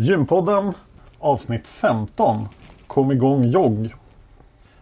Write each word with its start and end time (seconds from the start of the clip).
Gympodden 0.00 0.74
avsnitt 1.18 1.68
15 1.68 2.48
Kom 2.86 3.12
igång 3.12 3.44
jogg. 3.44 3.94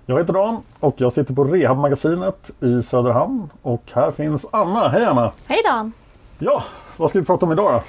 Jag 0.06 0.18
heter 0.18 0.32
Dan 0.32 0.62
och 0.80 0.94
jag 0.96 1.12
sitter 1.12 1.34
på 1.34 1.44
Rehabmagasinet 1.44 2.50
i 2.60 2.82
Söderhamn 2.82 3.50
och 3.62 3.82
här 3.94 4.10
finns 4.10 4.46
Anna. 4.50 4.88
Hej 4.88 5.04
Anna! 5.04 5.32
Hej 5.46 5.62
Dan! 5.64 5.92
Ja, 6.38 6.62
vad 6.96 7.10
ska 7.10 7.18
vi 7.18 7.24
prata 7.24 7.46
om 7.46 7.52
idag 7.52 7.72
då? 7.74 7.82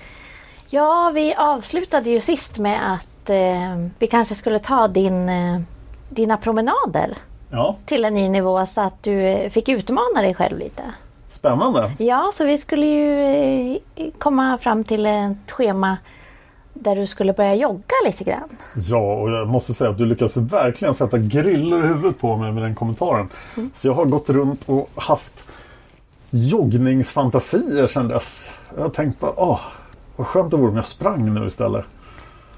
Ja, 0.69 1.11
vi 1.16 1.36
avslutade 1.36 2.09
ju 2.09 2.21
sist 2.21 2.58
med 2.58 2.94
att 2.94 3.30
eh, 3.30 3.88
vi 3.99 4.08
kanske 4.08 4.36
skulle 4.36 4.59
ta 4.59 4.88
din, 4.88 5.30
eh, 5.30 5.59
dina 6.09 6.38
promenader 6.38 7.17
Ja, 7.52 7.75
till 7.86 8.05
en 8.05 8.14
ny 8.14 8.30
nivå 8.30 8.66
så 8.66 8.81
att 8.81 9.03
du 9.03 9.21
eh, 9.21 9.49
fick 9.49 9.69
utmana 9.69 10.21
dig 10.21 10.33
själv 10.36 10.58
lite. 10.58 10.81
spännande. 11.30 11.91
Ja, 11.97 12.31
så 12.33 12.45
vi 12.45 12.58
skulle 12.58 12.86
ju 12.86 13.21
eh, 13.95 14.08
komma 14.17 14.58
fram 14.58 14.83
till 14.83 15.05
ett 15.05 15.52
schema 15.52 15.97
där 16.73 16.95
du 16.95 17.08
skulle 17.08 17.34
börja 17.34 17.56
jogga 17.56 17.95
lite 18.06 18.23
grann. 18.23 18.50
Ja, 18.75 19.14
och 19.16 19.31
jag 19.31 19.48
måste 19.48 19.73
säga 19.73 19.89
att 19.89 19.98
du 19.98 20.05
lyckas 20.05 20.38
verkligen 20.38 20.93
sätta 20.93 21.17
grillor 21.17 21.86
i 21.86 21.88
huvudet 21.88 22.20
på 22.20 22.38
mig 22.38 22.52
med 22.52 22.64
den 22.64 22.76
kommentaren. 22.76 23.30
För 23.54 23.70
jag 23.89 23.93
har 23.93 24.05
gått 24.05 24.30
runt 24.30 24.70
och 24.70 24.89
haft 24.95 25.33
joggningsfantasier 26.30 27.88
sedan 27.88 28.08
dess. 28.08 28.49
Jag 28.76 28.82
har 28.82 28.89
tänkt 28.89 29.20
bara, 29.20 29.33
åh, 29.39 29.60
vad 30.16 30.27
skönt 30.27 30.52
det 30.52 30.58
vore 30.58 30.70
om 30.70 30.76
jag 30.76 30.86
sprang 30.86 31.33
nu 31.33 31.48
istället. 31.48 31.86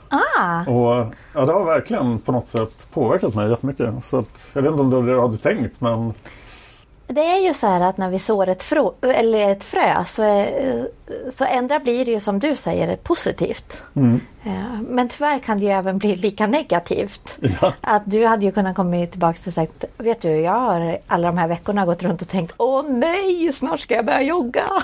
Ah, 0.10 0.72
Och 0.72 1.06
ja, 1.34 1.46
det 1.46 1.54
har 1.54 1.64
verkligen 1.66 2.20
på 2.20 2.32
något 2.32 2.48
sätt 2.48 2.88
påverkat 2.94 3.36
mig 3.36 3.50
jättemycket. 3.50 3.90
Så 4.04 4.18
att, 4.20 4.48
jag 4.54 4.62
vet 4.62 4.72
inte 4.72 4.82
om 4.82 4.90
det 4.90 4.96
var 4.96 5.04
det 5.04 5.12
du 5.14 5.22
hade 5.22 5.38
tänkt, 5.38 5.82
men 5.82 6.14
det 7.12 7.22
är 7.22 7.48
ju 7.48 7.54
så 7.54 7.68
här 7.68 7.82
att 7.82 7.98
när 7.98 8.10
vi 8.10 8.20
sår 8.20 8.50
ett, 8.50 8.64
frå, 8.64 8.94
eller 9.02 9.52
ett 9.52 9.64
frö 9.64 10.06
så, 10.06 10.24
är, 10.24 10.88
så 11.34 11.46
ändra 11.46 11.80
blir 11.80 12.06
det 12.06 12.12
ju 12.12 12.20
som 12.20 12.40
du 12.40 12.56
säger 12.56 12.96
positivt. 12.96 13.84
Eh, 14.44 14.82
Men 14.88 15.10
tyvärr 15.10 15.40
kan 15.40 15.58
det 15.58 15.64
ju 15.64 15.72
även 15.72 15.98
bli 15.98 16.16
lika 16.16 16.48
negativt. 16.48 17.38
Ja. 17.62 17.74
Att 17.82 18.02
du 18.06 18.26
hade 18.26 18.46
ju 18.46 18.52
kunnat 18.52 18.76
komma 18.76 19.06
tillbaka 19.06 19.40
och 19.48 19.54
sagt 19.54 19.86
Vet 19.98 20.22
du, 20.22 20.30
jag 20.30 20.52
har 20.60 20.98
alla 21.08 21.28
de 21.28 21.38
här 21.38 21.48
veckorna 21.48 21.86
gått 21.86 22.04
runt 22.04 22.22
och 22.22 22.30
tänkt 22.30 22.54
Åh 22.58 22.84
nej, 22.90 23.54
snart 23.54 23.80
ska 23.80 23.96
jag 23.96 24.06
börja 24.06 24.22
jogga. 24.22 24.64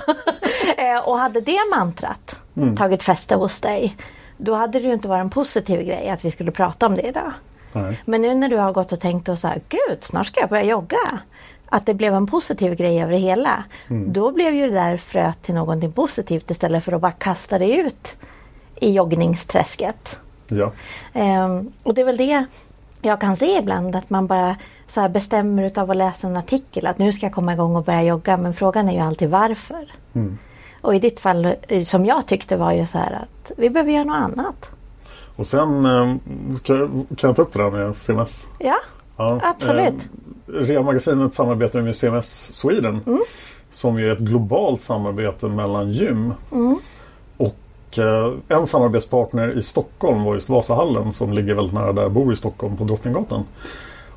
Eh, 0.77 1.07
och 1.09 1.19
hade 1.19 1.41
det 1.41 1.59
mantrat 1.75 2.39
tagit 2.77 3.03
fäste 3.03 3.35
hos 3.35 3.61
dig 3.61 3.97
Då 4.37 4.53
hade 4.55 4.79
det 4.79 4.87
ju 4.87 4.93
inte 4.93 5.07
varit 5.07 5.21
en 5.21 5.29
positiv 5.29 5.81
grej 5.81 6.09
att 6.09 6.25
vi 6.25 6.31
skulle 6.31 6.51
prata 6.51 6.85
om 6.85 6.95
det 6.95 7.01
idag. 7.01 7.33
nej. 7.73 8.01
Men 8.05 8.21
nu 8.21 8.35
när 8.35 8.49
du 8.49 8.57
har 8.57 8.71
gått 8.73 8.91
och 8.91 8.99
tänkt 8.99 9.29
och 9.29 9.39
så 9.39 9.47
här, 9.47 9.61
gud 9.69 9.97
snart 10.03 10.27
ska 10.27 10.39
jag 10.39 10.49
börja 10.49 10.63
jogga. 10.63 11.19
Att 11.69 11.85
det 11.85 11.93
blev 11.93 12.13
en 12.13 12.27
positiv 12.27 12.75
grej 12.75 13.01
över 13.01 13.11
det 13.11 13.17
hela. 13.17 13.63
Då 13.87 14.31
blev 14.31 14.55
ju 14.55 14.67
det 14.67 14.73
där 14.73 14.97
fröet 14.97 15.41
till 15.41 15.55
någonting 15.55 15.91
positivt 15.91 16.51
istället 16.51 16.83
för 16.83 16.91
att 16.91 17.01
bara 17.01 17.11
kasta 17.11 17.59
det 17.59 17.75
ut 17.75 18.15
i 18.75 18.91
joggningsträsket. 18.91 20.19
Ja. 20.47 20.71
Ehm, 21.13 21.71
och 21.83 21.93
det 21.93 22.01
är 22.01 22.05
väl 22.05 22.17
det 22.17 22.45
jag 23.01 23.21
kan 23.21 23.35
se 23.35 23.57
ibland 23.57 23.95
att 23.95 24.09
man 24.09 24.27
bara 24.27 24.55
så 24.87 25.09
bestämmer 25.09 25.63
utav 25.63 25.91
att 25.91 25.97
läsa 25.97 26.27
en 26.27 26.37
artikel 26.37 26.87
att 26.87 26.97
nu 26.97 27.11
ska 27.11 27.25
jag 27.25 27.33
komma 27.33 27.53
igång 27.53 27.75
och 27.75 27.83
börja 27.83 28.03
jogga 28.03 28.37
men 28.37 28.53
frågan 28.53 28.89
är 28.89 28.93
ju 28.93 28.99
alltid 28.99 29.29
varför. 29.29 29.91
Och 30.81 30.95
i 30.95 30.99
ditt 30.99 31.19
fall 31.19 31.55
eh, 31.67 31.83
som 31.83 32.05
jag 32.05 32.25
tyckte 32.27 32.57
var 32.57 32.71
ju 32.71 32.87
så 32.87 32.97
här 32.97 33.13
att 33.13 33.51
vi 33.57 33.69
behöver 33.69 33.91
göra 33.91 34.03
något 34.03 34.15
annat. 34.15 34.69
Och 35.35 35.47
sen 35.47 35.85
eh, 35.85 36.15
kan 36.63 37.07
jag 37.17 37.35
ta 37.35 37.41
upp 37.41 37.53
det 37.53 37.63
där 37.63 37.71
med 37.71 37.97
CMS. 37.97 38.47
Ja, 38.59 38.75
Ja, 39.17 39.39
Absolut. 39.43 39.93
Eh, 39.93 40.09
Rea-magasinet 40.47 41.33
samarbetar 41.33 41.81
med 41.81 41.95
CMS 41.95 42.53
Sweden. 42.53 43.01
Mm. 43.05 43.21
Som 43.71 43.97
är 43.97 44.09
ett 44.09 44.19
globalt 44.19 44.81
samarbete 44.81 45.45
mellan 45.47 45.91
gym. 45.91 46.33
Mm. 46.51 46.77
Och 47.37 47.97
eh, 47.97 48.33
en 48.47 48.67
samarbetspartner 48.67 49.57
i 49.57 49.63
Stockholm 49.63 50.23
var 50.23 50.35
just 50.35 50.49
Vasahallen 50.49 51.13
som 51.13 51.33
ligger 51.33 51.55
väldigt 51.55 51.73
nära 51.73 51.93
där 51.93 52.01
jag 52.01 52.11
bor 52.11 52.33
i 52.33 52.35
Stockholm 52.35 52.77
på 52.77 52.83
Drottninggatan. 52.83 53.43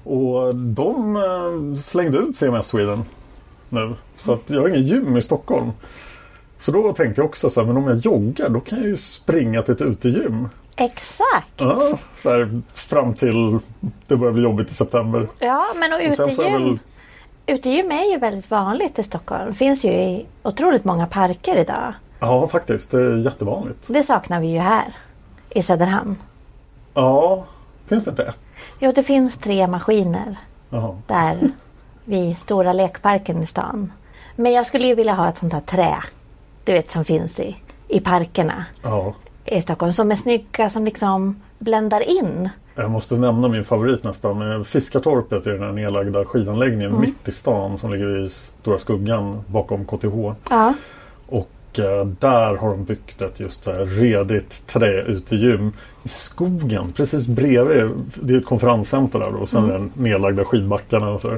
Och 0.05 0.55
de 0.55 1.17
eh, 1.17 1.81
slängde 1.81 2.19
ut 2.19 2.37
CMS 2.37 2.67
Sweden 2.67 3.05
nu. 3.69 3.95
Så 4.17 4.33
att 4.33 4.43
jag 4.47 4.61
har 4.61 4.69
ingen 4.69 4.83
gym 4.83 5.17
i 5.17 5.23
Stockholm. 5.23 5.73
Så 6.59 6.73
då 6.73 6.93
tänkte 6.93 7.21
jag 7.21 7.29
också 7.29 7.51
så 7.51 7.61
här, 7.61 7.67
men 7.67 7.77
om 7.77 7.89
jag 7.89 7.99
joggar 7.99 8.49
då 8.49 8.61
kan 8.61 8.79
jag 8.79 8.89
ju 8.89 8.97
springa 8.97 9.63
till 9.63 9.75
ett 9.75 9.83
utegym. 9.83 10.49
Exakt. 10.77 11.51
Ja, 11.57 11.99
så 12.23 12.31
här, 12.31 12.63
fram 12.75 13.15
till 13.15 13.59
det 14.07 14.17
börjar 14.17 14.33
bli 14.33 14.43
jobbigt 14.43 14.71
i 14.71 14.75
september. 14.75 15.29
Ja, 15.39 15.67
men 15.77 15.93
och 15.93 15.99
utegym, 16.03 16.53
väl- 16.53 16.79
utegym 17.47 17.91
är 17.93 18.13
ju 18.13 18.19
väldigt 18.19 18.51
vanligt 18.51 18.99
i 18.99 19.03
Stockholm. 19.03 19.47
Det 19.49 19.55
finns 19.55 19.85
ju 19.85 19.91
i 19.91 20.27
otroligt 20.43 20.85
många 20.85 21.07
parker 21.07 21.57
idag. 21.57 21.93
Ja, 22.21 22.47
faktiskt. 22.47 22.91
Det 22.91 23.01
är 23.01 23.17
jättevanligt. 23.25 23.79
Det 23.87 24.03
saknar 24.03 24.41
vi 24.41 24.47
ju 24.47 24.59
här 24.59 24.95
i 25.51 25.63
Söderhamn. 25.63 26.17
Ja, 26.95 27.45
finns 27.87 28.05
det 28.05 28.11
inte 28.11 28.23
ett? 28.25 28.39
Jo, 28.79 28.93
det 28.93 29.03
finns 29.03 29.39
tre 29.39 29.67
maskiner 29.67 30.37
Jaha. 30.71 30.97
där 31.07 31.39
vid 32.05 32.39
stora 32.39 32.73
lekparken 32.73 33.43
i 33.43 33.47
stan. 33.47 33.93
Men 34.37 34.53
jag 34.53 34.67
skulle 34.67 34.87
ju 34.87 34.95
vilja 34.95 35.13
ha 35.15 35.29
ett 35.29 35.39
sånt 35.39 35.53
här 35.53 35.61
trä. 35.61 35.97
Du 36.65 36.73
vet 36.73 36.91
som 36.91 37.05
finns 37.05 37.41
i, 37.41 37.57
i 37.89 38.01
parkerna 38.01 38.65
Ja. 38.83 39.15
I 39.51 39.63
Stockholm. 39.63 39.93
Som 39.93 40.11
är 40.11 40.17
snygga 40.17 40.71
som 40.71 40.85
liksom 40.85 41.41
bländar 41.59 42.01
in. 42.21 42.49
Jag 42.75 42.91
måste 42.91 43.15
nämna 43.19 43.49
min 43.49 43.65
favorit 43.65 44.05
nästan. 44.05 44.53
Eh, 44.53 44.63
Fiskartorpet 44.63 45.47
är 45.47 45.51
den 45.51 45.63
här 45.63 45.73
nedlagda 45.73 46.25
skidanläggningen 46.25 46.89
Mm. 46.91 47.01
mitt 47.01 47.29
i 47.29 47.33
stan 47.33 47.79
som 47.79 47.93
ligger 47.93 48.25
i 48.25 48.29
Stora 48.29 48.79
Skuggan 48.79 49.43
bakom 49.47 49.85
KTH. 49.85 50.33
Ja. 50.51 50.75
Och 51.27 51.51
eh, 51.79 52.07
där 52.07 52.57
har 52.57 52.71
de 52.71 52.85
byggt 52.85 53.23
ett 53.23 53.41
just 53.41 53.67
här 53.67 53.85
redigt 53.87 54.67
träutegym 54.67 55.73
i 56.03 56.09
skogen 56.09 56.93
precis 56.93 57.27
bredvid. 57.27 57.91
Det 58.23 58.35
är 58.35 58.39
ett 58.39 58.47
konferenscenter 58.47 59.19
där 59.19 59.31
då, 59.31 59.39
och 59.39 59.49
sen 59.49 59.65
Mm. 59.65 59.77
den 59.77 60.05
nedlagda 60.05 60.45
skidbackarna 60.45 61.11
och 61.11 61.21
så. 61.21 61.37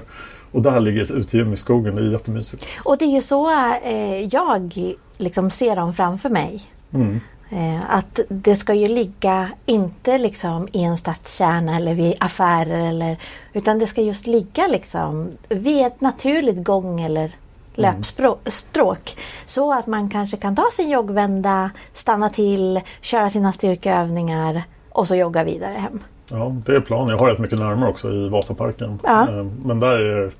Och 0.52 0.62
där 0.62 0.80
ligger 0.80 1.02
ett 1.02 1.10
utegym 1.10 1.52
i 1.52 1.56
skogen. 1.56 1.94
Det 1.96 2.02
är 2.02 2.10
jättemysigt. 2.12 2.66
Och 2.84 2.98
det 2.98 3.04
är 3.04 3.14
ju 3.14 3.22
så 3.22 3.50
eh, 3.84 4.20
jag 4.34 4.72
liksom 5.18 5.50
ser 5.50 5.76
dem 5.76 5.94
framför 5.94 6.28
mig. 6.28 6.62
Mm. 6.94 7.20
Eh, 7.52 7.80
att 7.96 8.20
det 8.28 8.56
ska 8.56 8.74
ju 8.74 8.88
ligga 8.88 9.50
inte 9.66 10.18
liksom 10.18 10.68
i 10.72 10.82
en 10.82 10.96
stadskärna 10.96 11.76
eller 11.76 11.94
vid 11.94 12.14
affärer 12.20 12.88
eller 12.88 13.16
utan 13.52 13.78
det 13.78 13.86
ska 13.86 14.00
just 14.00 14.26
ligga 14.26 14.66
liksom 14.66 15.30
vid 15.48 15.86
ett 15.86 16.00
naturligt 16.00 16.64
gång 16.64 17.00
eller 17.00 17.32
löpstråk. 17.74 19.16
Så 19.46 19.72
att 19.72 19.86
man 19.86 20.10
kanske 20.10 20.36
kan 20.36 20.56
ta 20.56 20.64
sin 20.76 20.90
joggvända, 20.90 21.70
stanna 21.94 22.28
till, 22.28 22.80
köra 23.00 23.30
sina 23.30 23.52
styrkeövningar 23.52 24.62
och 24.88 25.08
så 25.08 25.14
jogga 25.14 25.44
vidare 25.44 25.74
hem. 25.74 26.00
Ja, 26.28 26.56
det 26.66 26.76
är 26.76 26.80
planen. 26.80 27.08
Jag 27.08 27.18
har 27.18 27.28
rätt 27.28 27.38
mycket 27.38 27.58
närmare 27.58 27.90
också 27.90 28.12
i 28.12 28.28
Vasaparken. 28.28 28.98
Ja. 29.02 29.28
Eh, 29.28 29.44
Men 29.64 29.80
där 29.80 29.98
är, 29.98 30.30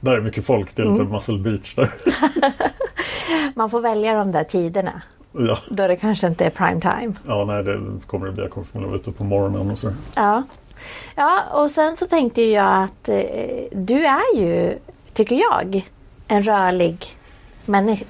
där 0.00 0.12
är 0.12 0.20
mycket 0.20 0.46
folk. 0.46 0.76
Det 0.76 0.82
är 0.82 0.86
lite 0.86 1.04
Muscle 1.04 1.38
Beach 1.38 1.74
där. 1.74 1.94
Man 3.54 3.70
får 3.70 3.80
välja 3.80 4.14
de 4.14 4.32
där 4.32 4.44
tiderna. 4.44 5.02
Ja. 5.32 5.58
Då 5.70 5.86
det 5.86 5.96
kanske 5.96 6.26
inte 6.26 6.44
är 6.44 6.50
prime 6.50 6.80
time. 6.80 7.12
ja, 7.26 7.44
nej 7.44 7.62
det 7.64 7.80
kommer 8.06 8.26
det 8.26 8.32
bli. 8.32 8.42
Jag 8.42 8.50
kommer 8.52 8.66
förmodligen 8.66 8.90
vara 8.92 9.00
ute 9.00 9.12
på 9.12 9.24
morgonen 9.24 9.70
och 9.70 9.78
så. 9.78 9.92
Ja. 10.14 10.42
ja, 11.16 11.42
och 11.52 11.70
sen 11.70 11.96
så 11.96 12.06
tänkte 12.06 12.42
jag 12.42 12.82
att 12.82 13.08
eh, 13.08 13.24
du 13.72 14.06
är 14.06 14.36
ju, 14.36 14.78
tycker 15.12 15.36
jag, 15.36 15.88
en 16.28 16.42
rörlig 16.42 17.16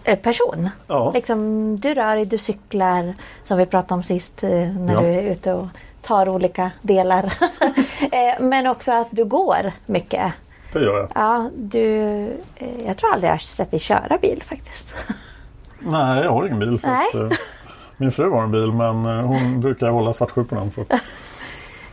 eh, 0.04 0.18
person. 0.18 0.70
Ja. 0.86 1.10
Liksom, 1.14 1.76
du 1.80 1.94
rör 1.94 2.16
dig, 2.16 2.24
du 2.26 2.38
cyklar 2.38 3.14
som 3.44 3.58
vi 3.58 3.66
pratade 3.66 3.94
om 3.94 4.02
sist 4.02 4.42
eh, 4.42 4.50
när 4.50 4.94
Ja. 4.94 5.00
du 5.00 5.06
är 5.06 5.22
ute 5.32 5.52
och 5.52 5.66
tar 6.02 6.28
olika 6.28 6.70
delar. 6.82 7.32
Eh, 8.12 8.40
Men 8.40 8.66
också 8.66 8.92
att 8.92 9.06
du 9.10 9.24
går 9.24 9.72
mycket. 9.86 10.32
Det 10.72 10.78
gör 10.80 10.96
jag. 10.98 11.08
Ja, 11.14 11.50
du, 11.56 11.92
jag 12.86 12.96
tror 12.96 13.12
aldrig 13.12 13.28
jag 13.28 13.34
har 13.34 13.38
sett 13.38 13.70
dig 13.70 13.80
köra 13.80 14.18
bil 14.22 14.42
faktiskt. 14.46 14.94
Nej, 15.80 16.24
jag 16.24 16.32
har 16.32 16.46
ingen 16.46 16.58
bil. 16.58 16.80
Så 16.80 16.88
att, 16.88 17.14
eh, 17.14 17.38
min 17.96 18.12
fru 18.12 18.30
har 18.30 18.42
en 18.42 18.50
bil 18.52 18.72
men 18.72 19.06
eh, 19.06 19.24
hon 19.26 19.60
brukar 19.60 19.90
hålla 19.90 20.12
svartsjuporna. 20.12 20.70
Så. 20.70 20.80
att- 20.80 20.92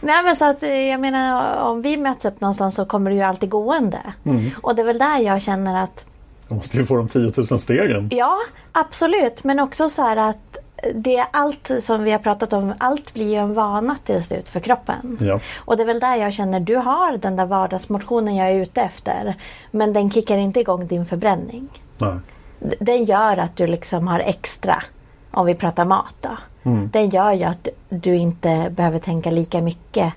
Nej 0.01 0.23
men 0.23 0.35
så 0.35 0.45
att 0.49 0.63
eh, 0.63 0.69
jag 0.89 0.99
menar 0.99 1.57
om 1.61 1.81
vi 1.81 1.97
möts 1.97 2.25
upp 2.25 2.41
någonstans 2.41 2.75
så 2.75 2.85
kommer 2.85 3.09
du 3.11 3.15
ju 3.17 3.21
alltid 3.23 3.49
gående. 3.49 3.99
Mm. 4.23 4.49
Och 4.61 4.75
det 4.75 4.81
är 4.81 4.85
väl 4.85 4.97
där 4.97 5.19
jag 5.19 5.41
känner 5.41 5.83
att 5.83 6.05
Jag 6.47 6.55
måste 6.55 6.77
ju 6.77 6.85
få 6.85 6.95
de 6.95 7.07
10 7.09 7.31
000 7.51 7.59
stegen. 7.61 8.09
Ja, 8.11 8.37
absolut. 8.71 9.43
Men 9.43 9.59
också 9.59 9.89
så 9.89 10.01
här 10.01 10.17
att 10.17 10.57
det 10.95 11.15
är 11.17 11.25
allt 11.31 11.71
som 11.81 12.03
vi 12.03 12.11
har 12.11 12.19
pratat 12.19 12.53
om, 12.53 12.73
allt 12.77 13.13
blir 13.13 13.25
ju 13.29 13.35
en 13.35 13.53
vana 13.53 13.95
till 14.05 14.23
slut 14.23 14.49
för 14.49 14.59
kroppen. 14.59 15.17
Ja. 15.21 15.39
Och 15.65 15.77
det 15.77 15.83
är 15.83 15.87
väl 15.87 15.99
där 15.99 16.15
jag 16.15 16.33
känner, 16.33 16.59
du 16.59 16.75
har 16.75 17.17
den 17.17 17.35
där 17.35 17.45
vardagsmotionen 17.45 18.35
jag 18.35 18.49
är 18.49 18.53
ute 18.55 18.81
efter. 18.81 19.35
Men 19.71 19.93
den 19.93 20.11
kickar 20.11 20.37
inte 20.37 20.59
igång 20.59 20.87
din 20.87 21.05
förbränning. 21.05 21.67
Nej. 21.97 22.15
Den 22.59 23.05
gör 23.05 23.37
att 23.37 23.55
du 23.55 23.67
liksom 23.67 24.07
har 24.07 24.19
extra, 24.19 24.83
om 25.31 25.45
vi 25.45 25.55
pratar 25.55 25.85
mat 25.85 26.15
då. 26.21 26.37
Mm. 26.63 26.89
Den 26.93 27.09
gör 27.09 27.31
ju 27.31 27.43
att 27.43 27.67
du 27.89 28.15
inte 28.15 28.69
behöver 28.69 28.99
tänka 28.99 29.31
lika 29.31 29.61
mycket 29.61 30.13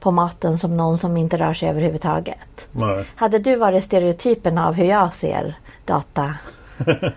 på 0.00 0.10
maten 0.10 0.58
som 0.58 0.76
någon 0.76 0.98
som 0.98 1.16
inte 1.16 1.38
rör 1.38 1.54
sig 1.54 1.68
överhuvudtaget. 1.68 2.68
Nej. 2.72 3.04
Hade 3.14 3.38
du 3.38 3.56
varit 3.56 3.84
stereotypen 3.84 4.58
av 4.58 4.74
hur 4.74 4.84
jag 4.84 5.14
ser 5.14 5.58
data 5.84 6.34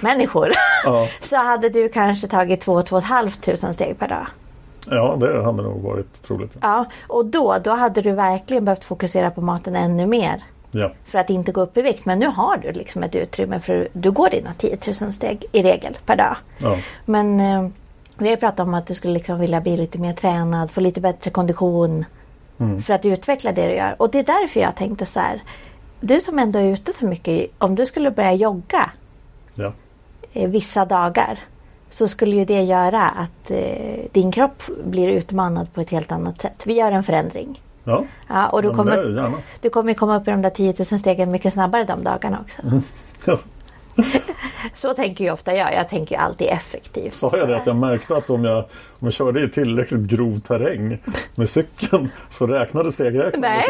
människor 0.00 0.52
Ja. 0.84 1.08
så 1.20 1.36
hade 1.36 1.68
du 1.68 1.88
kanske 1.88 2.28
tagit 2.28 2.66
2-2 2.66 3.30
tusen 3.30 3.74
steg 3.74 3.98
per 3.98 4.08
dag. 4.08 4.26
Ja, 4.90 5.16
det 5.20 5.44
hade 5.44 5.62
nog 5.62 5.82
varit 5.82 6.22
troligt. 6.22 6.56
Ja, 6.60 6.84
och 7.08 7.26
då, 7.26 7.56
då 7.64 7.70
hade 7.70 8.02
du 8.02 8.12
verkligen 8.12 8.64
behövt 8.64 8.84
fokusera 8.84 9.30
på 9.30 9.40
maten 9.40 9.76
ännu 9.76 10.06
mer 10.06 10.44
Ja. 10.78 10.92
för 11.04 11.18
att 11.18 11.30
inte 11.30 11.52
gå 11.52 11.60
upp 11.60 11.76
i 11.76 11.82
vikt. 11.82 12.04
Men 12.04 12.18
nu 12.18 12.26
har 12.26 12.56
du 12.56 12.72
liksom 12.72 13.02
ett 13.02 13.14
utrymme 13.14 13.60
för 13.60 13.88
du 13.92 14.10
går 14.10 14.30
dina 14.30 14.54
10 14.54 14.78
000 15.00 15.12
steg 15.12 15.44
i 15.52 15.62
regel 15.62 15.98
per 16.06 16.16
dag. 16.16 16.36
Ja. 16.58 16.78
Men 17.04 17.40
eh, 17.40 17.68
vi 18.18 18.24
har 18.24 18.30
ju 18.30 18.36
pratat 18.36 18.60
om 18.60 18.74
att 18.74 18.86
du 18.86 18.94
skulle 18.94 19.12
liksom 19.12 19.38
vilja 19.40 19.60
bli 19.60 19.76
lite 19.76 19.98
mer 19.98 20.12
tränad, 20.12 20.70
få 20.70 20.80
lite 20.80 21.00
bättre 21.00 21.30
kondition 21.30 22.04
för 22.86 22.94
att 22.94 23.04
utveckla 23.04 23.52
det 23.52 23.66
du 23.66 23.74
gör. 23.74 23.94
Och 23.98 24.10
det 24.10 24.18
är 24.18 24.22
därför 24.22 24.60
jag 24.60 24.76
tänkte 24.76 25.06
så 25.06 25.20
här. 25.20 25.42
Du 26.00 26.20
som 26.20 26.38
ändå 26.38 26.58
är 26.58 26.64
ute 26.64 26.92
så 26.92 27.06
mycket, 27.06 27.50
om 27.58 27.74
du 27.74 27.86
skulle 27.86 28.10
börja 28.10 28.32
jogga 28.32 28.90
Ja. 29.54 29.72
eh, 30.32 30.48
vissa 30.50 30.84
dagar 30.84 31.38
så 31.90 32.08
skulle 32.08 32.36
ju 32.36 32.44
det 32.44 32.62
göra 32.62 33.02
att 33.08 33.50
eh, 33.50 34.04
din 34.12 34.32
kropp 34.32 34.62
blir 34.84 35.08
utmanad 35.08 35.72
på 35.72 35.80
ett 35.80 35.90
helt 35.90 36.12
annat 36.12 36.40
sätt. 36.40 36.62
Vi 36.66 36.74
gör 36.74 36.92
en 36.92 37.04
förändring. 37.04 37.60
Ja. 37.86 38.04
Ja, 38.28 38.48
och 38.48 38.62
du, 38.62 38.70
kommer, 38.74 39.40
du 39.60 39.70
kommer 39.70 39.94
komma 39.94 40.16
upp 40.16 40.28
i 40.28 40.30
de 40.30 40.42
där 40.42 40.50
10 40.50 40.74
000 40.90 41.00
stegen 41.00 41.30
mycket 41.30 41.52
snabbare 41.52 41.84
de 41.84 42.04
dagarna 42.04 42.38
också. 42.40 42.62
Ja. 43.26 43.38
Så 44.74 44.94
tänker 44.94 45.24
ju 45.24 45.30
ofta 45.30 45.54
jag. 45.54 45.74
Jag 45.74 45.88
tänker 45.88 46.16
alltid 46.18 46.48
effektivt. 46.48 47.14
Sa 47.14 47.30
jag 47.36 47.48
det 47.48 47.56
att 47.56 47.66
jag 47.66 47.76
märkte 47.76 48.16
att 48.16 48.30
om 48.30 48.44
jag, 48.44 48.58
om 48.58 48.98
jag 49.00 49.12
körde 49.12 49.40
i 49.40 49.48
tillräckligt 49.48 50.00
grov 50.00 50.40
terräng 50.40 50.98
med 51.34 51.50
cykeln 51.50 52.10
så 52.30 52.46
räknade 52.46 52.92
stegräknaren. 52.92 53.40
Nej, 53.40 53.64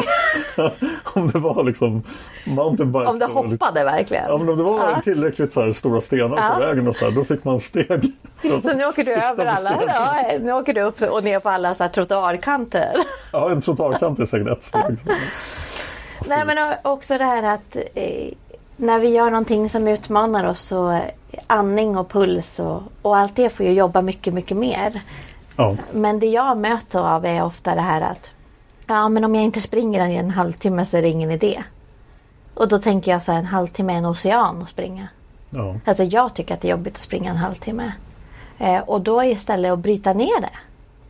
om 1.14 1.30
det 1.30 1.38
var 1.38 1.64
liksom 1.64 2.02
mountainbike. 2.46 3.06
om 3.06 3.22
och 3.22 3.48
lite- 3.48 3.64
hoppade 3.64 3.84
verkligen. 3.84 4.24
Ja 4.28 4.32
om 4.34 4.46
det 4.46 4.54
var 4.54 4.78
Ja. 4.90 5.00
tillräckligt 5.04 5.52
så 5.52 5.60
här 5.62 5.72
stora 5.72 6.00
stenar 6.00 6.36
Ja. 6.36 6.50
på 6.54 6.60
vägen 6.60 6.88
och 6.88 6.96
så 6.96 7.04
här, 7.04 7.12
då 7.12 7.24
fick 7.24 7.44
man 7.44 7.60
steg. 7.60 8.12
Så 8.62 8.72
nu 8.76 8.84
åker 8.86 9.04
du 9.04 9.12
över 9.14 9.46
alla, 9.46 9.82
ja, 9.86 10.38
nu 10.40 10.52
åker 10.52 10.74
du 10.74 10.82
upp 10.82 11.02
och 11.02 11.24
ner 11.24 11.40
på 11.40 11.48
alla 11.48 11.74
så 11.74 11.82
här 11.82 11.90
trottoarkanter. 11.90 12.96
Ja 13.32 13.50
en 13.50 13.62
trottoarkant 13.62 14.18
är 14.18 14.26
säkert 14.26 14.48
ett 14.58 14.64
steg. 14.64 14.96
Nej 16.28 16.44
men 16.46 16.74
också 16.82 17.18
det 17.18 17.24
här 17.24 17.42
att 17.54 17.76
eh, 17.94 18.28
när 18.76 18.98
vi 18.98 19.08
gör 19.08 19.30
någonting 19.30 19.68
som 19.68 19.88
utmanar 19.88 20.44
oss 20.44 20.60
så 20.60 20.90
eh, 20.90 21.02
andning 21.46 21.98
och 21.98 22.08
puls 22.08 22.58
och, 22.58 22.82
och 23.02 23.16
allt 23.16 23.36
det 23.36 23.50
får 23.50 23.66
ju 23.66 23.72
jobba 23.72 24.02
mycket, 24.02 24.34
mycket 24.34 24.56
mer. 24.56 25.02
Ja. 25.56 25.76
Men 25.92 26.20
det 26.20 26.26
jag 26.26 26.58
möter 26.58 27.00
av 27.00 27.26
är 27.26 27.44
ofta 27.44 27.74
det 27.74 27.80
här 27.80 28.00
att 28.00 28.30
ja 28.86 29.08
men 29.08 29.24
om 29.24 29.34
jag 29.34 29.44
inte 29.44 29.60
springer 29.60 30.06
i 30.06 30.16
en 30.16 30.30
halvtimme 30.30 30.84
så 30.84 30.96
är 30.96 31.02
det 31.02 31.08
ingen 31.08 31.30
idé. 31.30 31.62
Och 32.54 32.68
då 32.68 32.78
tänker 32.78 33.10
jag 33.10 33.22
så 33.22 33.32
här 33.32 33.38
en 33.38 33.46
halvtimme 33.46 33.92
är 33.92 33.96
en 33.98 34.06
ocean 34.06 34.62
att 34.62 34.68
springa. 34.68 35.08
Ja. 35.50 35.74
Alltså 35.84 36.04
jag 36.04 36.34
tycker 36.34 36.54
att 36.54 36.60
det 36.60 36.68
är 36.68 36.70
jobbigt 36.70 36.94
att 36.94 37.00
springa 37.00 37.30
en 37.30 37.36
halvtimme. 37.36 37.92
Eh, 38.58 38.80
och 38.80 39.00
då 39.00 39.24
istället 39.24 39.72
att 39.72 39.78
bryta 39.78 40.12
ner 40.12 40.40
det. 40.40 40.58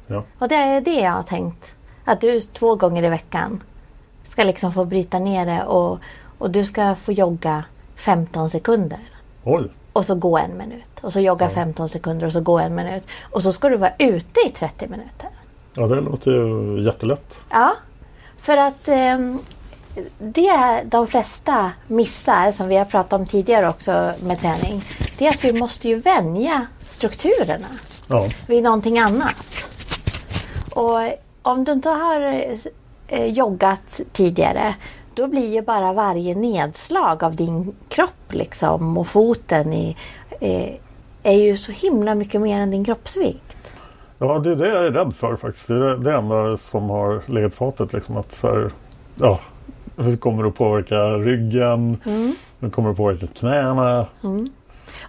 Ja. 0.07 0.23
Och 0.39 0.49
det 0.49 0.55
är 0.55 0.81
det 0.81 1.01
jag 1.01 1.13
har 1.13 1.23
tänkt. 1.23 1.75
Att 2.05 2.21
du 2.21 2.41
två 2.41 2.75
gånger 2.75 3.03
i 3.03 3.09
veckan 3.09 3.63
ska 4.29 4.45
liksom 4.45 4.73
få 4.73 4.85
bryta 4.85 5.19
ner 5.19 5.47
det 5.47 5.65
och, 5.65 5.99
och 6.38 6.50
du 6.50 6.65
ska 6.65 6.94
få 6.94 7.12
jogga 7.12 7.65
15 7.97 8.50
sekunder. 8.50 8.99
Oj. 9.44 9.69
Och 9.93 10.05
så 10.05 10.15
gå 10.15 10.38
en 10.38 10.56
minut. 10.59 10.85
Och 11.00 11.12
så 11.12 11.21
jogga 11.21 11.49
15 11.49 11.88
sekunder 11.88 12.27
och 12.27 12.33
så 12.33 12.41
gå 12.41 12.59
en 12.59 12.75
minut. 12.75 13.03
Och 13.31 13.43
så 13.43 13.53
ska 13.53 13.69
du 13.69 13.77
vara 13.77 13.93
ute 13.99 14.41
i 14.47 14.50
30 14.50 14.87
minuter. 14.88 15.29
Ja 15.75 15.87
det 15.87 16.00
låter 16.00 16.31
ju 16.31 16.83
jättelätt. 16.85 17.41
Ja, 17.50 17.73
för 18.38 18.56
att 18.56 18.88
ehm, 18.88 19.38
det 20.19 20.83
de 20.85 21.06
flesta 21.06 21.73
missar, 21.87 22.53
som 22.53 22.69
vi 22.69 22.77
har 22.77 22.85
pratat 22.85 23.12
om 23.12 23.27
tidigare 23.27 23.69
också 23.69 24.12
med 24.23 24.41
träning, 24.41 24.82
det 25.19 25.27
är 25.27 25.31
att 25.31 25.44
vi 25.44 25.53
måste 25.53 25.89
ju 25.89 26.00
vänja 26.00 26.67
strukturerna 26.81 27.67
Ja. 28.08 28.29
vid 28.49 28.63
någonting 28.63 28.99
annat. 28.99 29.37
Och 30.70 31.01
om 31.43 31.65
du 31.65 31.72
inte 31.72 31.89
har 31.89 32.20
eh, 33.08 33.27
joggat 33.27 34.01
tidigare 34.13 34.75
då 35.17 35.27
blir 35.27 35.55
ju 35.55 35.63
bara 35.63 35.93
varje 35.93 36.35
nedslag 36.35 37.25
av 37.25 37.37
din 37.37 37.75
kropp 37.89 38.32
liksom 38.32 38.99
och 38.99 39.06
foten 39.06 39.73
i, 39.73 39.96
eh, 40.41 40.73
är 41.23 41.32
ju 41.43 41.56
så 41.56 41.73
himla 41.73 42.15
mycket 42.15 42.41
mer 42.41 42.61
än 42.61 42.70
din 42.70 42.85
kroppsvikt. 42.85 43.56
Ja 44.19 44.39
det 44.39 44.51
är 44.51 44.56
det 44.56 44.69
jag 44.69 44.87
är 44.87 44.91
rädd 44.91 45.15
för 45.15 45.37
faktiskt. 45.37 45.69
Det 45.69 45.75
är 45.75 45.96
det- 45.96 46.15
enda 46.17 46.56
som 46.56 46.91
har 46.91 47.23
legat 47.27 47.55
fatet 47.55 47.93
liksom 47.93 48.17
att 48.17 48.35
så 48.35 48.46
här, 48.49 48.70
ja, 49.20 49.41
hur 49.96 50.17
kommer 50.17 50.43
det 50.43 50.49
att 50.49 50.55
påverka 50.56 50.96
ryggen? 51.05 51.99
Hur 52.61 52.70
kommer 52.70 52.89
det 52.89 52.93
att 52.93 52.96
påverka 52.96 53.27
knäna? 53.27 54.06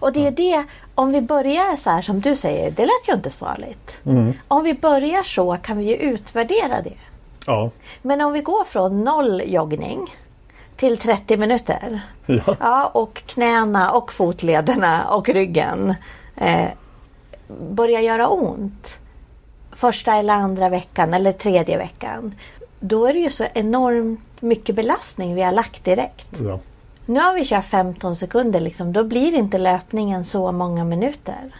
Och 0.00 0.12
det 0.12 0.20
är 0.20 0.24
ju 0.24 0.30
det, 0.30 0.64
om 0.94 1.12
vi 1.12 1.20
börjar 1.20 1.76
så 1.76 1.90
här 1.90 2.02
som 2.02 2.20
du 2.20 2.36
säger, 2.36 2.70
det 2.70 2.82
lät 2.82 3.08
ju 3.08 3.12
inte 3.14 3.30
så 3.30 3.38
farligt. 3.38 4.00
Om 4.48 4.64
vi 4.64 4.74
börjar 4.74 5.22
så 5.22 5.56
kan 5.62 5.78
vi 5.78 5.84
ju 5.84 5.94
utvärdera 5.96 6.82
det. 6.84 6.92
Ja. 7.48 7.70
Men 8.02 8.20
om 8.20 8.32
vi 8.32 8.40
går 8.40 8.64
från 8.64 9.04
noll 9.04 9.42
joggning 9.46 10.14
till 10.76 10.98
30 10.98 11.36
minuter. 11.36 12.00
Ja. 12.26 12.56
Ja, 12.60 12.90
och 12.94 13.22
knäna 13.26 13.90
och 13.92 14.12
fotlederna 14.12 15.10
och 15.10 15.28
ryggen 15.28 15.94
eh, 16.36 16.68
börjar 17.70 18.00
göra 18.00 18.28
ont. 18.28 18.98
Första 19.72 20.14
eller 20.14 20.34
andra 20.34 20.68
veckan 20.68 21.14
eller 21.14 21.32
tredje 21.32 21.78
veckan. 21.78 22.34
Då 22.80 23.06
är 23.06 23.12
det 23.12 23.20
ju 23.20 23.30
så 23.30 23.44
enormt 23.54 24.42
mycket 24.42 24.74
belastning 24.74 25.34
vi 25.34 25.42
har 25.42 25.52
lagt 25.52 25.84
direkt. 25.84 26.28
ja. 26.44 26.58
Nu 27.06 27.20
har 27.20 27.34
vi 27.34 27.44
kört 27.44 27.64
15 27.64 28.16
sekunder 28.16 28.60
liksom. 28.60 28.92
Då 28.92 29.04
blir 29.04 29.34
inte 29.34 29.58
löpningen 29.58 30.24
så 30.24 30.52
många 30.52 30.84
minuter. 30.84 31.54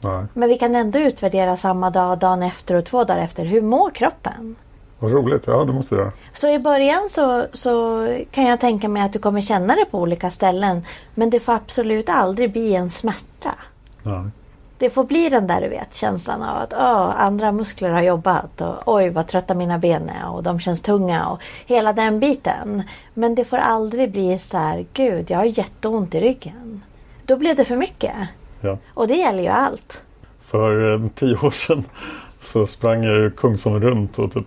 Nej. 0.00 0.26
Men 0.34 0.48
vi 0.48 0.58
kan 0.58 0.74
ändå 0.74 0.98
utvärdera 0.98 1.56
samma 1.56 1.90
dag, 1.90 2.18
dagen 2.18 2.42
efter 2.42 2.74
och 2.74 2.84
två 2.84 3.04
dagar 3.04 3.22
efter. 3.22 3.44
Hur 3.44 3.62
mår 3.62 3.90
kroppen? 3.90 4.56
Vad 4.98 5.12
roligt. 5.12 5.46
Ja 5.46 5.64
det 5.64 5.72
måste 5.72 5.94
jag 5.94 6.02
göra. 6.02 6.12
Så 6.32 6.48
i 6.48 6.58
början 6.58 7.08
så, 7.10 7.46
så 7.52 8.06
kan 8.30 8.44
jag 8.44 8.60
tänka 8.60 8.88
mig 8.88 9.02
att 9.02 9.12
du 9.12 9.18
kommer 9.18 9.40
känna 9.40 9.74
det 9.74 9.84
på 9.90 9.98
olika 9.98 10.30
ställen. 10.30 10.82
Men 11.14 11.30
det 11.30 11.40
får 11.40 11.52
absolut 11.52 12.08
aldrig 12.08 12.52
bli 12.52 12.74
en 12.74 12.90
smärta. 12.90 13.54
Nej. 14.02 14.30
Det 14.78 14.90
får 14.90 15.04
bli 15.04 15.28
den 15.28 15.46
där 15.46 15.60
du 15.60 15.68
vet 15.68 15.94
känslan 15.94 16.42
av 16.42 16.62
att 16.62 16.72
åh, 16.72 17.22
andra 17.22 17.52
muskler 17.52 17.90
har 17.90 18.02
jobbat 18.02 18.60
och 18.60 18.94
oj 18.94 19.10
vad 19.10 19.26
trötta 19.26 19.54
mina 19.54 19.78
ben 19.78 20.08
är 20.08 20.30
och 20.30 20.42
de 20.42 20.60
känns 20.60 20.82
tunga 20.82 21.28
och 21.28 21.40
hela 21.66 21.92
den 21.92 22.20
biten. 22.20 22.82
Men 23.14 23.34
det 23.34 23.44
får 23.44 23.56
aldrig 23.56 24.12
bli 24.12 24.38
så 24.38 24.56
här, 24.56 24.86
gud 24.92 25.30
jag 25.30 25.38
har 25.38 25.44
jätteont 25.44 26.14
i 26.14 26.20
ryggen. 26.20 26.82
Då 27.26 27.36
blev 27.36 27.56
det 27.56 27.64
för 27.64 27.76
mycket. 27.76 28.14
Ja. 28.60 28.78
Och 28.94 29.08
det 29.08 29.14
gäller 29.14 29.42
ju 29.42 29.48
allt. 29.48 30.02
För 30.42 30.94
eh, 30.94 31.08
tio 31.14 31.36
år 31.36 31.50
sedan 31.50 31.84
så 32.40 32.66
sprang 32.66 33.04
jag 33.04 33.16
ju 33.16 33.30
Kungsholmen 33.30 33.82
runt 33.82 34.18
och 34.18 34.32
typ 34.32 34.46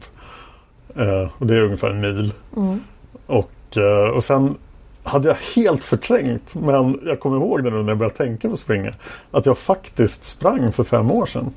och 1.37 1.47
det 1.47 1.55
är 1.55 1.61
ungefär 1.61 1.89
en 1.89 2.01
mil. 2.01 2.33
Och, 3.25 3.77
eh, 3.77 4.09
och 4.15 4.23
sen 4.23 4.55
hade 5.03 5.27
jag 5.27 5.37
helt 5.55 5.83
förträngt 5.83 6.55
men 6.55 6.99
jag 7.05 7.19
kommer 7.19 7.37
ihåg 7.37 7.63
det 7.63 7.69
nu 7.69 7.81
när 7.81 7.89
jag 7.89 7.97
började 7.97 8.15
tänka 8.17 8.49
på 8.49 8.57
springa. 8.57 8.93
Att 9.31 9.45
jag 9.45 9.57
faktiskt 9.57 10.25
sprang 10.25 10.71
för 10.71 10.83
fem 10.83 11.11
år 11.11 11.25
sedan. 11.25 11.53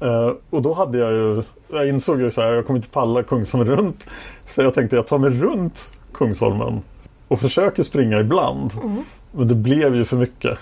Eh, 0.00 0.32
och 0.50 0.62
då 0.62 0.72
hade 0.74 0.98
jag 0.98 1.12
ju, 1.12 1.42
jag 1.72 1.88
insåg 1.88 2.20
ju 2.20 2.30
så 2.30 2.40
här, 2.40 2.52
jag 2.52 2.66
kommer 2.66 2.78
inte 2.78 2.90
palla 2.90 3.22
Kungsholmen 3.22 3.76
runt. 3.76 4.04
Så 4.48 4.62
jag 4.62 4.74
tänkte 4.74 4.96
jag 4.96 5.06
tar 5.06 5.18
mig 5.18 5.30
runt 5.30 5.90
Kungsholmen 6.12 6.82
och 7.28 7.40
försöker 7.40 7.82
springa 7.82 8.20
ibland. 8.20 8.72
Men 9.32 9.48
det 9.48 9.54
blev 9.54 9.94
ju 9.94 10.04
för 10.04 10.16
mycket. 10.16 10.58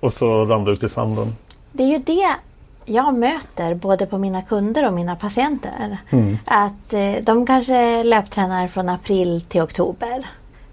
Och 0.00 0.12
så 0.12 0.44
rann 0.44 0.64
det 0.64 0.70
ut 0.70 0.84
i 0.84 0.88
sanden. 0.88 1.26
Det 1.72 1.82
är 1.82 1.88
ju 1.88 1.98
det 1.98 2.36
jag 2.84 3.14
möter 3.14 3.74
både 3.74 4.06
på 4.06 4.18
mina 4.18 4.42
kunder 4.42 4.86
och 4.86 4.92
mina 4.92 5.16
patienter. 5.16 5.98
Att 6.44 6.92
eh, 6.92 7.12
de 7.22 7.46
kanske 7.46 8.02
löptränar 8.02 8.68
från 8.68 8.88
april 8.88 9.40
till 9.48 9.60
oktober. 9.60 10.26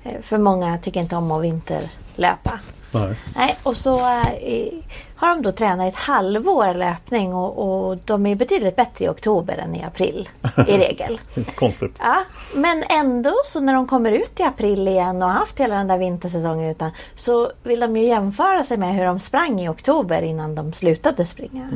Eh, 0.03 0.21
för 0.21 0.37
många 0.37 0.77
tycker 0.77 0.99
inte 0.99 1.15
om 1.15 1.31
att 1.31 1.43
vinterlöpa. 1.43 2.59
Nej. 2.91 3.15
Nej, 3.35 3.55
och 3.63 3.77
så 3.77 3.99
eh, 3.99 4.73
har 5.15 5.29
de 5.29 5.41
då 5.41 5.51
tränat 5.51 5.87
ett 5.93 5.99
halvår 5.99 6.73
löpning 6.73 7.33
och, 7.33 7.87
och 7.87 7.97
de 7.97 8.25
är 8.25 8.35
betydligt 8.35 8.75
bättre 8.75 9.05
i 9.05 9.09
oktober 9.09 9.57
än 9.57 9.75
i 9.75 9.83
april 9.83 10.29
i 10.67 10.71
regel. 10.77 11.19
Konstigt. 11.55 11.95
Ja, 11.99 12.17
men 12.55 12.83
ändå 12.89 13.33
så 13.45 13.59
när 13.59 13.73
de 13.73 13.87
kommer 13.87 14.11
ut 14.11 14.39
i 14.39 14.43
april 14.43 14.87
igen 14.87 15.21
och 15.21 15.27
har 15.29 15.39
haft 15.39 15.59
hela 15.59 15.75
den 15.75 15.87
där 15.87 15.97
vintersäsongen 15.97 16.69
utan 16.69 16.91
så 17.15 17.51
vill 17.63 17.79
de 17.79 17.97
ju 17.97 18.03
jämföra 18.05 18.63
sig 18.63 18.77
med 18.77 18.95
hur 18.95 19.05
de 19.05 19.19
sprang 19.19 19.61
i 19.61 19.69
oktober 19.69 20.21
innan 20.21 20.55
de 20.55 20.73
slutade 20.73 21.25
springa. 21.25 21.69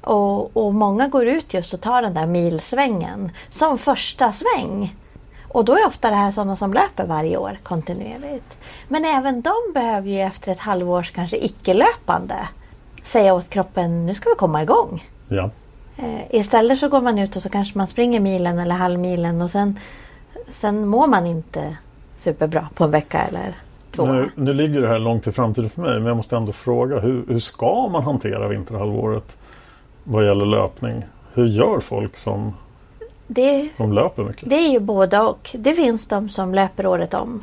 Och, 0.00 0.56
och 0.56 0.74
många 0.74 1.08
går 1.08 1.26
ut 1.26 1.54
just 1.54 1.74
och 1.74 1.80
tar 1.80 2.02
den 2.02 2.14
där 2.14 2.26
milsvängen 2.26 3.30
som 3.50 3.78
första 3.78 4.32
sväng. 4.32 4.96
Och 5.54 5.64
då 5.64 5.72
är 5.72 5.86
ofta 5.86 6.10
det 6.10 6.16
här 6.16 6.32
sådana 6.32 6.56
som 6.56 6.72
löper 6.72 7.06
varje 7.06 7.36
år 7.36 7.58
kontinuerligt. 7.62 8.54
Men 8.88 9.04
även 9.04 9.40
de 9.40 9.54
behöver 9.74 10.08
ju 10.08 10.20
efter 10.20 10.52
ett 10.52 10.58
halvårs 10.58 11.10
kanske 11.10 11.36
icke-löpande 11.36 12.48
säga 13.04 13.34
åt 13.34 13.50
kroppen 13.50 14.06
nu 14.06 14.14
ska 14.14 14.30
vi 14.30 14.34
komma 14.34 14.62
igång. 14.62 15.08
Ja. 15.28 15.50
Eh, 15.96 16.20
istället 16.30 16.78
så 16.78 16.88
går 16.88 17.00
man 17.00 17.18
ut 17.18 17.36
och 17.36 17.42
så 17.42 17.48
kanske 17.48 17.78
man 17.78 17.86
springer 17.86 18.20
milen 18.20 18.58
eller 18.58 18.74
halvmilen 18.74 19.42
och 19.42 19.50
sen, 19.50 19.78
sen 20.60 20.86
mår 20.88 21.06
man 21.06 21.26
inte 21.26 21.76
superbra 22.18 22.68
på 22.74 22.84
en 22.84 22.90
vecka 22.90 23.20
eller 23.20 23.54
två. 23.90 24.06
Nu, 24.06 24.30
nu 24.34 24.52
ligger 24.52 24.82
det 24.82 24.88
här 24.88 24.98
långt 24.98 25.26
i 25.26 25.32
framtiden 25.32 25.70
för 25.70 25.82
mig 25.82 25.94
men 25.94 26.06
jag 26.06 26.16
måste 26.16 26.36
ändå 26.36 26.52
fråga 26.52 27.00
hur, 27.00 27.24
hur 27.28 27.40
ska 27.40 27.88
man 27.88 28.02
hantera 28.02 28.48
vinterhalvåret 28.48 29.36
vad 30.04 30.26
gäller 30.26 30.46
löpning? 30.46 31.04
Hur 31.34 31.46
gör 31.46 31.80
folk 31.80 32.16
som, 32.16 32.54
Det, 33.34 33.68
som 33.76 33.92
löper 33.92 34.24
mycket? 34.24 34.50
det 34.50 34.56
är 34.56 34.70
ju 34.70 34.78
både 34.80 35.20
och. 35.20 35.50
Det 35.58 35.74
finns 35.74 36.06
de 36.06 36.28
som 36.28 36.54
löper 36.54 36.86
året 36.86 37.14
om. 37.14 37.42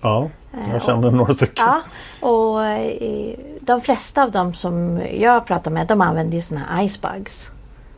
Ja, 0.00 0.28
Eh, 0.52 0.72
jag 0.72 0.82
känner 0.82 1.10
några 1.10 1.34
stycken. 1.34 1.64
Ja, 1.66 1.80
och 2.28 2.64
eh, 2.64 3.34
de 3.60 3.80
flesta 3.80 4.22
av 4.22 4.30
dem 4.30 4.54
som 4.54 5.00
jag 5.12 5.46
pratar 5.46 5.70
med 5.70 5.86
de 5.86 6.00
använder 6.00 6.36
ju 6.36 6.42
såna 6.42 6.60
här 6.60 6.82
icebugs. 6.84 7.48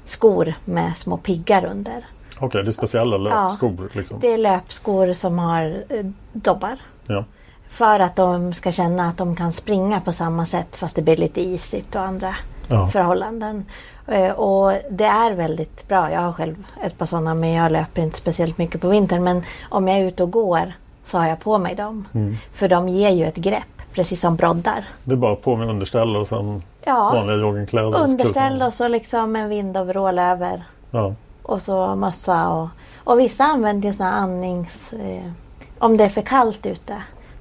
Skor 0.05 0.55
med 0.65 0.97
små 0.99 1.17
piggar 1.17 1.65
under. 1.65 2.07
Okej, 2.41 2.63
det 2.63 2.71
är 2.71 2.73
speciella 2.73 3.17
löpskor 3.17 3.91
liksom. 3.93 4.21
Det 4.21 4.33
är 4.33 4.39
löpskor 4.39 5.13
som 5.13 5.39
har 5.39 5.83
eh, 5.89 6.07
dobbar. 6.33 6.79
Ja. 7.07 7.25
För 7.69 8.01
att 8.01 8.17
de 8.17 8.55
ska 8.55 8.73
känna 8.73 9.09
att 9.09 9.17
de 9.17 9.37
kan 9.37 9.53
springa 9.53 10.01
på 10.01 10.13
samma 10.13 10.47
sätt 10.47 10.77
fast 10.77 10.97
det 10.97 11.03
blir 11.03 11.17
lite 11.17 11.41
isigt 11.41 11.95
och 11.95 12.03
andra 12.03 12.35
Ja. 12.69 12.89
förhållanden. 12.89 13.65
Eh, 14.09 14.31
Och 14.31 14.73
det 14.91 15.05
är 15.05 15.33
väldigt 15.33 15.89
bra. 15.89 16.13
Jag 16.13 16.21
har 16.21 16.33
själv 16.33 16.67
ett 16.83 16.99
par 16.99 17.07
sådana 17.07 17.35
men 17.35 17.53
jag 17.53 17.73
löper 17.73 18.03
inte 18.03 18.19
speciellt 18.19 18.59
mycket 18.59 18.81
på 18.81 18.89
vintern. 18.89 19.25
Men 19.25 19.43
om 19.71 19.89
jag 19.89 19.99
är 19.99 20.05
ute 20.05 20.23
och 20.23 20.31
går 20.31 20.73
så 21.11 21.19
har 21.19 21.27
jag 21.29 21.41
på 21.41 21.59
mig 21.59 21.75
dem. 21.75 22.09
Mm. 22.15 22.37
För 22.53 22.69
de 22.69 22.89
ger 22.89 23.11
ju 23.11 23.25
ett 23.25 23.37
grepp 23.37 23.83
precis 23.93 24.21
som 24.21 24.37
broddar. 24.37 24.85
Det 25.05 25.13
är 25.13 25.17
bara 25.17 25.37
på 25.37 25.57
med 25.57 25.69
underställ 25.69 26.17
och 26.17 26.29
sen 26.29 26.63
Ja, 26.85 27.11
vanliga 27.15 27.37
joggingkläder. 27.37 27.99
underställ 27.99 28.63
och 28.63 28.75
så 28.75 28.89
liksom 28.89 29.37
en 29.37 29.49
vindoverall 29.49 30.19
över. 30.19 30.63
Ja. 30.91 31.15
Och 31.43 31.63
så 31.63 31.95
mössa 31.95 32.49
och, 32.49 32.69
och 33.05 33.21
vissa 33.21 33.45
använder 33.45 33.93
ju 33.93 34.05
här 34.05 34.13
andnings... 34.13 34.93
Eh, 34.93 35.31
om 35.79 35.97
det 35.97 36.05
är 36.05 36.09
för 36.09 36.21
kallt 36.21 36.67
ute. 36.67 36.95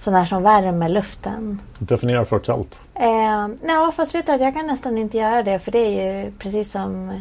Sådana 0.08 0.20
här 0.20 0.26
som 0.28 0.44
värmer 0.44 0.90
luften. 0.90 1.62
Definiera 1.80 2.26
för 2.26 2.40
kallt. 2.40 2.80
Eh, 2.96 3.48
nej, 3.64 3.92
fast 3.96 4.16
vet 4.16 4.26
du 4.26 4.32
att 4.32 4.42
jag 4.42 4.54
kan 4.54 4.68
nästan 4.68 4.98
inte 4.98 5.18
göra 5.18 5.44
det 5.44 5.60
för 5.60 5.72
det 5.72 5.80
är 5.80 6.24
ju 6.24 6.32
precis 6.32 6.72
som 6.72 7.12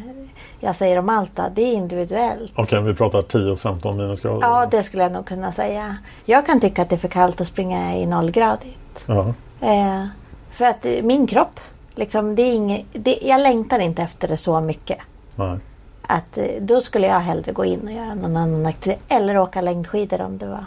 jag 0.61 0.77
säger 0.77 0.99
om 0.99 1.09
allt. 1.09 1.37
då, 1.37 1.43
Det 1.55 1.63
är 1.63 1.73
individuellt. 1.73 2.53
Okej, 2.57 2.83
vi 2.83 2.95
pratar 2.95 3.23
10-15 3.23 3.93
minusgrader. 3.97 4.41
Ja, 4.47 4.67
det 4.71 4.83
skulle 4.83 5.03
jag 5.03 5.13
nog 5.13 5.27
kunna 5.27 5.53
säga. 5.53 5.97
Jag 6.25 6.47
kan 6.47 6.61
tycka 6.61 6.83
att 6.83 6.89
det 6.89 6.97
är 6.97 6.99
för 6.99 7.09
kallt 7.09 7.41
att 7.41 7.49
springa 7.49 7.97
i 7.97 8.07
nollgradigt. 8.07 9.05
Ja. 9.07 9.35
Eh, 9.61 10.07
för 10.51 10.65
att 10.65 10.85
min 11.03 11.27
kropp, 11.27 11.61
liksom, 11.95 12.35
det 12.35 12.43
är 12.43 12.55
inget, 12.55 12.85
det, 12.93 13.19
jag 13.23 13.41
längtar 13.41 13.79
inte 13.79 14.03
efter 14.03 14.29
det 14.29 14.37
så 14.37 14.61
mycket. 14.61 14.99
Nej. 15.35 15.59
Att, 16.03 16.39
eh, 16.39 16.45
då 16.61 16.81
skulle 16.81 17.07
jag 17.07 17.21
hellre 17.21 17.53
gå 17.53 17.65
in 17.65 17.81
och 17.89 17.93
göra 17.93 18.15
någon 18.15 18.37
annan 18.37 18.67
aktivitet. 18.67 19.05
Eller 19.09 19.39
åka 19.39 19.61
längdskidor 19.61 20.21
om 20.21 20.39
det 20.39 20.47
var, 20.47 20.65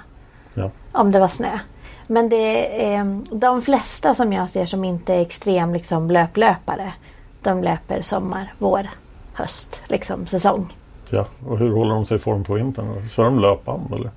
Ja. 0.53 0.69
om 0.91 1.11
det 1.11 1.19
var 1.19 1.27
snö. 1.27 1.59
Men 2.11 2.29
det 2.29 2.85
är, 2.85 2.99
eh, 2.99 3.05
de 3.31 3.61
flesta 3.61 4.15
som 4.15 4.33
jag 4.33 4.49
ser 4.49 4.65
som 4.65 4.83
inte 4.83 5.13
är 5.13 5.21
extrem 5.21 5.73
liksom, 5.73 6.11
löplöpare. 6.11 6.93
De 7.41 7.63
löper 7.63 8.01
sommar, 8.01 8.53
vår, 8.57 8.89
höst, 9.33 9.81
liksom 9.87 10.27
säsong. 10.27 10.77
ja. 11.09 11.25
Och 11.47 11.57
hur 11.57 11.71
håller 11.71 11.95
de 11.95 12.05
sig 12.05 12.17
i 12.17 12.19
form 12.19 12.43
på 12.43 12.53
vintern? 12.53 13.09
Kör 13.09 13.23
de 13.23 13.39
löpband 13.39 13.93
eller? 13.93 14.11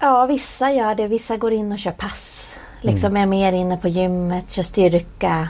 Ja, 0.00 0.26
vissa 0.26 0.72
gör 0.72 0.94
det. 0.94 1.06
Vissa 1.06 1.36
går 1.36 1.52
in 1.52 1.72
och 1.72 1.78
kör 1.78 1.92
pass. 1.92 2.50
Liksom 2.80 3.16
är 3.16 3.26
mer 3.26 3.52
inne 3.52 3.76
på 3.76 3.88
gymmet, 3.88 4.52
kör 4.52 4.62
styrka. 4.62 5.48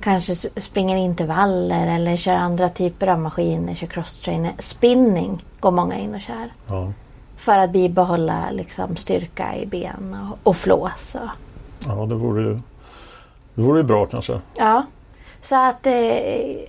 Kanske 0.00 0.36
springer 0.56 0.96
intervaller 0.96 1.86
eller 1.86 2.16
kör 2.16 2.34
andra 2.34 2.68
typer 2.68 3.06
av 3.06 3.20
maskiner. 3.20 3.74
Kör 3.74 3.86
crosstrainer. 3.86 4.52
Spinning 4.58 5.44
går 5.60 5.70
många 5.70 5.96
in 5.98 6.14
och 6.14 6.20
kör. 6.20 6.52
Ja. 6.66 6.92
För 7.38 7.58
att 7.58 7.70
bibehålla 7.70 8.50
liksom, 8.50 8.96
styrka 8.96 9.56
i 9.56 9.66
ben 9.66 10.16
och, 10.30 10.38
och 10.48 10.56
flås. 10.56 11.14
Och, 11.14 11.28
Ja, 11.86 12.06
det 12.06 12.14
vore 12.14 12.42
ju 12.42 12.60
det 13.54 13.62
vore 13.62 13.78
ju 13.80 13.84
bra 13.84 14.06
kanske. 14.06 14.40
ja. 14.56 14.86
Så 15.40 15.68
att, 15.68 15.86
eh, 15.86 15.92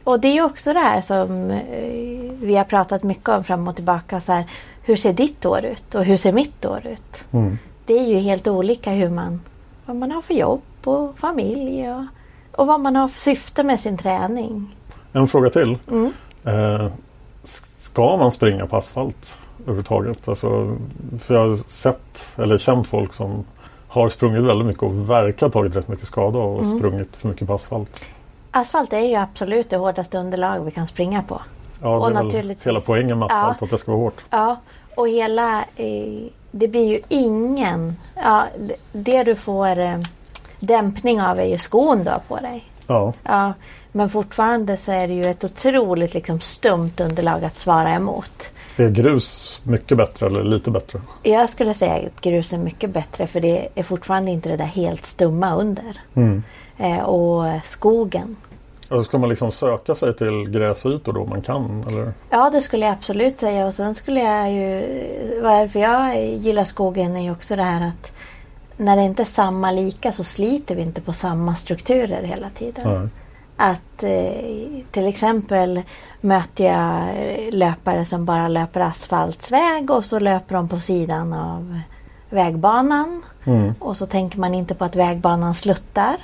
och 0.03 0.19
det 0.19 0.27
är 0.37 0.45
också 0.45 0.73
det 0.73 0.79
här 0.79 1.01
som 1.01 1.51
eh, 1.51 2.31
vi 2.41 2.55
har 2.55 2.63
pratat 2.63 3.03
mycket 3.03 3.29
om 3.29 3.43
fram 3.43 3.67
och 3.67 3.75
tillbaka. 3.75 4.21
Så 4.21 4.31
här, 4.31 4.45
hur 4.83 4.95
ser 4.95 5.13
ditt 5.13 5.45
år 5.45 5.65
ut 5.65 5.95
och 5.95 6.03
hur 6.05 6.17
ser 6.17 6.31
mitt 6.31 6.65
år 6.65 6.87
ut? 6.87 7.25
Mm. 7.31 7.57
Det 7.85 7.93
är 7.99 8.03
ju 8.07 8.17
helt 8.17 8.47
olika 8.47 8.91
hur 8.91 9.09
man, 9.09 9.41
vad 9.85 9.95
man 9.95 10.11
har 10.11 10.21
för 10.21 10.33
jobb 10.33 10.61
och 10.83 11.17
familj 11.17 11.91
och, 11.91 12.03
och 12.51 12.67
vad 12.67 12.79
man 12.79 12.95
har 12.95 13.07
för 13.07 13.21
syfte 13.21 13.63
med 13.63 13.79
sin 13.79 13.97
träning. 13.97 14.75
En 15.13 15.27
fråga 15.27 15.49
till. 15.49 15.77
Mm. 15.91 16.13
Eh, 16.45 16.91
ska 17.81 18.17
man 18.17 18.31
springa 18.31 18.67
på 18.67 18.77
asfalt 18.77 19.37
överhuvudtaget? 19.69 20.27
Alltså, 20.27 20.77
för 21.21 21.33
jag 21.33 21.47
har 21.47 21.55
sett 21.55 22.27
eller 22.37 22.57
känt 22.57 22.87
folk 22.87 23.13
som 23.13 23.43
har 23.87 24.09
sprungit 24.09 24.43
väldigt 24.43 24.67
mycket 24.67 24.83
och 24.83 25.09
verkar 25.09 25.49
tagit 25.49 25.75
rätt 25.75 25.87
mycket 25.87 26.07
skada 26.07 26.39
och 26.39 26.65
Mm. 26.65 26.79
sprungit 26.79 27.15
för 27.15 27.27
mycket 27.27 27.47
på 27.47 27.53
asfalt. 27.53 28.05
Asfalt 28.51 28.93
är 28.93 28.99
ju 28.99 29.15
absolut 29.15 29.69
det 29.69 29.77
hårdaste 29.77 30.17
underlag 30.17 30.59
vi 30.65 30.71
kan 30.71 30.87
springa 30.87 31.23
på. 31.23 31.41
Ja, 31.81 31.97
Och 31.97 32.09
det 32.11 32.13
är 32.13 32.15
väl 32.15 32.25
naturligtvis- 32.25 32.67
hela 32.67 32.79
poängen 32.79 33.19
med 33.19 33.25
asfalt, 33.25 33.57
Ja. 33.61 33.65
att 33.65 33.71
det 33.71 33.77
ska 33.77 33.91
vara 33.91 34.01
hårt. 34.01 34.21
Ja, 34.29 34.55
och 34.95 35.07
hela... 35.07 35.59
Eh, 35.75 36.23
det 36.51 36.67
blir 36.67 36.87
ju 36.89 36.99
ingen... 37.09 37.95
Ja, 38.15 38.45
det 38.91 39.23
du 39.23 39.35
får 39.35 39.79
eh, 39.79 39.99
dämpning 40.59 41.21
av 41.21 41.39
är 41.39 41.45
ju 41.45 41.57
skon 41.57 42.03
du 42.03 42.09
har 42.09 42.19
på 42.27 42.35
dig. 42.37 42.63
Ja, 42.87 43.13
Ja, 43.23 43.53
men 43.91 44.09
fortfarande 44.09 44.77
så 44.77 44.91
är 44.91 45.07
det 45.07 45.13
ju 45.13 45.25
ett 45.25 45.43
otroligt 45.43 46.13
liksom, 46.13 46.39
stumt 46.39 46.91
underlag 46.99 47.43
att 47.43 47.59
svara 47.59 47.89
emot. 47.89 48.43
Är 48.85 48.89
grus 48.89 49.61
mycket 49.63 49.97
bättre 49.97 50.25
eller 50.25 50.43
lite 50.43 50.71
bättre? 50.71 51.01
Jag 51.23 51.49
skulle 51.49 51.73
säga 51.73 51.93
att 51.95 52.21
grus 52.21 52.53
är 52.53 52.57
mycket 52.57 52.89
bättre 52.89 53.27
för 53.27 53.39
det 53.39 53.67
är 53.75 53.83
fortfarande 53.83 54.31
inte 54.31 54.49
det 54.49 54.57
där 54.57 54.65
helt 54.65 55.05
stumma 55.05 55.55
under. 55.55 56.01
Mm. 56.15 56.43
Eh, 56.77 56.99
och 56.99 57.61
skogen. 57.63 58.35
Och 58.89 59.05
ska 59.05 59.17
man 59.17 59.29
liksom 59.29 59.51
söka 59.51 59.95
sig 59.95 60.17
till 60.17 60.49
gräsytor 60.49 61.13
då 61.13 61.25
man 61.25 61.41
kan? 61.41 61.83
Eller? 61.87 62.13
Ja 62.29 62.49
det 62.49 62.61
skulle 62.61 62.85
jag 62.85 62.93
absolut 62.93 63.39
säga 63.39 63.67
och 63.67 63.73
sen 63.73 63.95
skulle 63.95 64.19
jag 64.19 64.51
ju 64.51 64.87
Varför 65.41 65.79
jag 65.79 66.25
gillar 66.25 66.63
skogen 66.63 67.15
är 67.15 67.21
ju 67.21 67.31
också 67.31 67.55
det 67.55 67.63
här 67.63 67.87
att 67.87 68.11
När 68.77 68.95
det 68.95 69.01
inte 69.03 69.23
är 69.23 69.25
samma 69.25 69.71
lika 69.71 70.11
så 70.11 70.23
sliter 70.23 70.75
vi 70.75 70.81
inte 70.81 71.01
på 71.01 71.13
samma 71.13 71.55
strukturer 71.55 72.23
hela 72.23 72.49
tiden. 72.49 72.99
Nej. 72.99 73.09
Att 73.61 74.03
eh, 74.03 74.83
till 74.91 75.07
exempel 75.07 75.81
möter 76.21 76.63
jag 76.63 77.13
löpare 77.53 78.05
som 78.05 78.25
bara 78.25 78.47
löper 78.47 78.79
asfaltsväg 78.79 79.91
och 79.91 80.05
så 80.05 80.19
löper 80.19 80.55
de 80.55 80.69
på 80.69 80.79
sidan 80.79 81.33
av 81.33 81.79
vägbanan. 82.29 83.21
Mm. 83.45 83.73
Och 83.79 83.97
så 83.97 84.05
tänker 84.05 84.39
man 84.39 84.53
inte 84.53 84.75
på 84.75 84.85
att 84.85 84.95
vägbanan 84.95 85.53
sluttar. 85.53 86.15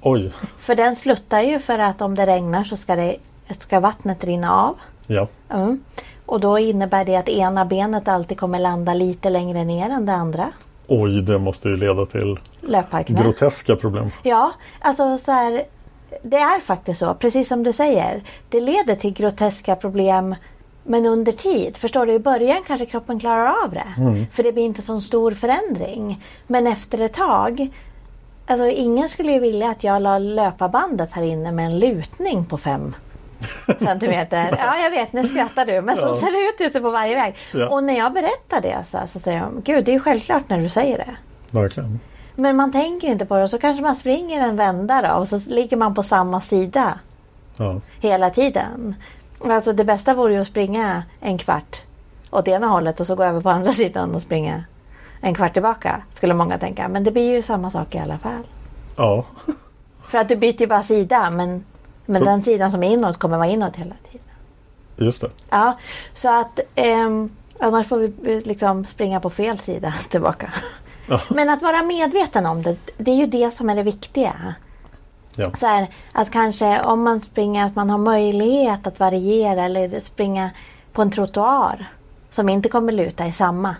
Oj. 0.00 0.32
För 0.58 0.74
den 0.74 0.96
sluttar 0.96 1.40
ju 1.40 1.58
för 1.58 1.78
att 1.78 2.02
om 2.02 2.14
det 2.14 2.26
regnar 2.26 2.64
så 2.64 2.76
ska, 2.76 2.96
det, 2.96 3.16
ska 3.58 3.80
vattnet 3.80 4.24
rinna 4.24 4.54
av. 4.54 4.76
Ja. 5.06 5.28
Mm. 5.48 5.80
Och 6.26 6.40
då 6.40 6.58
innebär 6.58 7.04
det 7.04 7.16
att 7.16 7.28
ena 7.28 7.64
benet 7.64 8.08
alltid 8.08 8.38
kommer 8.38 8.58
landa 8.58 8.94
lite 8.94 9.30
längre 9.30 9.64
ner 9.64 9.90
än 9.90 10.06
det 10.06 10.12
andra. 10.12 10.48
Oj, 10.86 11.22
det 11.22 11.38
måste 11.38 11.68
ju 11.68 11.76
leda 11.76 12.06
till 12.06 12.38
Löparknä. 12.60 13.22
groteska 13.22 13.76
problem. 13.76 14.10
Ja, 14.22 14.52
alltså 14.80 15.18
så 15.18 15.32
här. 15.32 15.64
Det 16.22 16.36
är 16.36 16.60
faktiskt 16.60 17.00
så, 17.00 17.14
precis 17.14 17.48
som 17.48 17.62
du 17.62 17.72
säger. 17.72 18.22
Det 18.48 18.60
leder 18.60 18.94
till 18.96 19.12
groteska 19.12 19.76
problem 19.76 20.34
men 20.84 21.06
under 21.06 21.32
tid. 21.32 21.76
Förstår 21.76 22.06
du? 22.06 22.12
I 22.12 22.18
början 22.18 22.58
kanske 22.66 22.86
kroppen 22.86 23.20
klarar 23.20 23.52
av 23.64 23.70
det. 23.70 23.86
För 24.32 24.42
det 24.42 24.52
blir 24.52 24.64
inte 24.64 24.82
så 24.82 25.00
stor 25.00 25.32
förändring. 25.32 26.24
Men 26.46 26.66
efter 26.66 26.98
ett 27.00 27.12
tag. 27.12 27.68
Alltså 28.46 28.68
ingen 28.68 29.08
skulle 29.08 29.32
ju 29.32 29.38
vilja 29.40 29.70
att 29.70 29.84
jag 29.84 30.02
la 30.02 30.18
löparbandet 30.18 31.12
här 31.12 31.22
inne 31.22 31.52
med 31.52 31.66
en 31.66 31.78
lutning 31.78 32.44
på 32.44 32.58
fem 32.58 32.94
centimeter. 33.78 34.56
Ja, 34.58 34.78
jag 34.78 34.90
vet, 34.90 35.12
nu 35.12 35.26
skrattar 35.28 35.66
du. 35.66 35.80
Men 35.80 35.96
så 35.96 36.06
Ja. 36.06 36.14
ser 36.14 36.32
det 36.32 36.64
ut 36.64 36.70
ute 36.70 36.80
på 36.80 36.90
varje 36.90 37.14
väg. 37.14 37.34
Ja. 37.54 37.68
Och 37.68 37.84
när 37.84 37.98
jag 37.98 38.12
berättar 38.12 38.60
det 38.60 38.78
så, 38.90 38.98
så 39.12 39.18
säger 39.18 39.40
de, 39.40 39.62
gud 39.64 39.84
det 39.84 39.90
är 39.90 39.94
ju 39.94 40.00
självklart 40.00 40.48
när 40.48 40.58
du 40.60 40.68
säger 40.68 40.98
det. 40.98 41.16
Verkligen. 41.50 42.00
Men 42.34 42.56
man 42.56 42.72
tänker 42.72 43.08
inte 43.08 43.26
på 43.26 43.36
det 43.36 43.48
så 43.48 43.58
kanske 43.58 43.82
man 43.82 43.96
springer 43.96 44.40
en 44.40 44.56
vända 44.56 45.02
då 45.02 45.14
och 45.14 45.28
så 45.28 45.40
ligger 45.46 45.76
man 45.76 45.94
på 45.94 46.02
samma 46.02 46.40
sida 46.40 46.98
Ja. 47.56 47.80
hela 48.00 48.30
tiden. 48.30 48.94
Alltså 49.44 49.72
det 49.72 49.84
bästa 49.84 50.14
vore 50.14 50.32
ju 50.34 50.40
att 50.40 50.48
springa 50.48 51.02
en 51.20 51.38
kvart 51.38 51.80
åt 52.30 52.48
ena 52.48 52.66
hållet 52.66 53.00
och 53.00 53.06
så 53.06 53.14
gå 53.14 53.24
över 53.24 53.40
på 53.40 53.50
andra 53.50 53.72
sidan 53.72 54.14
och 54.14 54.22
springa 54.22 54.64
en 55.20 55.34
kvart 55.34 55.52
tillbaka. 55.52 56.02
Skulle 56.14 56.34
många 56.34 56.58
tänka. 56.58 56.88
Men 56.88 57.04
det 57.04 57.10
blir 57.10 57.32
ju 57.36 57.42
samma 57.42 57.70
sak 57.70 57.94
i 57.94 57.98
alla 57.98 58.18
fall. 58.18 58.46
Ja. 58.96 59.24
För 60.06 60.18
att 60.18 60.28
du 60.28 60.36
byter 60.36 60.60
ju 60.60 60.66
bara 60.66 60.82
sida 60.82 61.30
men, 61.30 61.64
men 62.06 62.18
Så- 62.20 62.24
den 62.24 62.42
sidan 62.42 62.72
som 62.72 62.82
är 62.82 62.90
inåt 62.90 63.18
kommer 63.18 63.36
vara 63.36 63.48
inåt 63.48 63.76
hela 63.76 63.94
tiden. 64.10 64.26
Just 64.96 65.20
det. 65.20 65.30
Ja, 65.50 65.78
så 66.14 66.40
att 66.40 66.60
ehm, 66.74 67.30
annars 67.60 67.86
får 67.88 67.96
vi 67.96 68.34
eh, 68.36 68.42
liksom 68.46 68.84
springa 68.86 69.20
på 69.20 69.30
fel 69.30 69.58
sida 69.58 69.94
tillbaka. 70.10 70.52
Ja. 71.06 71.20
Men 71.30 71.50
att 71.50 71.62
vara 71.62 71.82
medveten 71.82 72.46
om 72.46 72.62
det, 72.62 72.76
det 72.96 73.10
är 73.10 73.16
ju 73.16 73.26
det 73.26 73.54
som 73.54 73.70
är 73.70 73.76
det 73.76 73.82
viktiga. 73.82 74.54
Ja. 75.34 75.50
Så 75.60 75.66
här, 75.66 75.88
att 76.12 76.30
kanske 76.30 76.80
om 76.80 77.02
man 77.02 77.20
springer 77.20 77.66
att 77.66 77.76
man 77.76 77.90
har 77.90 77.98
möjlighet 77.98 78.86
att 78.86 79.00
variera 79.00 79.64
eller 79.64 80.00
springa 80.00 80.50
på 80.92 81.02
en 81.02 81.10
trottoar 81.10 81.86
som 82.30 82.48
inte 82.48 82.68
kommer 82.68 82.92
luta 82.92 83.26
i 83.26 83.32
samma. 83.32 83.76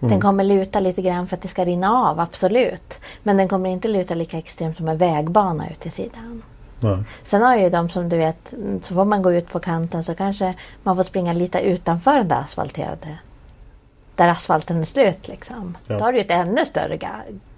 Den 0.00 0.20
kommer 0.20 0.44
luta 0.44 0.80
lite 0.80 1.02
grann 1.02 1.26
för 1.26 1.36
att 1.36 1.42
det 1.42 1.48
ska 1.48 1.64
rinna 1.64 1.92
av, 1.92 2.20
absolut. 2.20 2.94
Men 3.22 3.36
den 3.36 3.48
kommer 3.48 3.70
inte 3.70 3.88
luta 3.88 4.14
lika 4.14 4.38
extremt 4.38 4.76
som 4.76 4.88
en 4.88 4.98
vägbana 4.98 5.70
ut 5.70 5.80
till 5.80 5.92
sidan. 5.92 6.42
Nej. 6.80 6.98
Sen 7.26 7.42
har 7.42 7.56
ju 7.56 7.70
de 7.70 7.90
som 7.90 8.08
du 8.08 8.16
vet, 8.16 8.54
så 8.82 8.94
får 8.94 9.04
man 9.04 9.22
gå 9.22 9.32
ut 9.32 9.52
på 9.52 9.60
kanten 9.60 10.04
så 10.04 10.14
kanske 10.14 10.54
man 10.82 10.96
får 10.96 11.04
springa 11.04 11.32
lite 11.32 11.60
utanför 11.60 12.18
den 12.18 12.28
där 12.28 12.40
asfalterade. 12.40 13.18
Där 14.20 14.28
asfalten 14.28 14.80
är 14.80 14.84
slut 14.84 15.28
liksom. 15.28 15.76
Ja. 15.86 15.98
Då 15.98 16.04
har 16.04 16.12
du 16.12 16.20
ett 16.20 16.30
ännu 16.30 16.64
större 16.64 16.98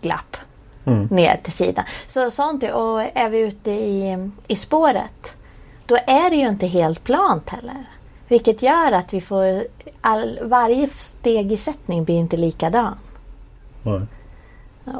glapp 0.00 0.37
Mm. 0.85 1.07
ner 1.11 1.37
till 1.42 1.52
sidan. 1.52 1.85
Så 2.07 2.31
sånt, 2.31 2.62
och 2.62 3.02
är 3.14 3.28
vi 3.28 3.38
ute 3.38 3.71
i, 3.71 4.31
i 4.47 4.57
spåret 4.57 5.35
då 5.87 5.97
är 6.07 6.31
det 6.31 6.37
ju 6.37 6.49
inte 6.49 6.66
helt 6.66 7.04
plant 7.04 7.49
heller. 7.49 7.85
Vilket 8.28 8.62
gör 8.62 8.92
att 8.92 9.14
vi 9.14 9.21
får 9.21 9.64
all, 10.00 10.38
varje 10.42 10.88
steg 10.88 11.52
i 11.52 11.57
sättning 11.57 12.04
blir 12.04 12.16
inte 12.16 12.37
likadan. 12.37 12.95
Nej. 13.83 14.00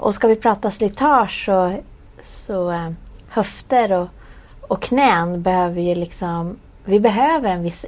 Och 0.00 0.14
ska 0.14 0.28
vi 0.28 0.37
prata 0.37 0.71
slitage 0.71 1.45
så, 1.47 1.76
så 2.25 2.71
eh, 2.71 2.90
höfter 3.28 3.92
och, 3.92 4.09
och 4.61 4.83
knän 4.83 5.42
behöver 5.42 5.81
ju 5.81 5.95
liksom 5.95 6.57
Vi 6.84 7.00
behöver 7.00 7.50
en 7.50 7.63
viss 7.63 7.87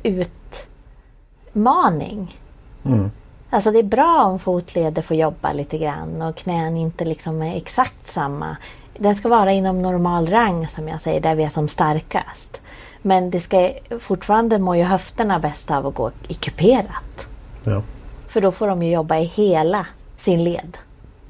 utmaning. 1.53 2.41
Mm. 2.85 3.11
Alltså 3.55 3.71
det 3.71 3.79
är 3.79 3.83
bra 3.83 4.25
om 4.25 4.39
fotleder 4.39 5.03
får 5.03 5.17
jobba 5.17 5.53
lite 5.53 5.79
grann 5.79 6.23
och 6.23 6.37
knän 6.37 6.77
inte 6.77 7.05
liksom 7.05 7.43
är 7.43 7.57
exakt 7.57 8.11
samma. 8.11 8.57
Den 8.99 9.17
ska 9.17 9.29
vara 9.29 9.53
inom 9.53 9.83
normal 9.83 10.27
rang 10.27 10.69
som 10.69 10.89
jag 10.89 11.01
säger, 11.01 11.21
där 11.21 11.35
vi 11.35 11.45
är 11.45 11.49
som 11.49 11.69
starkast. 11.69 12.61
Men 13.03 13.31
det 13.31 13.41
ska 13.41 13.73
fortfarande 14.01 14.59
mår 14.59 14.77
ju 14.77 14.83
höfterna 14.83 15.39
bäst 15.39 15.71
av 15.71 15.87
att 15.87 15.95
gå 15.95 16.11
i 16.29 16.35
kuperat. 16.35 17.27
Ja. 17.65 17.83
För 18.29 18.41
då 18.41 18.53
får 18.53 18.69
de 18.69 18.83
ju 18.83 18.93
jobba 18.93 19.19
i 19.19 19.25
hela 19.25 19.87
sin 20.19 20.45
led. 20.45 20.79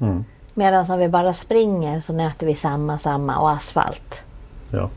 Mm. 0.01 0.25
Medan 0.53 0.91
om 0.91 0.99
vi 0.99 1.07
bara 1.07 1.33
springer 1.33 2.01
så 2.01 2.13
nöter 2.13 2.47
vi 2.47 2.55
samma, 2.55 2.99
samma 2.99 3.37
och 3.37 3.51
asfalt. 3.51 4.21
Ja. 4.71 4.89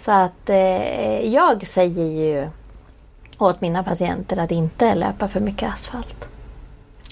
Så 0.00 0.10
att 0.10 0.50
eh, 0.50 1.34
jag 1.34 1.66
säger 1.66 2.04
ju 2.04 2.48
åt 3.38 3.60
mina 3.60 3.82
patienter 3.82 4.36
att 4.36 4.50
inte 4.50 4.94
löpa 4.94 5.28
för 5.28 5.40
mycket 5.40 5.72
asfalt. 5.72 6.28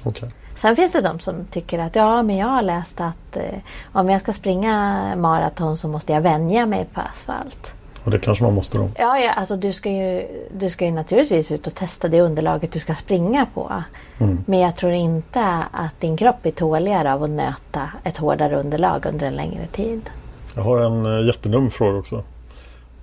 Okej. 0.07 0.31
Sen 0.57 0.77
finns 0.77 0.93
det 0.93 1.01
de 1.01 1.21
som 1.21 1.45
tycker 1.51 1.79
att 1.79 1.97
ja, 1.97 2.23
men 2.23 2.37
jag 2.37 2.47
har 2.47 2.63
läst 2.63 3.01
att 3.01 3.37
eh, 3.37 3.59
om 3.93 4.09
jag 4.09 4.21
ska 4.21 4.33
springa 4.33 5.17
maraton 5.17 5.77
så 5.77 5.89
måste 5.89 6.13
jag 6.13 6.21
vänja 6.21 6.67
mig 6.67 6.87
på 6.95 7.01
asfalt. 7.01 7.73
Och 8.05 8.11
det 8.11 8.19
kanske 8.19 8.45
man 8.45 8.55
måste 8.55 8.79
då. 8.79 8.91
Ja, 8.99 9.19
ja 9.19 9.33
alltså 9.33 9.57
du 9.57 9.73
ska, 9.73 9.91
ju, 9.91 10.27
du 10.59 10.69
ska 10.69 10.85
ju 10.85 10.91
naturligtvis 10.91 11.53
ut 11.53 11.67
och 11.67 11.75
testa 11.75 12.09
det 12.09 12.21
underlaget 12.21 12.73
du 12.73 12.79
ska 12.79 12.95
springa 12.95 13.47
på. 13.55 13.83
Mm. 14.19 14.45
Men 14.47 14.59
jag 14.59 14.77
tror 14.77 14.93
inte 14.93 15.65
att 15.71 16.01
din 16.01 16.17
kropp 16.17 16.47
är 16.47 16.51
tåligare 16.51 17.15
av 17.15 17.23
att 17.23 17.31
nöta 17.31 17.91
ett 18.05 18.17
hårdare 18.17 18.57
underlag 18.57 19.07
under 19.07 19.27
en 19.27 19.35
längre 19.35 19.67
tid. 19.67 20.11
Jag 20.55 20.63
har 20.63 20.81
en 20.81 21.07
uh, 21.07 21.27
jättedum 21.27 21.71
fråga 21.71 21.99
också. 21.99 22.23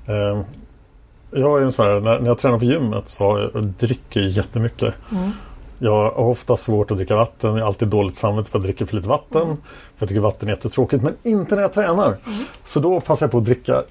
Eh, 0.07 0.41
jag 1.31 1.61
är 1.61 1.65
en 1.65 1.71
sån 1.71 1.85
här, 1.85 1.99
när, 1.99 2.19
när 2.19 2.27
jag 2.27 2.39
tränar 2.39 2.59
på 2.59 2.65
gymmet 2.65 3.09
så 3.09 3.23
jag, 3.23 3.51
jag 3.53 3.63
dricker 3.63 4.21
jättemycket. 4.21 4.93
Jag 5.83 5.91
har 5.91 6.19
ofta 6.19 6.57
svårt 6.57 6.91
att 6.91 6.97
dricka 6.97 7.15
vatten. 7.15 7.53
Jag 7.53 7.59
har 7.59 7.67
alltid 7.67 7.87
dåligt 7.87 8.17
samvete 8.17 8.49
för 8.49 8.57
att 8.57 8.63
jag 8.63 8.67
dricker 8.67 8.85
för 8.85 8.95
lite 8.95 9.07
vatten. 9.07 9.57
För 9.95 10.05
jag 10.05 10.09
tycker 10.09 10.21
vatten 10.21 10.47
är 10.47 10.53
jättetråkigt. 10.53 11.03
Men 11.03 11.13
inte 11.23 11.55
när 11.55 11.61
jag 11.61 11.73
tränar. 11.73 12.17
Så 12.65 12.79
då 12.79 12.99
passar 12.99 13.25
jag 13.25 13.31
på 13.31 13.37
att 13.37 13.45
dricka 13.45 13.83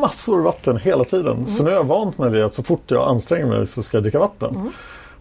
massor 0.00 0.40
vatten 0.40 0.76
hela 0.76 1.04
tiden. 1.04 1.46
Så 1.46 1.62
nu 1.62 1.70
har 1.70 1.76
jag 1.76 1.84
vant 1.84 2.18
mig 2.18 2.30
vid 2.30 2.44
att 2.44 2.54
så 2.54 2.62
fort 2.62 2.82
jag 2.86 3.08
anstränger 3.08 3.46
mig 3.46 3.66
så 3.66 3.82
ska 3.82 3.96
jag 3.96 4.04
dricka 4.04 4.18
vatten. 4.18 4.72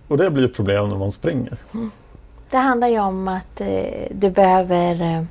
Och 0.08 0.18
det 0.18 0.30
blir 0.30 0.46
ett 0.46 0.56
problem 0.56 0.90
när 0.90 0.98
man 0.98 1.12
springer. 1.12 1.58
Det 2.50 2.58
handlar 2.58 2.88
ju 2.88 3.00
om 3.00 3.28
att 3.28 3.62
eh, 3.62 3.68
du 4.12 4.30
behöver 4.30 5.02
eh, 5.02 5.24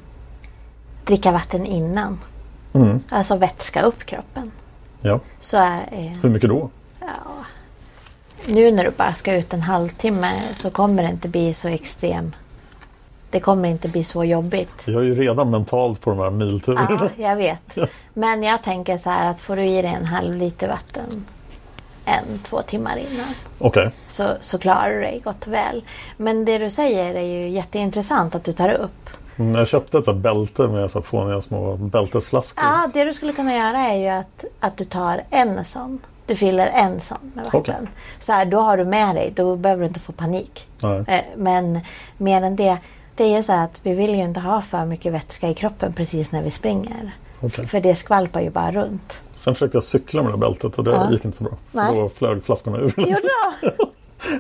dricka 1.04 1.32
vatten 1.32 1.66
innan. 1.66 2.18
Mm. 2.72 3.00
Alltså 3.08 3.36
vätska 3.36 3.82
upp 3.82 4.04
kroppen. 4.04 4.50
Ja. 5.00 5.20
Så 5.40 5.56
eh, 5.56 6.12
Hur 6.22 6.28
mycket 6.28 6.48
då? 6.50 6.70
Nu 8.48 8.70
när 8.70 8.84
du 8.84 8.90
bara 8.90 9.14
ska 9.14 9.34
ut 9.34 9.52
en 9.52 9.60
halvtimme 9.62 10.32
så 10.54 10.70
kommer 10.70 11.02
det 11.02 11.08
inte 11.08 11.28
bli 11.28 11.54
så 11.54 11.68
extrem. 11.68 12.34
Det 13.30 13.40
kommer 13.40 13.68
inte 13.68 13.88
bli 13.88 14.04
så 14.04 14.24
jobbigt. 14.24 14.82
Jag 14.84 14.94
är 15.02 15.06
ju 15.06 15.14
redan 15.14 15.50
mentalt 15.50 16.00
på 16.00 16.10
de 16.10 16.18
här 16.18 16.30
milturerna. 16.30 17.10
Ja, 17.16 17.28
jag 17.28 17.36
vet. 17.36 17.78
Men 18.14 18.42
jag 18.42 18.62
tänker 18.62 18.96
så 18.96 19.10
här 19.10 19.30
att 19.30 19.40
får 19.40 19.56
du 19.56 19.62
i 19.64 19.82
dig 19.82 19.90
en 19.94 20.04
halv 20.04 20.34
liter 20.34 20.68
vatten 20.68 21.24
en, 22.04 22.38
två 22.38 22.62
timmar 22.62 22.96
innan 22.96 23.26
Okej. 23.58 23.90
så, 24.08 24.28
så 24.40 24.58
klarar 24.58 24.90
du 24.90 25.00
dig 25.00 25.20
gott 25.24 25.46
och 25.46 25.52
väl. 25.52 25.82
Men 26.16 26.44
det 26.44 26.58
du 26.58 26.70
säger 26.70 27.14
är 27.14 27.22
ju 27.42 27.48
jätteintressant 27.48 28.34
att 28.34 28.44
du 28.44 28.52
tar 28.52 28.68
upp. 28.68 29.10
Mm, 29.36 29.54
Jag 29.54 29.68
köpte 29.68 29.98
ett 29.98 30.16
bälte 30.16 30.62
med 30.68 30.90
så 30.90 30.98
här 30.98 31.04
fåniga 31.04 31.40
små 31.40 31.76
bältesflaskor. 31.76 32.64
Ja, 32.64 32.90
det 32.94 33.04
du 33.04 33.12
skulle 33.12 33.32
kunna 33.32 33.54
göra 33.54 33.78
är 33.78 33.96
ju 33.96 34.08
att, 34.08 34.44
att 34.60 34.76
du 34.76 34.84
tar 34.84 35.20
en 35.30 35.64
sån. 35.64 35.98
Du 36.28 36.36
fyller 36.36 36.66
en 36.66 37.00
sån 37.00 37.18
med 37.34 37.44
vatten. 37.44 37.60
Okej. 37.60 37.74
Så 38.18 38.32
här, 38.32 38.44
då 38.44 38.60
har 38.60 38.76
du 38.76 38.84
med 38.84 39.14
dig, 39.14 39.32
då 39.36 39.56
behöver 39.56 39.80
du 39.82 39.86
inte 39.88 40.00
få 40.00 40.12
panik. 40.12 40.68
Nej. 40.82 41.04
Eh, 41.08 41.20
Men 41.36 41.80
mer 42.16 42.42
än 42.42 42.56
det, 42.56 42.78
det 43.16 43.24
är 43.24 43.36
ju 43.36 43.42
så 43.42 43.52
här 43.52 43.64
att 43.64 43.80
vi 43.82 43.92
vill 43.94 44.14
ju 44.14 44.20
inte 44.22 44.40
ha 44.40 44.62
för 44.62 44.84
mycket 44.84 45.12
vätska 45.12 45.48
i 45.48 45.54
kroppen 45.54 45.92
precis 45.92 46.32
när 46.32 46.42
vi 46.42 46.50
springer. 46.50 47.10
Okej. 47.40 47.66
För 47.66 47.80
det 47.80 47.94
skvalpar 47.94 48.40
ju 48.40 48.50
bara 48.50 48.72
runt. 48.72 49.12
Sen 49.36 49.54
försökte 49.54 49.76
jag 49.76 49.84
cykla 49.84 50.22
med 50.22 50.32
det 50.32 50.38
bältet 50.38 50.78
och 50.78 50.84
det 50.84 50.90
Ja. 50.90 51.10
gick 51.10 51.24
inte 51.24 51.36
så 51.38 51.44
bra. 51.44 51.52
Nej. 51.72 51.94
Då 51.94 52.08
flög 52.08 52.44
flaskorna 52.44 52.78
ur. 52.78 52.94
Jo 52.96 53.16
då. 53.62 53.86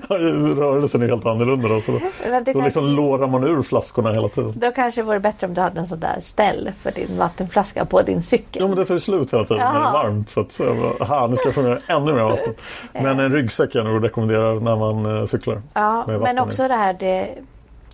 Rörelsen 0.08 1.02
är 1.02 1.06
helt 1.08 1.26
annorlunda 1.26 1.68
då. 1.68 1.80
Så 1.80 1.92
då, 1.92 1.98
liksom 1.98 2.60
kanske- 2.62 2.80
lårar 2.80 3.26
man 3.26 3.44
ur 3.44 3.62
flaskorna 3.62 4.12
hela 4.12 4.28
tiden. 4.28 4.52
Då 4.56 4.70
kanske 4.70 5.00
det 5.00 5.04
vore 5.04 5.20
bättre 5.20 5.46
om 5.46 5.54
du 5.54 5.60
hade 5.60 5.80
en 5.80 5.86
sån 5.86 6.00
där 6.00 6.20
ställ 6.22 6.70
för 6.82 6.90
din 6.90 7.18
vattenflaska 7.18 7.84
på 7.84 8.02
din 8.02 8.22
cykel. 8.22 8.62
Jo 8.62 8.68
men 8.68 8.76
det 8.76 8.84
tar 8.84 8.94
ju 8.94 9.00
slut 9.00 9.32
hela 9.32 9.44
tiden 9.44 9.56
när 9.64 9.72
det 9.72 9.78
är 9.78 9.82
Jaha. 9.82 9.92
varmt. 9.92 10.28
Så 10.28 10.40
att, 10.40 10.52
så 10.52 10.62
jag 10.64 10.76
bara, 10.76 11.04
aha, 11.04 11.26
nu 11.26 11.36
ska 11.36 11.46
jag 11.48 11.54
få 11.54 11.62
med 11.62 11.78
ännu 11.88 12.12
mer 12.12 12.22
vatten. 12.22 12.54
Men 12.92 13.20
en 13.20 13.32
ryggsäck 13.32 13.74
är 13.74 13.84
nog 13.84 14.04
rekommenderar 14.04 14.60
när 14.60 14.76
man 14.76 15.18
eh, 15.20 15.26
cyklar. 15.26 15.62
Ja, 15.74 16.04
men 16.06 16.38
i. 16.38 16.40
också 16.40 16.68
det 16.68 16.74
här 16.74 16.92
det, 16.92 17.28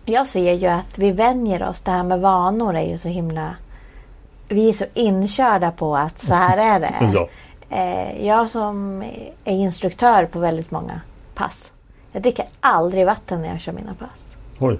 Jag 0.04 0.26
ser 0.26 0.52
ju 0.52 0.66
att 0.66 0.98
vi 0.98 1.10
vänjer 1.10 1.68
oss. 1.68 1.82
Det 1.82 1.90
här 1.90 2.02
med 2.02 2.20
vanor 2.20 2.76
är 2.76 2.90
ju 2.90 2.98
så 2.98 3.08
himla 3.08 3.56
vi 4.48 4.68
är 4.68 4.72
så 4.72 4.84
inkörda 4.94 5.70
på 5.70 5.96
att 5.96 6.20
så 6.20 6.34
här 6.34 6.76
är 6.76 6.80
det. 6.80 6.94
Ja. 7.14 7.28
Eh, 7.70 8.26
jag 8.26 8.50
som 8.50 9.02
är 9.44 9.52
instruktör 9.52 10.26
på 10.26 10.38
väldigt 10.38 10.70
många 10.70 11.00
pass. 11.34 11.72
Jag 12.14 12.22
dricker 12.22 12.44
aldrig 12.60 13.06
vatten 13.06 13.42
när 13.42 13.48
jag 13.48 13.60
kör 13.60 13.72
mina 13.72 13.94
pass. 13.94 14.36
Oj. 14.58 14.78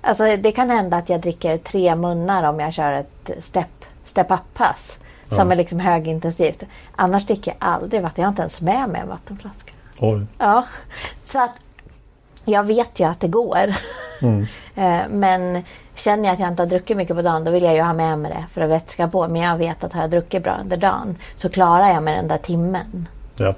Alltså 0.00 0.36
det 0.36 0.52
kan 0.52 0.70
hända 0.70 0.96
att 0.96 1.08
jag 1.08 1.20
dricker 1.20 1.58
tre 1.58 1.96
munnar 1.96 2.42
om 2.44 2.60
jag 2.60 2.72
kör 2.72 2.92
ett 2.92 3.30
step, 3.38 3.84
step 4.04 4.30
up-pass. 4.30 4.98
Som 5.28 5.46
Ja. 5.48 5.52
är 5.52 5.56
liksom 5.56 5.80
högintensivt. 5.80 6.62
Annars 6.96 7.26
dricker 7.26 7.50
jag 7.50 7.68
aldrig 7.68 8.02
vatten. 8.02 8.22
Jag 8.22 8.26
har 8.26 8.32
inte 8.32 8.42
ens 8.42 8.60
med 8.60 8.88
mig 8.88 9.00
en 9.00 9.08
vattenflaska. 9.08 9.72
Oj. 9.98 10.26
Ja, 10.38 10.64
så 11.24 11.42
att 11.44 11.50
jag 12.44 12.62
vet 12.64 13.00
ju 13.00 13.04
att 13.04 13.20
det 13.20 13.28
går. 13.28 13.74
Mm. 14.22 14.46
Eh, 14.74 15.00
Men 15.10 15.64
känner 15.94 16.24
jag 16.24 16.32
att 16.34 16.40
jag 16.40 16.48
inte 16.48 16.62
har 16.62 16.66
druckit 16.68 16.96
mycket 16.96 17.16
på 17.16 17.22
dagen 17.22 17.44
då 17.44 17.50
vill 17.50 17.62
jag 17.62 17.74
ju 17.74 17.82
ha 17.82 17.92
med 17.92 18.18
mig 18.18 18.30
det 18.32 18.44
för 18.52 18.60
att 18.60 18.70
vätska 18.70 19.08
på. 19.08 19.28
Men 19.28 19.42
jag 19.42 19.56
vet 19.56 19.84
att 19.84 19.92
har 19.92 20.00
jag 20.00 20.10
druckit 20.10 20.42
bra 20.44 20.58
under 20.60 20.76
dagen 20.76 21.16
så 21.36 21.48
klarar 21.48 21.88
jag 21.92 22.02
mig 22.02 22.14
den 22.16 22.28
där 22.28 22.38
timmen. 22.38 23.08
Ja. 23.36 23.54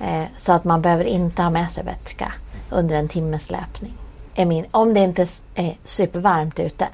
Eh, 0.00 0.22
Så 0.36 0.52
att 0.52 0.64
man 0.64 0.82
behöver 0.82 1.04
inte 1.04 1.42
ha 1.42 1.50
med 1.50 1.72
sig 1.72 1.84
vätska 1.84 2.32
under 2.70 2.96
en 2.96 3.08
timmes 3.08 3.50
löpning. 3.50 3.92
Är 4.34 4.44
min, 4.46 4.64
om 4.70 4.94
det 4.94 5.00
inte 5.00 5.26
är 5.54 5.76
supervarmt 5.84 6.60
ute. 6.60 6.88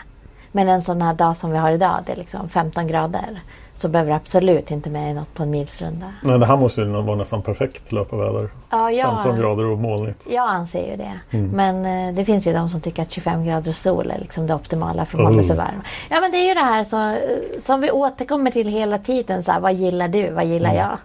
Men 0.53 0.69
en 0.69 0.83
sån 0.83 1.03
här 1.03 1.15
dag 1.15 1.37
som 1.37 1.51
vi 1.51 1.57
har 1.57 1.71
idag, 1.71 1.99
det 2.07 2.13
är 2.13 2.17
liksom 2.17 2.49
15 2.49 2.87
grader. 2.87 3.41
Så 3.77 3.89
behöver 3.89 4.11
du 4.11 4.17
absolut 4.17 4.71
inte 4.71 4.91
med 4.91 5.03
dig 5.07 5.15
något 5.15 5.35
på 5.35 5.43
en 5.43 5.51
milsrunda. 5.51 6.07
Nej, 6.23 6.39
det 6.39 6.47
här 6.47 6.57
måste 6.57 6.81
ju 6.81 6.87
vara 6.87 7.17
nästan 7.17 7.43
perfekt 7.43 7.93
löparväder. 7.93 8.49
Ja, 8.71 8.91
jag- 8.91 9.15
15 9.15 9.37
grader 9.41 9.65
och 9.65 9.79
molnigt. 9.79 10.27
Jag 10.31 10.49
anser 10.49 10.91
ju 10.91 10.97
det. 10.97 11.13
Mm. 11.31 11.51
Men 11.51 12.09
eh, 12.09 12.15
det 12.15 12.25
finns 12.25 12.47
ju 12.47 12.53
de 12.53 12.69
som 12.69 12.81
tycker 12.81 13.03
att 13.03 13.11
25 13.13 13.45
grader 13.45 13.69
och 13.71 13.77
sol 13.77 14.11
är 14.11 14.19
liksom 14.19 14.47
det 14.47 14.55
optimala 14.55 15.05
för 15.05 15.19
att 15.19 15.25
man 15.25 15.33
Oh. 15.33 15.37
blir 15.39 15.49
så 15.49 15.55
varm. 15.55 15.83
Ja 16.11 16.21
men 16.21 16.31
det 16.31 16.37
är 16.39 16.49
ju 16.49 16.55
det 16.55 16.61
här 16.65 16.85
så, 16.85 16.97
eh, 17.11 17.63
som 17.67 17.81
vi 17.81 17.91
återkommer 17.91 18.51
till 18.51 18.69
hela 18.69 18.99
tiden. 18.99 19.43
Så 19.43 19.53
här, 19.53 19.61
vad 19.61 19.75
gillar 19.75 20.09
du? 20.09 20.31
Vad 20.31 20.45
gillar 20.45 20.71
Mm. 20.71 20.83
jag? 20.83 20.99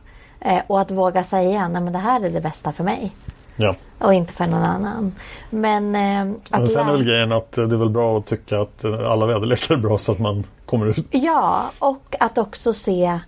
Eh, 0.54 0.62
och 0.68 0.82
att 0.82 0.92
våga 0.92 1.24
säga 1.24 1.68
nej 1.68 1.82
men 1.82 1.94
det 1.94 2.00
här 2.00 2.26
är 2.26 2.30
det 2.30 2.42
bästa 2.42 2.72
för 2.72 2.84
mig. 2.84 3.12
Ja. 3.60 3.76
Och 3.98 4.14
inte 4.14 4.34
för 4.34 4.48
någon 4.48 4.64
annan. 4.64 5.16
Men 5.50 5.96
eh, 5.96 6.36
att 6.50 6.62
Men 6.62 6.68
sen 6.68 6.88
är 6.88 6.92
väl 6.92 7.04
grejen 7.04 7.32
att 7.32 7.52
det 7.52 7.62
är 7.62 7.66
väl 7.78 7.90
bra 7.90 8.18
att 8.18 8.26
tycka 8.26 8.62
att 8.62 8.84
eh, 8.84 9.12
alla 9.12 9.26
väderlekar 9.26 9.76
är 9.76 9.80
bra 9.80 9.98
så 9.98 10.12
att 10.12 10.20
man 10.20 10.44
kommer 10.66 10.86
ut. 10.86 11.06
Ja, 11.12 11.72
och 11.80 12.16
att 12.20 12.38
också 12.38 12.74
se. 12.74 13.20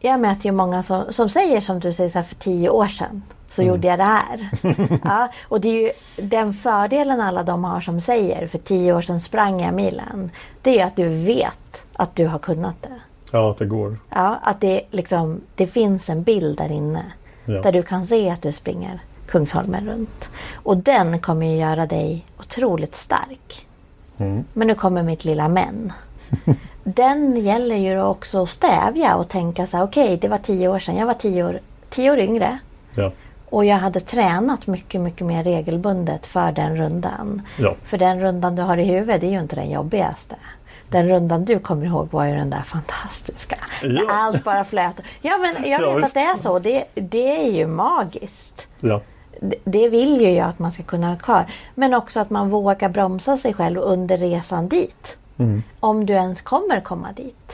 Jag 0.00 0.20
möter 0.20 0.46
ju 0.46 0.52
många 0.52 0.82
som, 0.82 1.04
som 1.10 1.28
säger 1.28 1.60
som 1.60 1.80
du 1.80 1.92
säger 1.92 2.10
så 2.10 2.18
här, 2.18 2.26
för 2.26 2.34
tio 2.34 2.68
år 2.68 2.88
sedan. 2.88 3.22
Så 3.46 3.62
gjorde 3.62 3.88
jag 3.88 3.98
det 3.98 4.04
här. 4.04 4.50
ja, 5.04 5.28
och 5.48 5.60
det 5.60 5.68
är 5.68 5.82
ju 5.82 5.90
den 6.16 6.52
fördelen 6.52 7.20
alla 7.20 7.42
de 7.42 7.64
har 7.64 7.80
som 7.80 8.00
säger 8.00 8.46
för 8.46 8.58
tio 8.58 8.94
år 8.94 9.02
sedan 9.02 9.20
sprang 9.20 9.60
jag 9.60 9.74
milen. 9.74 10.30
Det 10.62 10.80
är 10.80 10.86
att 10.86 10.96
du 10.96 11.08
vet 11.08 11.82
att 11.92 12.16
du 12.16 12.26
har 12.26 12.38
kunnat 12.38 12.82
det. 12.82 13.00
Ja, 13.30 13.50
att 13.50 13.58
det 13.58 13.66
går. 13.66 13.98
Ja, 14.10 14.38
att 14.42 14.60
det, 14.60 14.80
liksom, 14.90 15.40
det 15.54 15.66
finns 15.66 16.10
en 16.10 16.22
bild 16.22 16.58
där 16.58 16.72
inne. 16.72 17.04
Ja. 17.44 17.62
Där 17.62 17.72
du 17.72 17.82
kan 17.82 18.06
se 18.06 18.30
att 18.30 18.42
du 18.42 18.52
springer 18.52 19.00
Kungsholmen 19.26 19.86
runt. 19.86 20.24
Och 20.54 20.76
den 20.76 21.18
kommer 21.18 21.46
ju 21.46 21.56
göra 21.56 21.86
dig 21.86 22.24
otroligt 22.38 22.96
stark. 22.96 23.66
Mm. 24.18 24.44
Men 24.52 24.66
nu 24.68 24.74
kommer 24.74 25.02
mitt 25.02 25.24
lilla 25.24 25.48
men. 25.48 25.92
Den 26.84 27.36
gäller 27.36 27.76
ju 27.76 28.02
också 28.02 28.42
att 28.42 28.50
stävja 28.50 29.16
och 29.16 29.28
tänka 29.28 29.66
så 29.66 29.76
här, 29.76 29.84
okej 29.84 30.16
det 30.16 30.28
var 30.28 30.38
tio 30.38 30.68
år 30.68 30.78
sedan, 30.78 30.96
jag 30.96 31.06
var 31.06 31.14
tio 31.14 31.44
år, 31.44 31.58
tio 31.90 32.10
år 32.10 32.18
yngre. 32.18 32.58
Ja. 32.94 33.12
Och 33.50 33.64
jag 33.64 33.76
hade 33.76 34.00
tränat 34.00 34.66
mycket, 34.66 35.00
mycket 35.00 35.26
mer 35.26 35.44
regelbundet 35.44 36.26
för 36.26 36.52
den 36.52 36.76
rundan. 36.76 37.42
Ja. 37.58 37.74
För 37.84 37.98
den 37.98 38.20
rundan 38.20 38.56
du 38.56 38.62
har 38.62 38.76
i 38.78 38.84
huvudet 38.84 39.20
det 39.20 39.26
är 39.26 39.30
ju 39.30 39.40
inte 39.40 39.56
den 39.56 39.70
jobbigaste. 39.70 40.36
Den 40.88 41.08
rundan 41.08 41.44
du 41.44 41.58
kommer 41.58 41.86
ihåg 41.86 42.08
var 42.10 42.24
ju 42.24 42.34
den 42.34 42.50
där 42.50 42.62
fantastiska. 42.62 43.56
Ja. 43.82 44.02
Allt 44.10 44.44
bara 44.44 44.64
flöt. 44.64 45.00
Ja 45.22 45.38
men 45.38 45.70
jag 45.70 45.80
Ja, 45.82 45.86
vet 45.94 45.96
visst. 45.96 46.06
att 46.06 46.14
det 46.14 46.20
är 46.20 46.42
så. 46.42 46.58
Det, 46.58 46.84
det 46.94 47.46
är 47.46 47.50
ju 47.50 47.66
magiskt. 47.66 48.66
Ja. 48.80 49.00
Det- 49.64 49.88
vill 49.88 50.20
ju 50.20 50.30
jag 50.30 50.48
att 50.48 50.58
man 50.58 50.72
ska 50.72 50.82
kunna 50.82 51.08
ha 51.08 51.16
kvar. 51.16 51.52
Men 51.74 51.94
också 51.94 52.20
att 52.20 52.30
man 52.30 52.50
vågar 52.50 52.88
bromsa 52.88 53.36
sig 53.36 53.54
själv 53.54 53.78
under 53.80 54.18
resan 54.18 54.68
dit. 54.68 55.18
Mm. 55.38 55.62
Om 55.80 56.06
du 56.06 56.12
ens 56.12 56.42
kommer 56.42 56.80
komma 56.80 57.12
dit. 57.12 57.52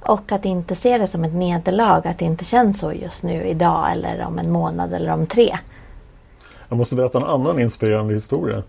Och 0.00 0.32
att 0.32 0.44
inte 0.44 0.74
se 0.74 0.98
det 0.98 1.06
som 1.06 1.24
ett 1.24 1.34
nederlag. 1.34 2.06
Att 2.06 2.18
det 2.18 2.24
inte 2.24 2.44
känns 2.44 2.78
så 2.80 2.92
just 2.92 3.22
nu 3.22 3.42
idag 3.44 3.92
eller 3.92 4.26
om 4.26 4.38
en 4.38 4.52
månad 4.52 4.92
eller 4.92 5.12
om 5.12 5.26
tre. 5.26 5.58
Jag 6.68 6.78
måste 6.78 6.94
berätta 6.94 7.18
en 7.18 7.24
annan 7.24 7.60
inspirerande 7.60 8.14
historia. 8.14 8.62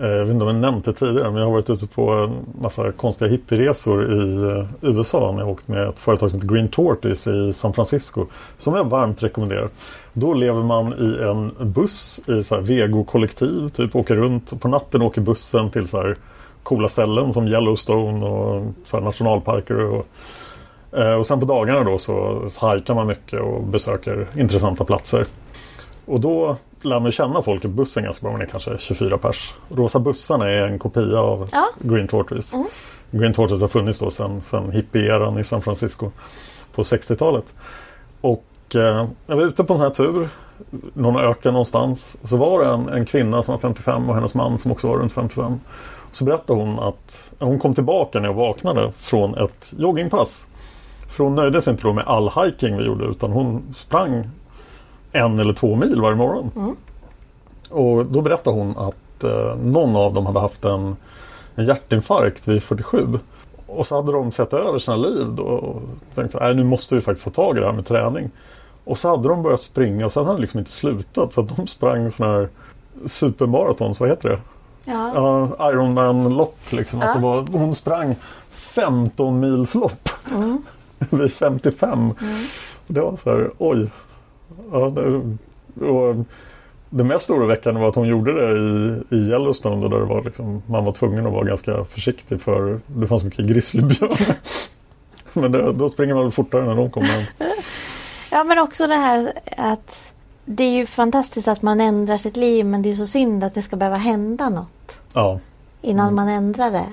Eh, 0.00 0.08
jag 0.08 0.24
vet 0.24 0.34
inte 0.34 0.44
om 0.44 0.50
jag 0.50 0.60
nämnt 0.60 0.84
det 0.84 0.92
tidigare 0.92 1.30
men 1.30 1.36
jag 1.36 1.46
har 1.46 1.52
varit 1.52 1.70
ute 1.70 1.86
på 1.86 2.10
en 2.12 2.62
massa 2.62 2.92
konstiga 2.92 3.30
hippieresor 3.30 4.12
i 4.12 4.36
eh, 4.36 4.66
USA 4.80 5.32
när 5.32 5.40
jag 5.40 5.48
åkt 5.48 5.68
med 5.68 5.88
ett 5.88 5.98
företag 5.98 6.30
som 6.30 6.40
heter 6.40 6.54
Green 6.54 6.68
Tortoise 6.68 7.30
i 7.30 7.52
San 7.52 7.72
Francisco. 7.72 8.26
Som 8.58 8.74
jag 8.74 8.84
varmt 8.84 9.22
rekommenderar. 9.22 9.68
Då 10.12 10.34
lever 10.34 10.62
man 10.62 10.92
i 10.92 11.22
en 11.22 11.72
buss 11.72 12.20
i 12.26 12.44
så 12.44 12.54
här 12.54 12.62
vegokollektiv. 12.62 13.68
Typ 13.68 13.96
åker 13.96 14.16
runt. 14.16 14.60
På 14.60 14.68
natten 14.68 15.02
åker 15.02 15.20
bussen 15.20 15.70
till 15.70 15.88
så 15.88 15.96
här 15.96 16.16
coola 16.62 16.88
ställen 16.88 17.32
som 17.32 17.48
Yellowstone 17.48 18.26
och 18.26 18.64
så 18.86 18.96
här 18.96 19.04
nationalparker. 19.04 19.80
Och, 19.80 20.06
eh, 20.98 21.14
och 21.14 21.26
sen 21.26 21.40
på 21.40 21.46
dagarna 21.46 21.84
då 21.84 21.98
så 21.98 22.48
hajkar 22.58 22.94
man 22.94 23.06
mycket 23.06 23.40
och 23.40 23.62
besöker 23.62 24.26
intressanta 24.36 24.84
platser. 24.84 25.26
Och 26.04 26.20
då 26.20 26.56
lär 26.82 27.00
man 27.00 27.12
känna 27.12 27.42
folk 27.42 27.64
i 27.64 27.68
bussen 27.68 28.04
ganska 28.04 28.22
bra, 28.24 28.32
man 28.32 28.40
är 28.40 28.46
kanske 28.46 28.78
24 28.78 29.18
pers. 29.18 29.54
Rosa 29.68 29.98
bussarna 29.98 30.44
är 30.44 30.66
en 30.66 30.78
kopia 30.78 31.20
av 31.20 31.48
Ja. 31.52 31.68
Green 31.78 32.08
Tortoise. 32.08 32.64
Green 33.10 33.34
Tortoise 33.34 33.64
har 33.64 33.68
funnits 33.68 33.98
då 33.98 34.10
sedan, 34.10 34.42
sedan 34.42 34.70
hippie-eran 34.72 35.38
i 35.40 35.44
San 35.44 35.62
Francisco 35.62 36.10
på 36.74 36.82
60-talet. 36.82 37.44
Och 38.20 38.44
eh, 38.74 39.06
jag 39.26 39.36
var 39.36 39.42
ute 39.42 39.64
på 39.64 39.72
en 39.72 39.78
sån 39.78 39.86
här 39.86 39.94
tur, 39.94 40.28
någon 40.94 41.16
öken 41.16 41.52
någonstans. 41.52 42.16
Och 42.22 42.28
så 42.28 42.36
var 42.36 42.64
det 42.64 42.70
en, 42.70 42.88
en 42.88 43.06
kvinna 43.06 43.42
som 43.42 43.52
var 43.52 43.58
55 43.58 44.08
och 44.08 44.14
hennes 44.14 44.34
man 44.34 44.58
som 44.58 44.72
också 44.72 44.88
var 44.88 44.98
runt 44.98 45.12
55. 45.12 45.60
Så 46.12 46.24
berättade 46.24 46.60
hon 46.60 46.78
att 46.78 47.32
hon 47.38 47.58
kom 47.58 47.74
tillbaka 47.74 48.20
när 48.20 48.28
jag 48.28 48.34
vaknade 48.34 48.92
från 48.98 49.38
ett 49.38 49.72
joggingpass. 49.78 50.46
För 51.08 51.24
hon 51.24 51.34
nöjde 51.34 51.62
sig 51.62 51.70
inte 51.70 51.82
då 51.82 51.92
med 51.92 52.04
all 52.06 52.30
hiking 52.30 52.76
vi 52.76 52.84
gjorde 52.84 53.04
utan 53.04 53.32
hon 53.32 53.74
sprang 53.76 54.30
en 55.18 55.38
eller 55.38 55.52
två 55.52 55.76
mil 55.76 56.00
varje 56.00 56.16
morgon. 56.16 56.50
Och 57.70 58.06
då 58.06 58.20
berättade 58.20 58.56
hon 58.56 58.78
att 58.78 59.24
eh, 59.24 59.56
någon 59.56 59.96
av 59.96 60.14
dem 60.14 60.26
hade 60.26 60.40
haft 60.40 60.64
en, 60.64 60.96
en 61.54 61.66
hjärtinfarkt 61.66 62.48
vid 62.48 62.62
47. 62.62 63.18
Och 63.66 63.86
så 63.86 63.96
hade 63.96 64.12
de 64.12 64.32
sett 64.32 64.52
över 64.52 64.78
sina 64.78 64.96
liv 64.96 65.26
då 65.36 65.42
och 65.42 65.82
tänkt 66.14 66.34
"Nej, 66.40 66.54
nu 66.54 66.64
måste 66.64 66.94
vi 66.94 67.00
faktiskt 67.00 67.24
ta 67.24 67.30
tag 67.42 67.56
i 67.56 67.60
det 67.60 67.66
här 67.66 67.72
med 67.72 67.86
träning. 67.86 68.30
Och 68.84 68.98
så 68.98 69.08
hade 69.08 69.28
de 69.28 69.42
börjat 69.42 69.60
springa 69.60 70.06
och 70.06 70.12
sen 70.12 70.26
hade 70.26 70.38
de 70.38 70.40
liksom 70.42 70.58
inte 70.58 70.70
slutat 70.70 71.32
så 71.32 71.40
att 71.40 71.56
de 71.56 71.66
sprang 71.66 72.10
sådana 72.10 72.34
här 72.34 72.48
supermaratons, 73.06 74.00
vad 74.00 74.08
heter 74.08 74.28
det? 74.28 74.38
Ja. 74.84 75.10
Ja, 75.58 75.70
Ironman-lopp 75.70 76.58
liksom. 76.70 77.02
Att 77.02 77.14
det 77.14 77.20
var, 77.20 77.44
hon 77.52 77.74
sprang 77.74 78.14
15 78.50 79.40
mils 79.40 79.74
lopp 79.74 80.08
vid 81.10 81.32
55. 81.32 82.10
Och 82.10 82.94
Det 82.94 83.00
var 83.00 83.16
så 83.22 83.30
här, 83.30 83.50
oj. 83.58 83.90
Ja, 84.72 84.78
det, 84.90 85.36
och 85.86 86.16
det 86.90 87.04
mest 87.04 87.30
oroväckande 87.30 87.80
var 87.80 87.88
att 87.88 87.94
hon 87.94 88.08
gjorde 88.08 88.32
det 88.32 88.58
i, 88.58 89.02
i 89.16 89.30
Yellowstone 89.30 89.88
där 89.88 89.98
det 89.98 90.04
var 90.04 90.22
liksom, 90.22 90.62
man 90.66 90.84
var 90.84 90.92
tvungen 90.92 91.26
att 91.26 91.32
vara 91.32 91.44
ganska 91.44 91.84
försiktig 91.84 92.40
för 92.40 92.80
det 92.86 93.06
fanns 93.06 93.24
mycket 93.24 93.46
grizzlybjörnar. 93.46 94.36
Men 95.32 95.52
det, 95.52 95.72
då 95.72 95.88
springer 95.88 96.14
man 96.14 96.22
väl 96.22 96.32
fortare 96.32 96.64
när 96.64 96.74
de 96.74 96.90
kommer. 96.90 97.26
Ja 98.30 98.44
men 98.44 98.58
också 98.58 98.86
det 98.86 98.94
här 98.94 99.32
att 99.56 100.12
det 100.44 100.64
är 100.64 100.70
ju 100.70 100.86
fantastiskt 100.86 101.48
att 101.48 101.62
man 101.62 101.80
ändrar 101.80 102.16
sitt 102.16 102.36
liv 102.36 102.66
men 102.66 102.82
det 102.82 102.90
är 102.90 102.94
så 102.94 103.06
synd 103.06 103.44
att 103.44 103.54
det 103.54 103.62
ska 103.62 103.76
behöva 103.76 103.96
hända 103.96 104.48
något 104.48 104.92
Ja, 105.12 105.40
innan 105.82 106.14
man 106.14 106.28
ändrar 106.28 106.70
det. 106.70 106.86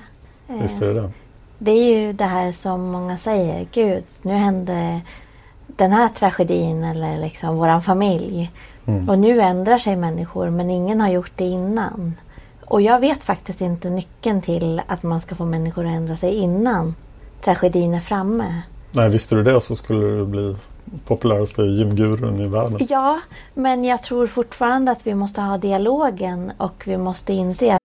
Eh, 0.50 0.62
visst 0.62 0.82
är 0.82 0.94
det 0.94 1.02
det. 1.02 1.12
Det 1.58 1.72
är 1.72 1.98
ju 1.98 2.14
det 2.14 2.26
här 2.26 2.52
som 2.52 2.82
många 2.92 3.18
säger. 3.18 3.68
Gud, 3.72 4.04
nu 4.22 4.34
hände 4.34 5.02
den 5.76 5.92
här 5.92 6.10
tragedin 6.10 6.84
eller 6.84 7.18
liksom 7.18 7.58
våran 7.58 7.82
familj. 7.82 8.52
Och 9.08 9.20
nu 9.20 9.42
ändrar 9.42 9.78
sig 9.78 9.96
människor 9.96 10.50
men 10.50 10.70
ingen 10.70 11.02
har 11.02 11.10
gjort 11.10 11.32
det 11.36 11.46
innan. 11.46 12.14
Och 12.66 12.82
jag 12.82 13.00
vet 13.00 13.24
faktiskt 13.24 13.62
inte 13.62 13.90
nyckeln 13.90 14.42
till 14.42 14.82
att 14.88 15.04
man 15.04 15.22
ska 15.22 15.36
få 15.36 15.46
människor 15.46 15.86
att 15.86 15.94
ändra 15.94 16.16
sig 16.16 16.36
innan 16.36 16.96
tragedin 17.44 17.94
är 17.94 18.00
framme. 18.00 18.62
Nej, 18.92 19.10
visste 19.10 19.36
du 19.36 19.44
det 19.44 19.62
så 19.62 19.76
skulle 19.76 20.06
du 20.06 20.26
bli 20.26 20.56
populäraste 21.08 21.62
gymgurun 21.62 22.40
i 22.40 22.48
världen. 22.48 22.88
Ja, 22.90 23.20
men 23.54 23.86
jag 23.86 24.04
tror 24.04 24.28
fortfarande 24.28 24.92
att 24.92 25.08
vi 25.08 25.16
måste 25.16 25.42
ha 25.42 25.58
dialogen 25.58 26.52
och 26.58 26.84
vi 26.86 26.98
måste 26.98 27.34
inse 27.34 27.74
att 27.74 27.85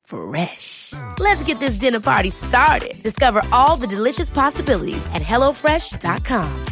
Fresh. 0.11 0.93
Let's 1.19 1.43
get 1.43 1.59
this 1.59 1.75
dinner 1.75 1.99
party 1.99 2.29
started. 2.29 3.01
Discover 3.03 3.41
all 3.51 3.77
the 3.77 3.87
delicious 3.87 4.29
possibilities 4.29 5.05
at 5.13 5.21
hellofresh.com. 5.21 6.65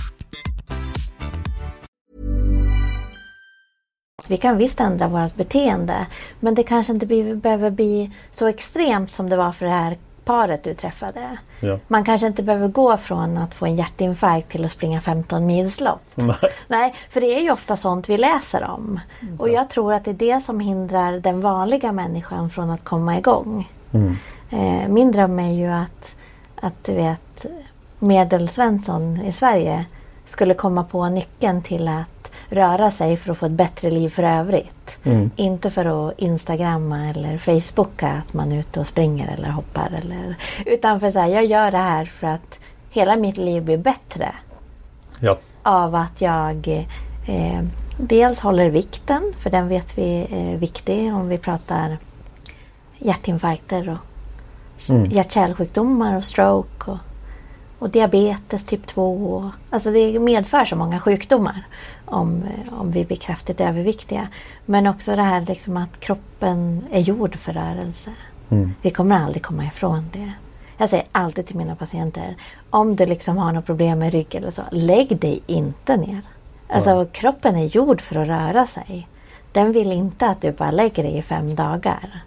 Vi 4.27 4.37
kan 4.37 4.57
visst 4.57 4.79
ändra 4.79 5.07
vårt 5.07 5.35
beteende. 5.35 6.07
Men 6.39 6.55
det 6.55 6.63
kanske 6.63 6.93
inte 6.93 7.05
behöver 7.35 7.69
bli 7.69 8.11
så 8.31 8.47
extremt 8.47 9.11
som 9.11 9.29
det 9.29 9.37
var 9.37 9.51
för 9.51 9.65
det 9.65 9.71
här 9.71 9.97
paret 10.29 10.63
du 10.63 10.73
träffade. 10.73 11.37
Ja. 11.59 11.79
Man 11.87 12.03
kanske 12.03 12.27
inte 12.27 12.43
behöver 12.43 12.67
gå 12.67 12.97
från 12.97 13.37
att 13.37 13.53
få 13.53 13.65
en 13.65 13.75
hjärtinfarkt 13.75 14.51
till 14.51 14.65
att 14.65 14.71
springa 14.71 15.01
15 15.01 15.45
milslopp. 15.45 16.01
Nej. 16.15 16.35
Nej, 16.67 16.93
för 17.09 17.21
det 17.21 17.37
är 17.37 17.41
ju 17.41 17.51
ofta 17.51 17.77
sånt 17.77 18.09
vi 18.09 18.17
läser 18.17 18.63
om. 18.63 18.99
Och 19.39 19.49
jag 19.49 19.69
tror 19.69 19.93
att 19.93 20.05
det 20.05 20.11
är 20.11 20.35
det 20.35 20.45
som 20.45 20.59
hindrar 20.59 21.19
den 21.19 21.41
vanliga 21.41 21.91
människan 21.91 22.49
från 22.49 22.69
att 22.69 22.83
komma 22.83 23.17
igång. 23.17 23.69
Eh, 24.49 24.87
min 24.87 25.11
dröm 25.11 25.39
är 25.39 25.51
ju 25.51 25.67
att, 25.67 26.15
att 26.55 26.83
du 26.83 26.93
vet, 26.93 27.45
medelsvensson 27.99 29.21
i 29.21 29.33
Sverige 29.33 29.85
skulle 30.25 30.53
komma 30.53 30.83
på 30.83 31.09
nyckeln 31.09 31.61
till 31.61 31.87
att 31.87 32.18
röra 32.49 32.91
sig 32.91 33.17
för 33.17 33.31
att 33.31 33.37
få 33.37 33.45
ett 33.45 33.51
bättre 33.51 33.91
liv 33.91 34.09
för 34.09 34.23
övrigt. 34.23 34.97
Inte 35.35 35.71
för 35.71 36.09
att 36.09 36.19
instagramma 36.19 37.09
eller 37.09 37.37
facebooka 37.37 38.07
att 38.07 38.33
man 38.33 38.51
är 38.51 38.59
ute 38.59 38.79
och 38.79 38.87
springer 38.87 39.33
eller 39.33 39.49
hoppar. 39.49 39.91
Eller, 40.03 40.35
utan 40.65 40.99
för 40.99 41.07
att 41.07 41.15
jag 41.15 41.45
gör 41.45 41.71
det 41.71 41.77
här 41.77 42.05
för 42.05 42.27
att 42.27 42.59
hela 42.89 43.15
mitt 43.15 43.37
liv 43.37 43.63
blir 43.63 43.77
bättre 43.77 44.31
Ja. 45.19 45.37
av 45.63 45.95
att 45.95 46.21
jag 46.21 46.67
eh, 47.27 47.61
dels 47.97 48.39
håller 48.39 48.69
vikten, 48.69 49.33
för 49.37 49.49
den 49.49 49.67
vet 49.67 49.97
vi 49.97 50.27
är 50.31 50.57
viktig 50.57 51.13
om 51.15 51.27
vi 51.27 51.37
pratar 51.37 51.97
hjärtinfarkter 52.97 53.89
och 53.89 53.97
hjärt-kärlsjukdomar 55.11 56.17
och 56.17 56.25
stroke 56.25 56.91
och, 56.91 56.97
och 57.79 57.89
diabetes 57.89 58.63
typ 58.63 58.87
2. 58.87 59.35
Och, 59.35 59.49
alltså 59.69 59.91
det 59.91 60.19
medför 60.19 60.65
så 60.65 60.75
många 60.75 60.99
sjukdomar 60.99 61.63
om, 62.05 62.43
om 62.71 62.91
vi 62.91 63.05
blir 63.05 63.17
kraftigt 63.17 63.61
överviktiga. 63.61 64.27
Men 64.65 64.87
också 64.87 65.15
det 65.15 65.21
här 65.21 65.41
liksom 65.41 65.77
att 65.77 65.99
kroppen 65.99 66.85
är 66.91 66.99
gjord 66.99 67.35
för 67.35 67.53
rörelse. 67.53 68.11
Vi 68.81 68.89
kommer 68.89 69.19
aldrig 69.19 69.43
komma 69.43 69.65
ifrån 69.65 70.09
det. 70.13 70.31
Jag 70.77 70.89
säger 70.89 71.05
alltid 71.11 71.47
till 71.47 71.57
mina 71.57 71.75
patienter, 71.75 72.35
om 72.69 72.95
du 72.95 73.05
liksom 73.05 73.37
har 73.37 73.51
något 73.51 73.65
problem 73.65 73.99
med 73.99 74.11
rygg 74.11 74.35
eller 74.35 74.51
så, 74.51 74.61
lägg 74.71 75.17
dig 75.17 75.41
inte 75.47 75.97
ner. 75.97 76.21
Alltså 76.67 77.05
kroppen 77.11 77.55
är 77.55 77.65
gjord 77.65 78.01
för 78.01 78.15
att 78.15 78.27
röra 78.27 78.67
sig. 78.67 79.07
Den 79.51 79.71
vill 79.71 79.91
inte 79.91 80.27
att 80.27 80.41
du 80.41 80.51
bara 80.51 80.71
lägger 80.71 81.03
dig 81.03 81.17
i 81.17 81.21
fem 81.21 81.55
dagar. 81.55 82.23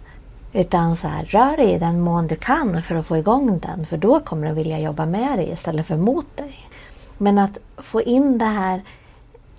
Utan 0.53 0.97
så 0.97 1.07
här, 1.07 1.25
rör 1.25 1.57
dig 1.57 1.73
i 1.73 1.79
den 1.79 2.01
mån 2.01 2.27
du 2.27 2.35
kan 2.35 2.83
för 2.83 2.95
att 2.95 3.05
få 3.05 3.17
igång 3.17 3.59
den. 3.59 3.85
För 3.85 3.97
då 3.97 4.19
kommer 4.19 4.47
den 4.47 4.55
vilja 4.55 4.79
jobba 4.79 5.05
med 5.05 5.37
dig 5.37 5.51
istället 5.51 5.85
för 5.85 5.97
mot 5.97 6.37
dig. 6.37 6.55
Men 7.17 7.39
att 7.39 7.57
få 7.77 8.01
in 8.01 8.37
det 8.37 8.45
här 8.45 8.81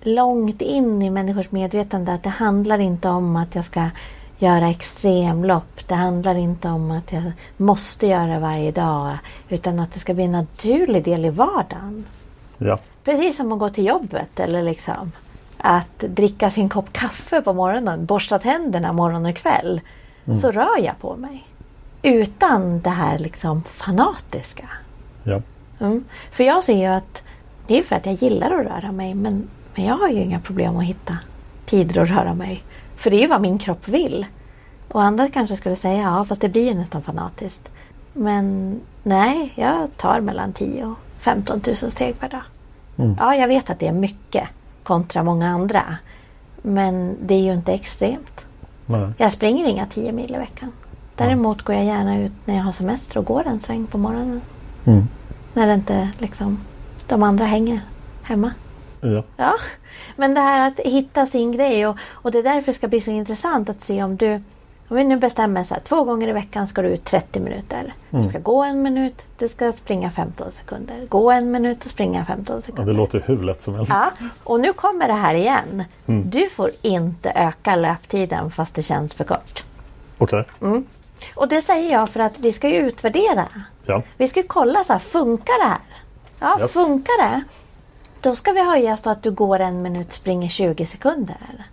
långt 0.01 0.61
in 0.61 1.01
i 1.01 1.09
människors 1.09 1.51
medvetande 1.51 2.13
att 2.13 2.23
det 2.23 2.29
handlar 2.29 2.79
inte 2.79 3.09
om 3.09 3.35
att 3.35 3.55
jag 3.55 3.65
ska 3.65 3.89
göra 4.37 4.69
extremlopp. 4.69 5.87
Det 5.87 5.95
handlar 5.95 6.35
inte 6.35 6.67
om 6.67 6.91
att 6.91 7.11
jag 7.11 7.31
måste 7.57 8.07
göra 8.07 8.39
varje 8.39 8.71
dag. 8.71 9.17
Utan 9.49 9.79
att 9.79 9.93
det 9.93 9.99
ska 9.99 10.13
bli 10.13 10.23
en 10.23 10.31
naturlig 10.31 11.03
del 11.03 11.25
i 11.25 11.29
vardagen. 11.29 12.05
Ja. 12.57 12.79
Precis 13.03 13.37
som 13.37 13.51
att 13.51 13.59
gå 13.59 13.69
till 13.69 13.85
jobbet 13.85 14.39
eller 14.39 14.63
liksom 14.63 15.11
att 15.57 15.99
dricka 15.99 16.49
sin 16.49 16.69
kopp 16.69 16.93
kaffe 16.93 17.41
på 17.41 17.53
morgonen, 17.53 18.05
borsta 18.05 18.39
tänderna 18.39 18.93
morgon 18.93 19.25
och 19.25 19.35
kväll. 19.35 19.81
Så 20.41 20.51
rör 20.51 20.83
jag 20.83 20.99
på 20.99 21.15
mig. 21.15 21.47
Utan 22.01 22.81
det 22.81 22.89
här 22.89 23.19
liksom 23.19 23.63
fanatiska. 23.63 24.69
Ja. 25.23 25.41
Mm. 25.79 26.03
För 26.31 26.43
jag 26.43 26.63
ser 26.63 26.77
ju 26.77 26.85
att 26.85 27.23
det 27.67 27.79
är 27.79 27.83
för 27.83 27.95
att 27.95 28.05
jag 28.05 28.15
gillar 28.15 28.51
att 28.51 28.65
röra 28.65 28.91
mig 28.91 29.13
men, 29.13 29.47
men 29.75 29.85
jag 29.85 29.95
har 29.95 30.09
ju 30.09 30.21
inga 30.21 30.39
problem 30.39 30.77
att 30.77 30.83
hitta 30.83 31.17
tider 31.65 32.01
att 32.01 32.09
röra 32.09 32.33
mig. 32.33 32.63
För 32.95 33.09
det 33.11 33.17
är 33.17 33.21
ju 33.21 33.27
vad 33.27 33.41
min 33.41 33.57
kropp 33.57 33.87
vill. 33.87 34.25
Och 34.87 35.03
andra 35.03 35.29
kanske 35.29 35.55
skulle 35.55 35.75
säga 35.75 36.01
ja 36.01 36.25
fast 36.25 36.41
det 36.41 36.49
blir 36.49 36.65
ju 36.65 36.73
nästan 36.73 37.01
fanatiskt. 37.01 37.71
Men 38.13 38.79
nej, 39.03 39.53
jag 39.55 39.97
tar 39.97 40.19
mellan 40.21 40.53
10 40.53 40.85
och 40.85 40.97
15 41.19 41.61
000 41.67 41.75
steg 41.75 42.19
per 42.19 42.29
dag. 42.29 42.43
Ja, 43.19 43.35
jag 43.35 43.47
vet 43.47 43.69
att 43.69 43.79
det 43.79 43.87
är 43.87 43.93
mycket 43.93 44.47
kontra 44.83 45.23
många 45.23 45.49
andra. 45.49 45.97
Men 46.61 47.17
det 47.21 47.33
är 47.33 47.41
ju 47.41 47.53
inte 47.53 47.73
extremt. 47.73 48.44
Nej. 48.85 49.09
Jag 49.17 49.31
springer 49.31 49.67
inga 49.67 49.85
10 49.85 50.11
mil 50.11 50.35
i 50.35 50.37
veckan. 50.37 50.71
Däremot 51.15 51.61
går 51.61 51.75
jag 51.75 51.85
gärna 51.85 52.19
ut 52.19 52.31
när 52.45 52.55
jag 52.55 52.63
har 52.63 52.71
semester 52.71 53.17
och 53.17 53.25
går 53.25 53.47
en 53.47 53.59
sväng 53.59 53.87
på 53.87 53.97
morgonen. 53.97 54.41
Mm. 54.85 55.07
När 55.53 55.67
det 55.67 55.73
inte 55.73 56.09
liksom 56.17 56.59
de 57.07 57.23
andra 57.23 57.45
hänger 57.45 57.81
hemma. 58.23 58.51
Ja. 59.01 59.23
Ja, 59.37 59.53
men 60.15 60.33
det 60.33 60.41
här 60.41 60.67
att 60.67 60.79
hitta 60.79 61.25
sin 61.25 61.51
grej 61.51 61.87
och, 61.87 61.97
och 62.09 62.31
det 62.31 62.39
är 62.39 62.43
därför 62.43 62.65
det 62.71 62.77
ska 62.77 62.87
bli 62.87 63.01
så 63.01 63.11
intressant 63.11 63.69
att 63.69 63.83
se 63.83 64.03
om 64.03 64.15
du 64.15 64.41
om 64.87 64.95
vi 64.97 65.03
nu 65.03 65.17
bestämmer 65.17 65.63
så 65.63 65.73
här, 65.73 65.81
två 65.81 66.03
gånger 66.03 66.27
i 66.27 66.31
veckan 66.31 66.67
ska 66.67 66.81
du 66.81 66.87
ut 66.87 67.05
30 67.05 67.39
minuter. 67.39 67.93
Du 68.09 68.23
ska 68.23 68.39
gå 68.39 68.63
en 68.63 68.81
minut, 68.83 69.25
du 69.37 69.47
ska 69.47 69.71
springa 69.71 70.11
15 70.11 70.51
sekunder. 70.51 71.05
Gå 71.09 71.31
en 71.31 71.51
minut 71.51 71.85
och 71.85 71.91
springa 71.91 72.25
15 72.25 72.55
ja, 72.55 72.61
sekunder. 72.61 72.93
det 72.93 72.97
låter 72.97 73.23
hur 73.25 73.43
lätt 73.43 73.63
som 73.63 73.75
helst. 73.75 73.91
Ja, 73.93 74.11
och 74.43 74.59
nu 74.59 74.73
kommer 74.73 75.07
det 75.07 75.13
här 75.13 75.33
igen. 75.35 75.83
Du 76.05 76.49
får 76.49 76.71
inte 76.81 77.31
öka 77.35 77.75
löptiden 77.75 78.51
fast 78.51 78.75
det 78.75 78.83
känns 78.83 79.13
för 79.13 79.23
kort. 79.23 79.63
Okej. 80.17 80.45
Och 81.35 81.47
det 81.47 81.61
säger 81.61 81.91
jag 81.91 82.09
för 82.09 82.19
att 82.19 82.39
vi 82.39 82.53
ska 82.53 82.69
ju 82.69 82.75
utvärdera. 82.75 83.47
Ja. 83.85 84.03
Vi 84.17 84.27
ska 84.27 84.39
ju 84.39 84.47
kolla 84.47 84.83
så 84.83 84.93
här, 84.93 84.99
funkar 84.99 85.63
det 85.63 85.69
här? 85.69 85.79
Ja, 86.39 86.59
Yes. 86.59 86.71
funkar 86.71 87.23
det? 87.29 87.43
Då 88.21 88.35
ska 88.35 88.51
vi 88.51 88.65
höja 88.69 88.97
så 88.97 89.09
att 89.09 89.23
du 89.23 89.31
går 89.31 89.59
en 89.59 89.81
minut, 89.81 90.13
springer 90.13 90.49
20 90.49 90.85
sekunder. 90.85 91.65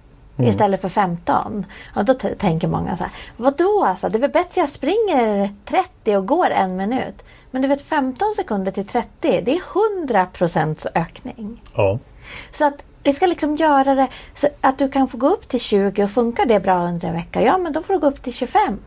Istället 0.49 0.81
för 0.81 0.89
15. 0.89 1.67
Ja, 1.95 2.03
då 2.03 2.15
tänker 2.15 2.69
många 2.69 2.97
så 2.97 3.03
här. 3.03 3.13
Vadå 3.37 3.85
alltså? 3.85 4.09
Det 4.09 4.19
är 4.19 4.21
väl 4.21 4.31
bättre 4.31 4.61
jag 4.61 4.69
springer 4.69 5.55
30 5.65 6.17
och 6.17 6.27
går 6.27 6.51
en 6.51 6.77
minut. 6.77 7.23
Men 7.51 7.63
du 7.63 7.69
vet 7.69 7.83
15 7.83 8.35
sekunder 8.37 8.73
till 8.73 8.87
30. 8.87 9.09
Det 9.21 9.53
är 9.57 9.63
100 10.01 10.27
procents 10.33 10.87
ökning. 10.95 11.63
Ja. 11.75 11.99
Så 12.53 12.65
att 12.65 12.83
vi 13.03 13.13
ska 13.13 13.27
liksom 13.27 13.57
göra 13.57 13.95
det 13.95 14.09
så 14.37 14.49
att 14.61 14.79
du 14.79 14.89
kan 14.89 15.09
få 15.09 15.17
gå 15.17 15.29
upp 15.29 15.49
till 15.49 15.61
20 15.61 16.05
och 16.05 16.11
funkar 16.11 16.47
det 16.47 16.61
bra 16.61 16.87
under 16.87 17.09
en 17.09 17.15
vecka. 17.15 17.43
Ja 17.43 17.59
men 17.59 17.73
då 17.73 17.83
får 17.83 17.95
du 17.95 18.01
gå 18.01 18.07
upp 18.07 18.23
till 18.23 18.35
25. 18.35 18.79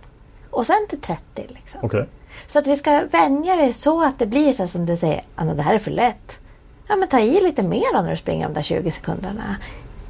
Och 0.50 0.68
sen 0.68 0.88
till 0.90 1.02
30 1.02 1.22
liksom. 1.36 1.80
Okej. 1.84 2.06
Så 2.48 2.60
att 2.60 2.68
vi 2.68 2.76
ska 2.76 3.04
vänja 3.12 3.56
det 3.56 3.74
så 3.74 4.04
att 4.04 4.20
det 4.20 4.26
blir 4.26 4.54
så 4.54 4.68
som 4.68 4.86
du 4.86 4.98
säger. 4.98 5.24
Anna 5.36 5.54
det 5.54 5.62
här 5.62 5.74
är 5.74 5.80
för 5.80 5.92
lätt. 5.92 6.40
Ja 6.88 6.96
men 6.96 7.08
ta 7.08 7.20
i 7.20 7.42
lite 7.42 7.64
mer 7.64 8.02
när 8.04 8.12
du 8.12 8.18
springer 8.18 8.48
de 8.48 8.54
där 8.54 8.64
20 8.64 8.92
sekunderna. 8.92 9.56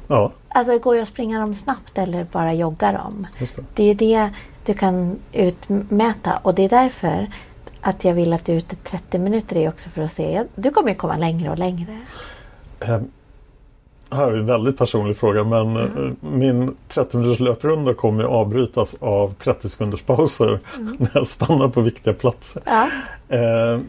Ja. 0.06 0.32
Alltså 0.48 0.78
går 0.78 0.94
ju 0.96 1.02
att 1.02 1.08
springa 1.08 1.40
dem 1.40 1.54
snabbt 1.54 1.98
eller 1.98 2.24
bara 2.32 2.54
jogga 2.54 2.92
dem. 2.92 3.26
Just 3.38 3.56
det. 3.56 3.62
Det 3.74 3.82
är 3.82 3.86
ju 3.86 3.94
det 3.94 4.30
du 4.64 4.74
kan 4.74 5.16
utmäta 5.32 6.36
och 6.42 6.54
det 6.54 6.62
är 6.64 6.68
därför 6.68 7.26
att 7.80 8.04
jag 8.04 8.14
vill 8.14 8.32
att 8.32 8.44
du 8.44 8.52
är 8.52 8.56
ute 8.56 8.76
30 8.76 9.18
minuter 9.18 9.56
är 9.56 9.68
också 9.68 9.90
för 9.90 10.02
att 10.02 10.12
se. 10.12 10.44
Du 10.54 10.70
kommer 10.70 10.88
ju 10.88 10.94
komma 10.94 11.16
längre 11.16 11.50
och 11.50 11.58
längre. 11.58 11.98
Ehm, 12.80 13.10
här 14.10 14.26
är 14.32 14.36
en 14.36 14.46
väldigt 14.46 14.78
personlig 14.78 15.16
fråga 15.16 15.44
men 15.44 15.76
Mm. 15.76 16.16
min 16.20 16.76
30 16.88 17.16
minuters 17.16 17.40
löprunda 17.40 17.94
kommer 17.94 18.22
ju 18.22 18.28
avbrytas 18.28 18.94
av 19.00 19.34
30 19.34 19.68
sekunders 19.68 20.02
pauser 20.02 20.60
när 20.98 21.10
jag 21.14 21.26
stannar 21.28 21.68
på 21.68 21.80
viktiga 21.80 22.14
platser. 22.14 22.62
Ja. 22.66 22.88
Eh, 23.36 23.80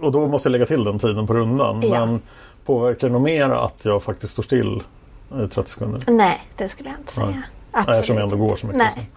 och 0.00 0.12
då 0.12 0.26
måste 0.26 0.48
jag 0.48 0.52
lägga 0.52 0.66
till 0.66 0.84
den 0.84 0.98
tiden 0.98 1.26
på 1.26 1.34
rundan. 1.34 1.82
Ja. 1.82 2.06
Men 2.06 2.20
påverkar 2.66 3.06
det 3.08 3.12
nog 3.12 3.22
mer 3.22 3.48
att 3.50 3.84
jag 3.84 4.02
faktiskt 4.02 4.32
står 4.32 4.42
still 4.42 4.82
30 5.30 5.70
sekunder? 5.70 6.02
Nej, 6.06 6.40
det 6.56 6.68
skulle 6.68 6.88
jag 6.88 6.98
inte 6.98 7.12
säga. 7.12 7.26
Nej. 7.26 7.42
Absolut. 7.72 7.86
Nej, 7.88 7.96
eftersom 7.98 8.16
jag 8.16 8.24
ändå 8.24 8.36
går 8.36 8.56
så 8.56 8.66
mycket. 8.66 8.82
Nej. 8.82 9.10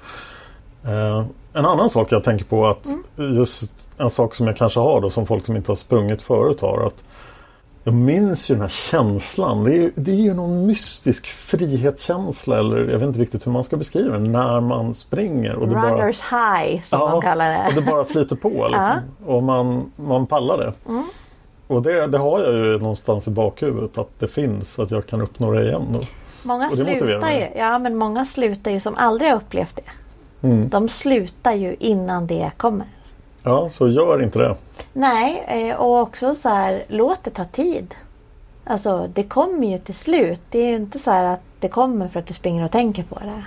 Eh, 0.95 1.25
en 1.53 1.65
annan 1.65 1.89
sak 1.89 2.11
jag 2.11 2.23
tänker 2.23 2.45
på 2.45 2.67
att 2.67 2.85
Mm. 2.85 3.33
just 3.33 3.87
en 3.97 4.09
sak 4.09 4.35
som 4.35 4.47
jag 4.47 4.57
kanske 4.57 4.79
har 4.79 5.01
då 5.01 5.09
som 5.09 5.25
folk 5.27 5.45
som 5.45 5.55
inte 5.55 5.71
har 5.71 5.75
sprungit 5.75 6.21
förut 6.21 6.61
har. 6.61 6.87
Att 6.87 7.03
jag 7.83 7.93
minns 7.93 8.51
ju 8.51 8.55
den 8.55 8.61
här 8.61 8.69
känslan. 8.69 9.63
Det 9.63 9.71
är, 9.71 9.75
ju- 9.75 9.91
det 9.95 10.11
är 10.11 10.15
ju 10.15 10.33
någon 10.33 10.65
mystisk 10.65 11.27
frihetskänsla 11.27 12.59
eller 12.59 12.77
jag 12.77 12.99
vet 12.99 13.07
inte 13.07 13.19
riktigt 13.19 13.47
hur 13.47 13.51
man 13.51 13.63
ska 13.63 13.77
beskriva 13.77 14.17
det. 14.17 14.29
När 14.29 14.61
man 14.61 14.93
springer. 14.93 15.55
Och 15.55 15.67
det 15.67 15.75
bara, 15.75 15.91
Runners 15.93 16.21
high 16.21 16.83
som 16.83 16.99
Ja, 16.99 17.09
man 17.11 17.21
kallar 17.21 17.49
det. 17.49 17.63
och 17.67 17.73
det 17.73 17.91
bara 17.91 18.05
flyter 18.05 18.35
på 18.35 18.49
liksom. 18.67 18.99
Och 19.25 19.43
man, 19.43 19.91
man 19.95 20.27
pallar 20.27 20.57
det. 20.57 20.73
Mm. 20.89 21.03
Och 21.69 21.81
det, 21.81 22.07
det 22.07 22.17
har 22.17 22.39
jag 22.39 22.53
ju 22.53 22.79
någonstans 22.79 23.27
i 23.27 23.31
bakhuvudet 23.31 23.97
att 23.97 24.19
det 24.19 24.27
finns. 24.27 24.79
Att 24.79 24.91
jag 24.91 25.07
kan 25.07 25.21
uppnå 25.21 25.51
det 25.51 25.63
igen. 25.63 25.87
Då. 25.93 25.99
Många 26.43 26.69
Och 26.69 26.77
det 26.77 26.99
slutar 26.99 27.31
ju, 27.31 27.47
ja 27.55 27.79
men 27.79 27.95
många 27.95 28.25
slutar 28.25 28.71
ju 28.71 28.79
som 28.79 28.95
aldrig 28.95 29.31
har 29.31 29.37
upplevt 29.37 29.75
det. 29.75 29.91
Mm. 30.47 30.69
De 30.69 30.89
slutar 30.89 31.53
ju 31.53 31.75
innan 31.79 32.27
det 32.27 32.51
kommer. 32.57 32.87
Ja, 33.43 33.69
så 33.71 33.87
gör 33.87 34.23
inte 34.23 34.39
det. 34.39 34.55
Nej, 34.93 35.43
eh, 35.47 35.75
och 35.75 35.99
också 35.99 36.35
så 36.35 36.49
här, 36.49 36.83
låt 36.87 37.23
det 37.23 37.29
ta 37.29 37.45
tid. 37.45 37.95
Alltså 38.63 39.09
det 39.13 39.23
kommer 39.23 39.67
ju 39.67 39.77
till 39.77 39.95
slut. 39.95 40.41
Det 40.49 40.59
är 40.59 40.67
ju 40.67 40.75
inte 40.75 40.99
så 40.99 41.11
här 41.11 41.23
att 41.23 41.41
det 41.59 41.67
kommer 41.67 42.07
för 42.07 42.19
att 42.19 42.27
du 42.27 42.33
springer 42.33 42.63
och 42.63 42.71
tänker 42.71 43.03
på 43.03 43.19
det. 43.19 43.43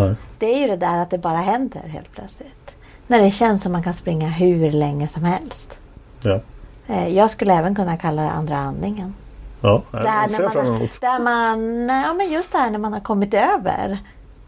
Nej. 0.00 0.14
Det 0.38 0.54
är 0.54 0.58
ju 0.58 0.66
det 0.66 0.76
där 0.76 0.98
att 0.98 1.10
det 1.10 1.18
bara 1.18 1.38
händer 1.38 1.88
helt 1.88 2.12
plötsligt. 2.12 2.70
När 3.06 3.22
det 3.22 3.30
känns 3.30 3.62
som 3.62 3.72
man 3.72 3.82
kan 3.82 3.94
springa 3.94 4.28
hur 4.28 4.72
länge 4.72 5.08
som 5.08 5.24
helst. 5.24 5.78
Ja. 6.22 6.40
Eh, 6.88 7.08
Jag 7.08 7.30
skulle 7.30 7.54
även 7.54 7.74
kunna 7.74 7.96
kalla 7.96 8.22
det 8.22 8.30
andra 8.30 8.56
andningen. 8.58 9.14
Ja, 9.60 9.82
här 9.92 10.28
ser 10.28 10.42
när 10.42 10.64
man, 10.64 10.88
där 11.00 11.18
man, 11.18 11.88
ja 11.88 12.14
men 12.14 12.32
just 12.32 12.52
det 12.52 12.58
här 12.58 12.70
när 12.70 12.78
man 12.78 12.92
har 12.92 13.00
kommit 13.00 13.34
över. 13.34 13.98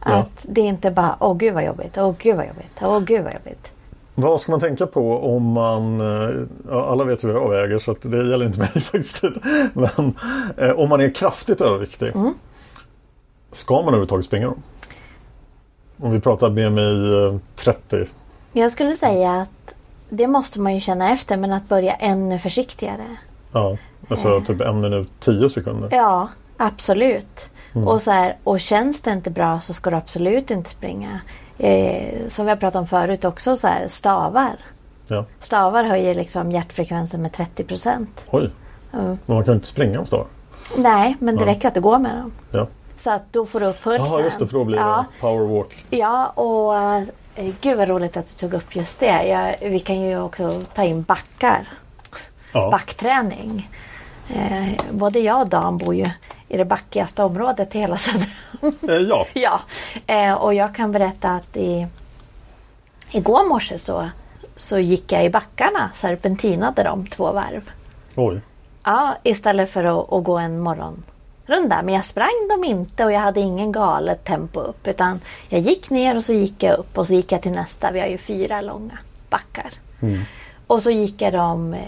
Ja. 0.04 0.16
Att 0.16 0.30
det 0.42 0.60
inte 0.60 0.90
bara, 0.90 1.16
åh 1.20 1.36
gud 1.36 1.54
vad 1.54 1.64
jobbigt, 1.64 1.98
åh 1.98 2.14
gud 2.18 2.36
vad 2.36 2.46
jobbigt, 2.46 2.78
åh 2.82 3.00
gud 3.00 3.24
vad 3.24 3.32
jobbigt. 3.34 3.72
Vad 4.14 4.40
ska 4.40 4.52
man 4.52 4.60
tänka 4.60 4.86
på 4.86 5.34
om 5.34 5.52
man, 5.52 6.00
eh, 6.00 6.30
ja, 6.70 6.86
alla 6.92 7.04
vet 7.04 7.24
hur 7.24 7.30
jag 7.34 7.48
väger 7.50 7.78
så 7.78 7.90
att 7.90 8.02
det 8.02 8.16
gäller 8.30 8.46
inte 8.46 8.58
mig 8.58 8.68
faktiskt. 8.74 9.22
Men 9.72 10.14
eh, 10.56 10.70
om 10.70 10.88
man 10.88 11.00
är 11.00 11.10
kraftigt 11.14 11.60
överviktig. 11.60 12.06
Mm. 12.14 12.34
Ska 13.52 13.74
man 13.74 13.82
överhuvudtaget 13.84 14.24
springa 14.26 14.46
då? 14.46 14.54
Om 16.00 16.10
vi 16.10 16.20
pratar 16.20 16.50
BMI 16.50 17.12
eh, 17.34 17.40
30. 17.56 18.06
Jag 18.52 18.72
skulle 18.72 18.96
säga 18.96 19.32
att 19.42 19.74
det 20.08 20.26
måste 20.26 20.60
man 20.60 20.74
ju 20.74 20.80
känna 20.80 21.10
efter 21.10 21.36
men 21.36 21.52
att 21.52 21.68
börja 21.68 21.94
ännu 21.94 22.38
försiktigare. 22.38 23.06
Ja, 23.52 23.76
alltså 24.08 24.40
typ 24.40 24.60
en 24.60 24.80
minut 24.80 25.10
10 25.20 25.48
sekunder. 25.48 25.88
Ja, 25.92 26.28
absolut. 26.56 27.50
Och, 27.86 28.02
så 28.02 28.10
här, 28.10 28.36
och 28.44 28.60
känns 28.60 29.00
det 29.00 29.10
inte 29.10 29.30
bra 29.30 29.60
så 29.60 29.74
ska 29.74 29.90
du 29.90 29.96
absolut 29.96 30.50
inte 30.50 30.70
springa. 30.70 31.20
Eh, 31.58 32.28
som 32.30 32.44
vi 32.44 32.50
har 32.50 32.56
pratat 32.56 32.80
om 32.80 32.86
förut 32.86 33.24
också, 33.24 33.56
så 33.56 33.66
här, 33.66 33.88
stavar. 33.88 34.56
Ja. 35.06 35.24
Stavar 35.40 35.84
höjer 35.84 36.14
liksom 36.14 36.52
hjärtfrekvensen 36.52 37.22
med 37.22 37.32
30 37.32 37.64
procent. 37.64 38.24
Oj, 38.30 38.50
men 38.90 39.18
man 39.26 39.44
kan 39.44 39.54
inte 39.54 39.66
springa 39.66 40.00
om 40.00 40.06
stavar. 40.06 40.26
Nej, 40.76 41.16
men 41.18 41.36
det 41.36 41.46
räcker 41.46 41.68
att 41.68 41.74
du 41.74 41.80
går 41.80 41.98
med 41.98 42.16
dem. 42.16 42.32
Ja. 42.50 42.66
Så 42.96 43.10
att 43.10 43.22
då 43.32 43.46
får 43.46 43.60
du 43.60 43.66
upp 43.66 43.82
pulsen. 43.82 44.06
Jaha, 44.06 44.22
just 44.22 44.38
det, 44.38 44.46
för 44.46 44.58
då 44.58 44.64
blir 44.64 44.78
ja, 44.78 45.04
det 45.12 45.20
powerwalk. 45.20 45.84
Ja, 45.90 46.26
och 46.26 46.76
eh, 46.76 47.02
gud 47.60 47.78
vad 47.78 47.88
roligt 47.88 48.16
att 48.16 48.28
du 48.28 48.34
tog 48.34 48.54
upp 48.54 48.76
just 48.76 49.00
det. 49.00 49.26
Jag, 49.26 49.70
vi 49.70 49.80
kan 49.80 50.00
ju 50.00 50.20
också 50.20 50.62
ta 50.74 50.84
in 50.84 51.02
backar. 51.02 51.68
Ja. 52.52 52.70
Backträning. 52.70 53.70
Eh, 54.34 54.68
både 54.90 55.18
jag 55.18 55.40
och 55.40 55.46
Dan 55.46 55.78
bor 55.78 55.94
ju 55.94 56.06
i 56.48 56.56
det 56.56 56.64
backigaste 56.64 57.22
området 57.22 57.74
i 57.74 57.78
hela 57.78 57.96
Söderhamn. 57.98 58.78
Eh, 58.88 58.96
ja, 58.96 59.26
ja, 59.34 59.60
eh, 60.06 60.32
och 60.32 60.54
jag 60.54 60.74
kan 60.74 60.92
berätta 60.92 61.30
att 61.30 61.56
i, 61.56 61.86
igår 63.10 63.48
morse 63.48 63.78
så, 63.78 64.08
så 64.56 64.78
gick 64.78 65.12
jag 65.12 65.24
i 65.24 65.30
backarna, 65.30 65.90
serpentinade 65.94 66.82
dem 66.82 67.06
två 67.06 67.32
varv. 67.32 67.70
oj. 68.14 68.40
Ja, 68.84 69.16
istället 69.22 69.70
för 69.70 69.84
att, 69.84 70.12
att 70.12 70.24
gå 70.24 70.38
en 70.38 70.60
morgonrunda. 71.48 71.82
Men 71.82 71.94
jag 71.94 72.06
sprang 72.06 72.48
dem 72.48 72.64
inte 72.64 73.04
och 73.04 73.12
jag 73.12 73.20
hade 73.20 73.40
ingen 73.40 73.72
galet 73.72 74.24
tempo 74.24 74.60
upp. 74.60 74.86
Utan 74.86 75.20
jag 75.48 75.60
gick 75.60 75.90
ner 75.90 76.16
och 76.16 76.24
så 76.24 76.32
gick 76.32 76.62
jag 76.62 76.78
upp 76.78 76.98
och 76.98 77.06
så 77.06 77.14
gick 77.14 77.32
jag 77.32 77.42
till 77.42 77.52
nästa. 77.52 77.90
Vi 77.90 78.00
har 78.00 78.06
ju 78.06 78.18
fyra 78.18 78.60
långa 78.60 78.98
backar. 79.30 79.72
Och 80.66 80.82
så 80.82 80.90
gick 80.90 81.22
jag 81.22 81.32
dem 81.32 81.74
eh, 81.74 81.80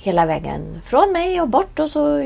hela 0.00 0.26
vägen 0.26 0.82
från 0.86 1.12
mig 1.12 1.40
och 1.40 1.48
bort 1.48 1.78
och 1.78 1.90
så 1.90 2.20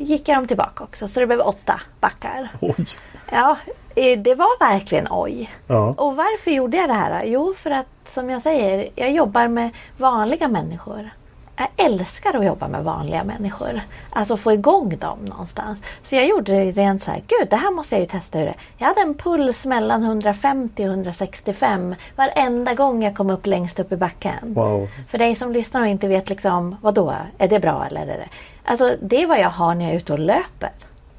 gick 0.00 0.28
jag 0.28 0.36
dem 0.36 0.46
tillbaka 0.46 0.84
också. 0.84 1.08
Så 1.08 1.20
det 1.20 1.26
blev 1.26 1.40
åtta 1.40 1.80
backar. 2.00 2.48
Oj. 2.60 2.86
Ja, 3.32 3.56
eh, 3.94 4.18
det 4.18 4.34
var 4.34 4.58
verkligen 4.58 5.06
oj. 5.10 5.50
Ja. 5.66 5.94
Och 5.98 6.16
varför 6.16 6.50
gjorde 6.50 6.76
jag 6.76 6.88
det 6.88 6.94
här? 6.94 7.24
Jo, 7.24 7.54
för 7.56 7.70
att 7.70 7.86
som 8.14 8.30
jag 8.30 8.42
säger, 8.42 8.88
jag 8.94 9.12
jobbar 9.12 9.48
med 9.48 9.70
vanliga 9.96 10.48
människor. 10.48 11.10
Jag 11.58 11.68
älskar 11.86 12.38
att 12.38 12.44
jobba 12.44 12.68
med 12.68 12.84
vanliga 12.84 13.24
människor. 13.24 13.80
Alltså 14.10 14.36
få 14.36 14.52
igång 14.52 14.98
dem 14.98 15.18
någonstans. 15.24 15.78
Så 16.02 16.16
jag 16.16 16.26
gjorde 16.26 16.52
det 16.52 16.70
rent 16.70 17.04
så 17.04 17.10
här, 17.10 17.22
gud 17.26 17.50
det 17.50 17.56
här 17.56 17.70
måste 17.70 17.94
jag 17.94 18.00
ju 18.00 18.06
testa 18.06 18.38
hur 18.38 18.44
det 18.44 18.50
är. 18.50 18.56
Jag 18.78 18.86
hade 18.86 19.00
en 19.00 19.14
puls 19.14 19.64
mellan 19.64 20.04
150 20.04 20.82
och 20.84 20.88
165 20.88 21.94
varenda 22.16 22.74
gång 22.74 23.02
jag 23.02 23.16
kom 23.16 23.30
upp 23.30 23.46
längst 23.46 23.78
upp 23.80 23.92
i 23.92 23.96
backen. 23.96 24.54
Wow. 24.54 24.88
För 25.10 25.18
dig 25.18 25.34
som 25.34 25.52
lyssnar 25.52 25.80
och 25.80 25.86
inte 25.88 26.08
vet 26.08 26.28
liksom, 26.28 26.76
vad 26.82 26.94
då? 26.94 27.14
Är 27.38 27.48
det 27.48 27.60
bra 27.60 27.86
eller 27.86 28.00
är 28.00 28.06
det? 28.06 28.28
Alltså 28.64 28.94
det 29.02 29.22
är 29.22 29.26
vad 29.26 29.40
jag 29.40 29.50
har 29.50 29.74
när 29.74 29.84
jag 29.84 29.94
är 29.94 29.98
ute 29.98 30.12
och 30.12 30.18
löper 30.18 30.70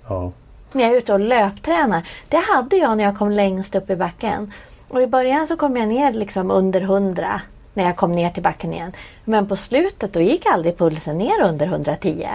Ja. 0.08 0.32
när 0.72 0.84
jag 0.84 0.94
är 0.94 0.98
ute 0.98 1.14
och 1.14 1.20
löptränar. 1.20 2.10
Det 2.30 2.38
hade 2.38 2.76
jag 2.78 2.98
när 2.98 3.04
jag 3.04 3.18
kom 3.18 3.32
längst 3.32 3.76
upp 3.76 3.90
i 3.90 3.96
backen. 3.96 4.54
Och 4.88 5.02
i 5.02 5.08
början 5.08 5.48
så 5.48 5.56
kom 5.58 5.78
jag 5.78 5.88
ner 5.88 6.14
liksom 6.14 6.52
under 6.52 6.82
100 6.82 7.42
när 7.80 7.86
jag 7.86 7.98
kom 7.98 8.12
ner 8.12 8.30
till 8.30 8.44
backen 8.44 8.74
igen. 8.74 8.92
Men 9.26 9.48
på 9.48 9.56
slutet 9.56 10.14
då 10.14 10.22
gick 10.22 10.46
aldrig 10.46 10.78
pulsen 10.78 11.18
ner 11.18 11.44
under 11.44 11.66
110. 11.66 12.28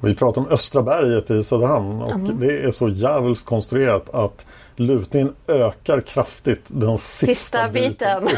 Vi 0.00 0.14
pratar 0.14 0.40
om 0.40 0.48
Östra 0.48 0.82
berget 0.82 1.30
i 1.30 1.44
Söderhamn 1.44 2.02
och 2.02 2.18
det 2.18 2.64
är 2.64 2.70
så 2.70 2.88
jävligt 2.88 3.44
konstruerat 3.44 4.14
att 4.14 4.46
lutningen 4.76 5.34
ökar 5.48 6.00
kraftigt 6.00 6.64
den 6.66 6.98
sista, 6.98 7.26
Sista 7.26 7.68
biten. 7.68 8.28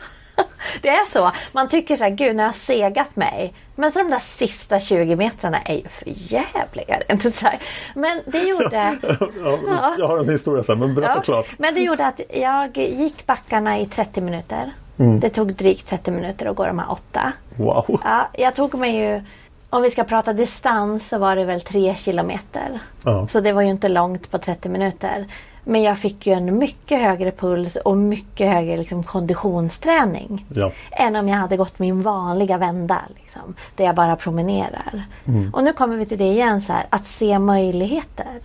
det 0.82 0.88
är 0.88 1.12
så. 1.12 1.32
Man 1.52 1.68
tycker 1.68 1.96
så 1.96 2.04
här, 2.04 2.10
gud 2.10 2.36
nu 2.36 2.42
har 2.42 2.48
jag 2.48 2.56
segat 2.56 3.16
mig. 3.16 3.54
Men 3.76 3.92
så 3.92 3.98
de 3.98 4.10
där 4.10 4.22
sista 4.38 4.80
20 4.80 5.16
metrarna 5.16 5.58
är 5.62 5.74
ju 5.74 5.88
för 5.88 6.04
jävliga. 6.06 6.98
Inte 7.08 7.32
så 7.32 7.46
här. 7.46 7.58
Men 7.94 8.20
det 8.26 8.38
gjorde... 8.38 8.98
Ja, 9.66 9.94
jag 9.98 10.08
har 10.08 10.18
en 10.18 10.28
historia 10.28 10.64
sen 10.64 10.78
men 10.78 10.94
berätta 10.94 11.12
Ja, 11.16 11.22
klart. 11.22 11.58
Men 11.58 11.74
det 11.74 11.80
gjorde 11.80 12.06
att 12.06 12.20
jag 12.28 12.76
gick 12.76 13.26
backarna 13.26 13.78
i 13.78 13.86
30 13.86 14.20
minuter. 14.20 14.72
Mm. 15.00 15.20
Det 15.20 15.30
tog 15.30 15.54
drygt 15.54 15.88
30 15.88 16.10
minuter 16.10 16.46
att 16.46 16.56
gå 16.56 16.66
de 16.66 16.78
här 16.78 16.90
åtta. 16.90 17.32
Wow. 17.56 18.00
Ja, 18.04 18.28
jag 18.32 18.54
tog 18.54 18.74
mig 18.74 18.96
ju, 18.96 19.22
om 19.70 19.82
vi 19.82 19.90
ska 19.90 20.04
prata 20.04 20.32
distans 20.32 21.08
så 21.08 21.18
var 21.18 21.36
det 21.36 21.44
väl 21.44 21.60
3 21.60 21.94
kilometer. 21.94 22.80
Ja. 23.04 23.28
Så 23.28 23.40
det 23.40 23.52
var 23.52 23.62
ju 23.62 23.70
inte 23.70 23.88
långt 23.88 24.30
på 24.30 24.38
30 24.38 24.68
minuter. 24.68 25.26
Men 25.64 25.82
jag 25.82 25.98
fick 25.98 26.26
ju 26.26 26.32
en 26.32 26.58
mycket 26.58 27.00
högre 27.00 27.30
puls 27.30 27.76
och 27.76 27.96
mycket 27.96 28.52
högre 28.52 28.76
liksom, 28.76 29.02
konditionsträning. 29.02 30.46
Ja. 30.54 30.72
Än 30.90 31.16
om 31.16 31.28
jag 31.28 31.36
hade 31.36 31.56
gått 31.56 31.78
min 31.78 32.02
vanliga 32.02 32.58
vända. 32.58 33.00
Liksom, 33.16 33.54
där 33.76 33.84
jag 33.84 33.94
bara 33.94 34.16
promenerar. 34.16 35.02
Mm. 35.24 35.54
Och 35.54 35.64
nu 35.64 35.72
kommer 35.72 35.96
vi 35.96 36.06
till 36.06 36.18
det 36.18 36.24
igen, 36.24 36.62
så 36.62 36.72
här, 36.72 36.86
att 36.90 37.06
se 37.06 37.38
möjligheter. 37.38 38.40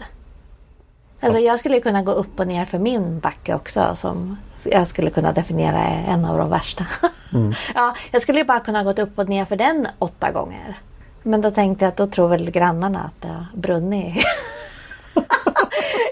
Alltså 1.20 1.40
jag 1.40 1.60
skulle 1.60 1.80
kunna 1.80 2.04
gå 2.04 2.12
upp 2.12 2.40
och 2.40 2.48
ner 2.48 2.66
för 2.66 2.80
min 2.80 3.20
backe 3.20 3.56
också. 3.56 3.96
Som 3.96 4.38
jag 4.72 4.88
skulle 4.88 5.10
kunna 5.10 5.32
definiera 5.32 5.78
är 5.80 6.04
en 6.14 6.26
av 6.26 6.38
de 6.38 6.50
värsta. 6.50 6.86
ja, 7.76 7.96
jag 8.12 8.22
skulle 8.22 8.40
ju 8.40 8.46
bara 8.46 8.60
kunna 8.60 8.84
gått 8.84 9.00
upp 9.00 9.20
och 9.20 9.30
ner 9.30 9.46
för 9.46 9.56
den 9.56 9.88
åtta 10.00 10.32
gånger. 10.32 10.80
Men 11.24 11.42
då 11.42 11.52
tänkte 11.52 11.86
jag 11.86 11.90
att 11.90 11.98
då 11.98 12.08
tror 12.08 12.28
väl 12.28 12.52
grannarna 12.52 13.00
att 13.00 13.22
det 13.22 13.28
har 13.28 13.46
brunnit 13.54 14.16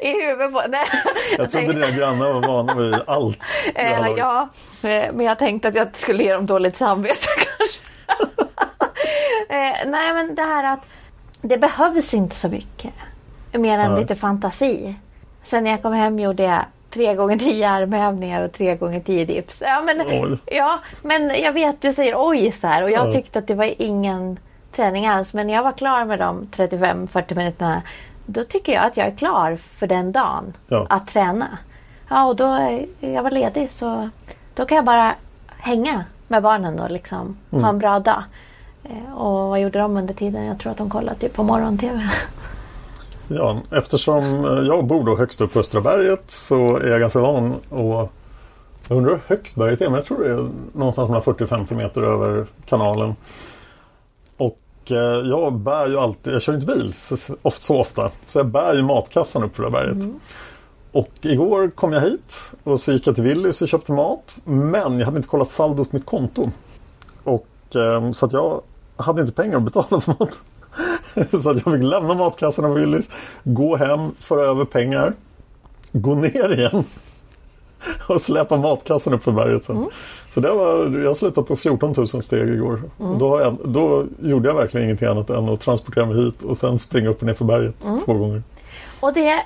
i 0.01 0.21
huvudet 0.21 0.53
på 0.53 0.61
Nej, 0.69 0.85
Jag 1.37 1.51
trodde 1.51 1.73
dina 1.73 1.89
grannar 1.91 2.33
var 2.33 2.41
vana 2.47 2.73
vid 2.75 2.95
allt. 3.07 3.39
Eh, 3.75 4.07
ja, 4.17 4.49
eh, 4.81 5.13
men 5.13 5.19
jag 5.19 5.39
tänkte 5.39 5.67
att 5.67 5.75
jag 5.75 5.87
skulle 5.97 6.23
ge 6.23 6.33
dem 6.33 6.45
dåligt 6.45 6.77
samvete 6.77 7.27
kanske. 7.57 7.79
eh, 9.49 9.89
nej 9.91 10.13
men 10.13 10.35
det 10.35 10.41
här 10.41 10.73
att 10.73 10.79
det 11.41 11.57
behövs 11.57 12.13
inte 12.13 12.35
så 12.35 12.49
mycket. 12.49 12.93
Mer 13.51 13.79
än 13.79 13.91
Nej. 13.91 14.01
lite 14.01 14.15
fantasi. 14.15 14.95
Sen 15.49 15.63
när 15.63 15.71
jag 15.71 15.81
kom 15.81 15.93
hem 15.93 16.19
gjorde 16.19 16.43
jag 16.43 16.65
tre 16.93 17.15
gånger 17.15 17.37
tio 17.37 17.69
armhävningar 17.69 18.41
och 18.45 18.51
tre 18.51 18.75
gånger 18.75 18.99
tio 18.99 19.25
dips. 19.25 19.61
Ja 19.65 19.81
men, 19.81 20.01
Oj. 20.01 20.37
ja, 20.45 20.79
men 21.01 21.29
jag 21.41 21.53
vet 21.53 21.81
du 21.81 21.93
säger 21.93 22.15
oj 22.17 22.51
så 22.51 22.67
här 22.67 22.83
och 22.83 22.91
jag 22.91 23.07
Ja. 23.07 23.11
tyckte 23.11 23.39
att 23.39 23.47
det 23.47 23.55
var 23.55 23.73
ingen 23.77 24.39
träning 24.75 25.07
alls. 25.07 25.33
Men 25.33 25.47
när 25.47 25.53
jag 25.53 25.63
var 25.63 25.71
klar 25.71 26.05
med 26.05 26.19
de 26.19 26.47
35-40 26.55 27.35
minuterna 27.35 27.81
då 28.25 28.43
tycker 28.43 28.73
jag 28.73 28.83
att 28.85 28.97
jag 28.97 29.07
är 29.07 29.11
klar 29.15 29.55
för 29.77 29.87
den 29.87 30.11
dagen 30.11 30.53
Ja. 30.67 30.87
att 30.89 31.07
träna. 31.07 31.57
Ja, 32.09 32.25
och 32.25 32.35
då 32.35 32.45
är 32.45 32.85
jag 32.99 33.23
var 33.23 33.31
ledig 33.31 33.71
så 33.71 34.09
då 34.53 34.65
kan 34.65 34.75
jag 34.75 34.85
bara 34.85 35.15
hänga 35.57 36.03
med 36.27 36.43
barnen 36.43 36.79
och 36.79 36.91
liksom 36.91 37.37
Mm. 37.51 37.63
ha 37.63 37.69
en 37.69 37.79
bra 37.79 37.99
dag. 37.99 38.23
Eh, 38.83 39.13
Och 39.17 39.49
vad 39.49 39.59
gjorde 39.61 39.79
de 39.79 39.97
under 39.97 40.13
tiden? 40.13 40.45
Jag 40.45 40.59
tror 40.59 40.71
att 40.71 40.77
de 40.77 40.89
kollade 40.89 41.19
typ 41.19 41.33
på 41.33 41.43
morgon-tv. 41.43 42.09
Ja, 43.27 43.61
eftersom 43.71 44.45
eh, 44.45 44.51
jag 44.51 44.85
bor 44.85 45.03
då 45.03 45.17
högst 45.17 45.41
upp 45.41 45.53
på 45.53 45.59
Östra 45.59 45.81
berget 45.81 46.23
så 46.27 46.77
är 46.77 46.87
jag 46.87 46.99
ganska 46.99 47.19
van 47.19 47.55
och 47.69 48.11
jag 48.87 48.97
undrar 48.97 49.11
hur 49.11 49.21
högt 49.27 49.55
berget 49.55 49.81
är 49.81 49.85
men 49.85 49.95
jag 49.95 50.05
tror 50.05 50.23
det 50.23 50.29
är 50.29 50.49
någonstans 50.73 51.09
mellan 51.09 51.23
40-50 51.23 51.75
meter 51.75 52.01
över 52.01 52.45
kanalen. 52.65 53.15
Och 54.37 54.59
eh, 54.91 55.27
jag 55.29 55.53
bär 55.53 55.87
ju 55.87 55.97
alltid, 55.97 56.33
jag 56.33 56.41
kör 56.41 56.53
inte 56.53 56.65
bil 56.65 56.93
så, 56.93 57.15
ofta, 57.41 57.61
så 57.61 57.79
ofta, 57.79 58.11
så 58.27 58.39
jag 58.39 58.47
bär 58.47 58.73
ju 58.73 58.81
matkassan 58.81 59.43
upp 59.43 59.55
för 59.55 59.63
det 59.63 59.69
berget. 59.69 59.97
Och 60.91 61.09
igår 61.21 61.69
kom 61.69 61.93
jag 61.93 62.01
hit 62.01 62.39
och 62.63 62.79
så 62.79 62.91
gick 62.91 63.07
jag 63.07 63.15
till 63.15 63.23
Willys 63.23 63.61
och 63.61 63.67
köpte 63.67 63.91
mat. 63.91 64.35
Men 64.43 64.99
jag 64.99 65.05
hade 65.05 65.17
inte 65.17 65.29
kollat 65.29 65.49
saldot 65.49 65.91
på 65.91 65.95
mitt 65.95 66.05
konto. 66.05 66.51
Och, 67.23 67.75
eh, 67.75 68.11
så 68.11 68.25
att 68.25 68.33
jag 68.33 68.61
hade 68.95 69.21
inte 69.21 69.33
pengar 69.33 69.57
att 69.57 69.63
betala 69.63 70.01
för 70.01 70.15
mat. 70.19 70.39
så 71.43 71.49
att 71.49 71.65
jag 71.65 71.73
fick 71.73 71.83
lämna 71.83 72.13
matkassarna 72.13 72.67
på 72.67 72.73
Willys, 72.73 73.09
gå 73.43 73.75
hem, 73.75 74.11
föra 74.19 74.45
över 74.45 74.65
pengar, 74.65 75.13
gå 75.91 76.15
ner 76.15 76.51
igen 76.51 76.83
och 78.07 78.21
släpa 78.21 78.57
matkassen 78.57 79.13
upp 79.13 79.23
för 79.23 79.31
berget 79.31 79.63
sen. 79.63 79.89
Så 80.33 80.39
det 80.39 80.51
var, 80.51 80.99
jag 80.99 81.17
slutade 81.17 81.47
på 81.47 81.55
14 81.55 81.93
000 81.97 82.07
steg 82.07 82.49
igår. 82.49 82.81
Och 82.97 83.17
då, 83.17 83.39
jag, 83.39 83.57
då 83.65 84.05
gjorde 84.21 84.49
jag 84.49 84.55
verkligen 84.55 84.85
ingenting 84.85 85.07
annat 85.07 85.29
än 85.29 85.49
att 85.49 85.61
transportera 85.61 86.05
mig 86.05 86.25
hit 86.25 86.43
och 86.43 86.57
sen 86.57 86.79
springa 86.79 87.09
upp 87.09 87.21
och 87.21 87.27
ner 87.27 87.33
för 87.33 87.45
berget 87.45 87.75
två 88.05 88.13
gånger. 88.13 88.43
Och 88.99 89.13
det, 89.13 89.43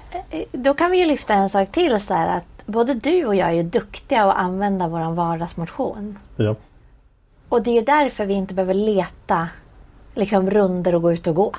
då 0.51 0.73
kan 0.73 0.91
vi 0.91 0.97
ju 0.97 1.05
lyfta 1.05 1.33
en 1.33 1.49
sak 1.49 1.71
till 1.71 2.01
så 2.01 2.13
här 2.13 2.37
att 2.37 2.65
både 2.65 2.93
du 2.93 3.25
och 3.25 3.35
jag 3.35 3.49
är 3.49 3.53
ju 3.53 3.63
duktiga 3.63 4.23
att 4.23 4.37
använda 4.37 4.87
våran 4.87 5.15
vardagsmotion. 5.15 6.19
Ja. 6.35 6.55
Och 7.49 7.63
det 7.63 7.77
är 7.77 7.81
därför 7.81 8.25
vi 8.25 8.33
inte 8.33 8.53
behöver 8.53 8.73
leta 8.73 9.49
liksom 10.17 10.49
runder 10.49 10.95
och 10.95 11.01
gå 11.01 11.11
ut 11.11 11.27
och 11.27 11.35
gå. 11.35 11.51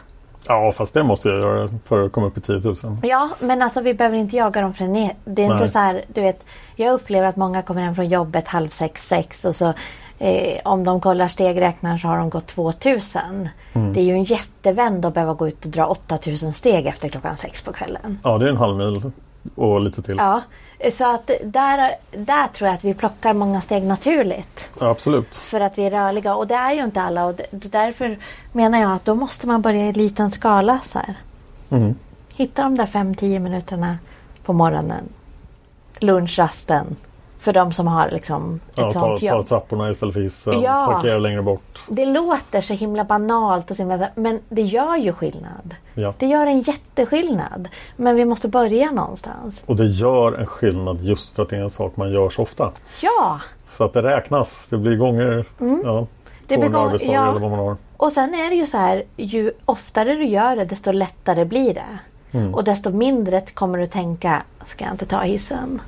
ja, 0.48 0.72
fast 0.72 0.94
det 0.94 1.02
måste 1.02 1.28
jag 1.28 1.38
göra 1.38 1.70
för 1.84 2.06
att 2.06 2.12
komma 2.12 2.26
upp 2.26 2.38
i 2.38 2.40
10 2.40 2.59
000. 2.59 2.76
Ja, 3.02 3.30
men 3.40 3.62
alltså 3.62 3.80
vi 3.80 3.94
behöver 3.94 4.16
inte 4.16 4.36
jaga 4.36 4.61
dem 4.61 4.74
från 4.74 4.92
ner. 4.92 5.12
Det 5.24 5.44
är 5.44 5.52
inte 5.52 5.68
så 5.68 5.78
här, 5.78 6.04
du 6.14 6.20
vet. 6.20 6.44
Jag 6.76 6.92
upplever 6.94 7.28
att 7.28 7.36
många 7.36 7.62
kommer 7.62 7.82
hem 7.82 7.94
från 7.94 8.09
jobbet 8.09 8.48
halv 8.48 8.68
sex, 8.68 9.09
sex 9.09 9.44
och 9.44 9.54
så 9.54 9.72
eh, 10.18 10.61
om 10.64 10.84
de 10.84 11.00
kollar 11.00 11.28
stegräknaren 11.28 11.98
så 11.98 12.09
har 12.09 12.18
de 12.18 12.30
gått 12.30 12.46
2000. 12.46 13.48
Mm. 13.72 13.92
Det 13.92 14.00
är 14.00 14.04
ju 14.04 14.12
en 14.12 14.24
jättevänd 14.24 15.04
att 15.04 15.14
behöva 15.14 15.34
gå 15.34 15.48
ut 15.48 15.64
och 15.64 15.70
dra 15.70 15.86
8000 15.86 16.52
steg 16.52 16.86
efter 16.86 17.09
klockan 17.09 17.36
sex 17.36 17.62
på 17.62 17.72
kvällen. 17.72 18.18
Ja, 18.24 18.38
det 18.38 18.44
är 18.44 18.50
en 18.50 18.56
halv 18.56 18.76
mil 18.76 19.11
och 19.55 19.80
lite 19.80 20.03
till. 20.03 20.16
Ja, 20.18 20.42
så 20.92 21.14
att 21.14 21.30
där, 21.44 21.94
där 22.11 22.49
tror 22.49 22.68
jag 22.68 22.74
att 22.74 22.84
vi 22.84 22.94
plockar 22.94 23.32
många 23.32 23.61
steg 23.61 23.82
naturligt. 23.82 24.70
Ja, 24.80 24.90
absolut. 24.90 25.36
För 25.36 25.61
att 25.61 25.78
vi 25.78 25.86
är 25.86 25.90
rörliga 25.90 26.34
och 26.34 26.46
det 26.46 26.55
är 26.55 26.72
ju 26.72 26.84
inte 26.84 27.03
alla 27.03 27.24
och 27.24 27.40
därför 27.51 28.18
menar 28.53 28.80
jag 28.80 28.92
att 28.92 29.05
då 29.05 29.14
måste 29.14 29.46
man 29.46 29.62
börja 29.62 29.88
i 29.88 29.92
liten 29.92 30.30
skala 30.30 30.80
så 30.84 30.99
här. 30.99 31.14
Mm. 31.70 31.94
Hitta 32.34 32.62
de 32.62 32.76
där 32.76 32.86
5-10 32.86 33.38
minuterna 33.38 33.99
på 34.44 34.53
morgonen. 34.53 35.09
Lunchrasten. 36.01 36.96
För 37.41 37.53
de 37.53 37.72
som 37.72 37.86
har 37.86 38.11
liksom 38.11 38.55
ett 38.66 38.72
Ja, 38.78 38.93
ta, 38.93 39.01
sånt 39.01 39.20
ta 39.20 39.26
jobb. 39.26 39.47
trapporna 39.47 39.91
istället 39.91 40.14
för 40.14 40.20
hissen, 40.20 40.61
Ja. 40.61 40.86
parkera 40.93 41.18
längre 41.18 41.43
bort. 41.43 41.82
Det 41.89 42.05
låter 42.07 42.61
så 42.61 42.72
himla 42.74 43.05
banalt 43.05 43.70
och 43.70 43.76
så 43.76 43.82
himla, 43.82 44.09
men 44.14 44.41
det 44.49 44.62
gör 44.62 44.97
ju 44.97 45.12
skillnad. 45.12 45.74
Ja. 45.95 46.14
Det 46.18 46.26
gör 46.26 46.47
en 46.47 46.61
jätteskillnad. 46.61 47.68
Men 47.97 48.16
vi 48.16 48.24
måste 48.24 48.49
börja 48.49 48.91
någonstans. 48.91 49.62
Och 49.66 49.76
det 49.76 49.86
gör 49.86 50.32
en 50.32 50.47
skillnad 50.47 51.01
just 51.01 51.34
för 51.36 51.43
att 51.43 51.49
det 51.49 51.57
är 51.57 51.61
en 51.62 51.70
sak 51.70 51.97
man 51.97 52.12
gör 52.12 52.30
så 52.30 52.43
ofta. 52.43 52.70
Ja! 53.03 53.41
Så 53.70 53.84
att 53.84 53.93
det 53.93 54.03
räknas. 54.03 54.66
Det 54.70 54.76
blir 54.78 54.97
gånger 54.97 55.45
ja, 55.59 55.64
Mm. 55.66 56.07
Det 56.47 56.57
blir 56.59 56.68
200 56.68 56.78
gång- 56.78 56.86
arbetsdagar 56.89 57.14
ja. 57.24 57.30
eller 57.30 57.41
vad 57.41 57.51
man 57.51 57.59
har. 57.61 57.76
Och 57.97 58.12
sen 58.12 58.34
är 58.34 58.51
det 58.51 58.57
ju 58.57 58.66
så 58.66 58.76
här, 58.76 59.03
ju 59.16 59.53
oftare 59.64 60.14
du 60.14 60.24
gör 60.24 60.57
det 60.57 60.64
desto 60.64 60.93
lättare 60.93 61.45
blir 61.45 61.74
det. 61.74 61.99
Mm. 62.39 62.55
Och 62.55 62.64
desto 62.64 62.91
mindre 62.91 63.41
kommer 63.41 63.78
du 63.78 63.86
tänka, 63.86 64.43
ska 64.66 64.84
jag 64.84 64.95
inte 64.95 65.07
ta 65.07 65.20
hissen? 65.20 65.80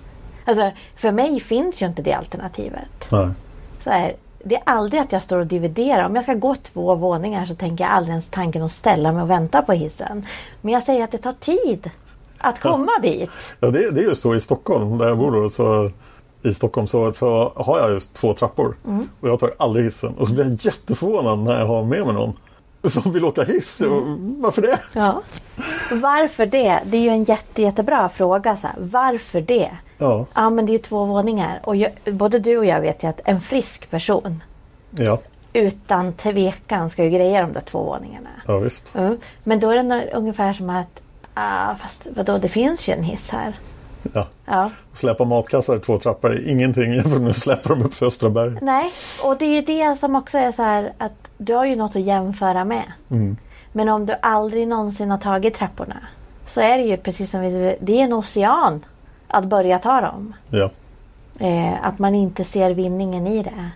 Alltså 0.50 0.70
för 0.96 1.12
mig 1.12 1.40
finns 1.40 1.82
ju 1.82 1.86
inte 1.86 2.02
det 2.02 2.12
alternativet. 2.12 3.10
Nej. 3.10 3.28
Så 3.84 3.90
här, 3.90 4.12
det 4.44 4.54
är 4.54 4.62
aldrig 4.66 5.02
att 5.02 5.12
jag 5.12 5.22
står 5.22 5.38
och 5.38 5.46
dividerar. 5.46 6.06
Om 6.06 6.14
jag 6.14 6.24
ska 6.24 6.34
gå 6.34 6.54
två 6.54 6.94
våningar 6.94 7.46
så 7.46 7.54
tänker 7.54 7.84
jag 7.84 7.92
aldrig 7.92 8.10
ens 8.10 8.28
tanken 8.28 8.62
att 8.62 8.72
ställa 8.72 9.12
mig 9.12 9.22
och 9.22 9.30
vänta 9.30 9.62
på 9.62 9.72
hissen. 9.72 10.26
Men 10.60 10.72
jag 10.74 10.82
säger 10.82 11.04
att 11.04 11.12
det 11.12 11.18
tar 11.18 11.32
tid 11.32 11.90
att 12.38 12.60
komma 12.60 12.90
dit. 13.02 13.30
Ja, 13.60 13.70
det, 13.70 13.90
det 13.90 14.00
är 14.00 14.08
ju 14.08 14.14
så 14.14 14.34
i 14.34 14.40
Stockholm 14.40 14.98
där 14.98 15.08
jag 15.08 15.18
bor. 15.18 15.32
Då, 15.32 15.50
så, 15.50 15.90
I 16.42 16.54
Stockholm 16.54 16.88
så, 16.88 17.12
så 17.12 17.52
har 17.56 17.78
jag 17.78 17.90
just 17.90 18.14
två 18.14 18.34
trappor. 18.34 18.76
Mm. 18.86 19.08
Och 19.20 19.28
jag 19.28 19.40
tar 19.40 19.54
aldrig 19.58 19.84
hissen. 19.84 20.14
Och 20.18 20.28
så 20.28 20.34
blir 20.34 20.44
jag 20.44 20.64
jätteförvånad 20.64 21.38
när 21.38 21.60
jag 21.60 21.66
har 21.66 21.84
med 21.84 22.06
mig 22.06 22.14
någon 22.14 22.32
som 22.88 23.12
vill 23.12 23.24
åka 23.24 23.44
hiss. 23.44 23.80
Och, 23.80 24.02
varför 24.18 24.62
det? 24.62 24.78
Ja. 24.92 25.22
Varför 25.90 26.46
det? 26.46 26.80
Det 26.84 26.96
är 26.96 27.00
ju 27.00 27.08
en 27.08 27.24
jätte, 27.24 27.62
jättebra 27.62 28.08
fråga. 28.08 28.56
Så 28.56 28.66
här. 28.66 28.76
Varför 28.78 29.40
det? 29.40 29.70
Ja, 29.98 30.26
Ja 30.34 30.50
men 30.50 30.66
det 30.66 30.70
är 30.72 30.74
ju 30.74 30.82
två 30.82 31.04
våningar. 31.04 31.60
Och 31.64 31.76
jag, 31.76 31.92
både 32.04 32.38
du 32.38 32.58
och 32.58 32.66
jag 32.66 32.80
vet 32.80 33.02
ju 33.02 33.08
att 33.08 33.20
en 33.24 33.40
frisk 33.40 33.90
person 33.90 34.42
ja, 34.90 35.18
utan 35.52 36.12
tvekan 36.12 36.90
ska 36.90 37.04
ju 37.04 37.10
greja 37.10 37.42
de 37.42 37.52
där 37.52 37.60
två 37.60 37.82
våningarna. 37.82 38.28
ja 38.46 38.58
visst. 38.58 38.94
Mm. 38.94 39.18
Men 39.44 39.60
då 39.60 39.70
är 39.70 39.82
det 39.82 40.10
ungefär 40.14 40.52
som 40.52 40.70
att, 40.70 41.00
ah, 41.34 41.74
fast 41.74 42.06
vadå 42.16 42.38
det 42.38 42.48
finns 42.48 42.88
ju 42.88 42.92
en 42.92 43.02
hiss 43.02 43.30
här. 43.30 43.54
Ja. 44.12 44.26
Ja. 44.46 44.70
Släpa 44.92 45.24
matkassar 45.24 45.78
två 45.78 45.98
trappor 45.98 46.32
är 46.32 46.48
ingenting 46.48 46.94
jämfört 46.94 47.20
med 47.20 47.30
att 47.30 47.38
släppa 47.38 47.68
dem 47.68 47.82
upp 47.82 47.94
för 47.94 48.06
Östra 48.06 48.30
berg. 48.30 48.58
Nej, 48.62 48.92
och 49.24 49.36
det 49.38 49.44
är 49.44 49.54
ju 49.54 49.62
det 49.62 49.98
som 49.98 50.14
också 50.14 50.38
är 50.38 50.52
så 50.52 50.62
här 50.62 50.92
att 50.98 51.28
du 51.38 51.54
har 51.54 51.64
ju 51.64 51.76
något 51.76 51.96
att 51.96 52.02
jämföra 52.02 52.64
med. 52.64 52.92
Mm. 53.10 53.36
Men 53.72 53.88
om 53.88 54.06
du 54.06 54.14
aldrig 54.22 54.68
någonsin 54.68 55.10
har 55.10 55.18
tagit 55.18 55.54
trapporna 55.54 55.96
så 56.46 56.60
är 56.60 56.78
det 56.78 56.84
ju 56.84 56.96
precis 56.96 57.30
som 57.30 57.40
vi 57.40 57.76
det 57.80 58.00
är 58.00 58.04
en 58.04 58.12
ocean 58.12 58.84
att 59.28 59.44
börja 59.44 59.78
ta 59.78 60.00
dem. 60.00 60.34
Ja, 60.48 60.70
Eh, 61.40 61.86
att 61.86 61.98
man 61.98 62.14
inte 62.14 62.44
ser 62.44 62.74
vinningen 62.74 63.26
i 63.26 63.42
det. 63.42 63.70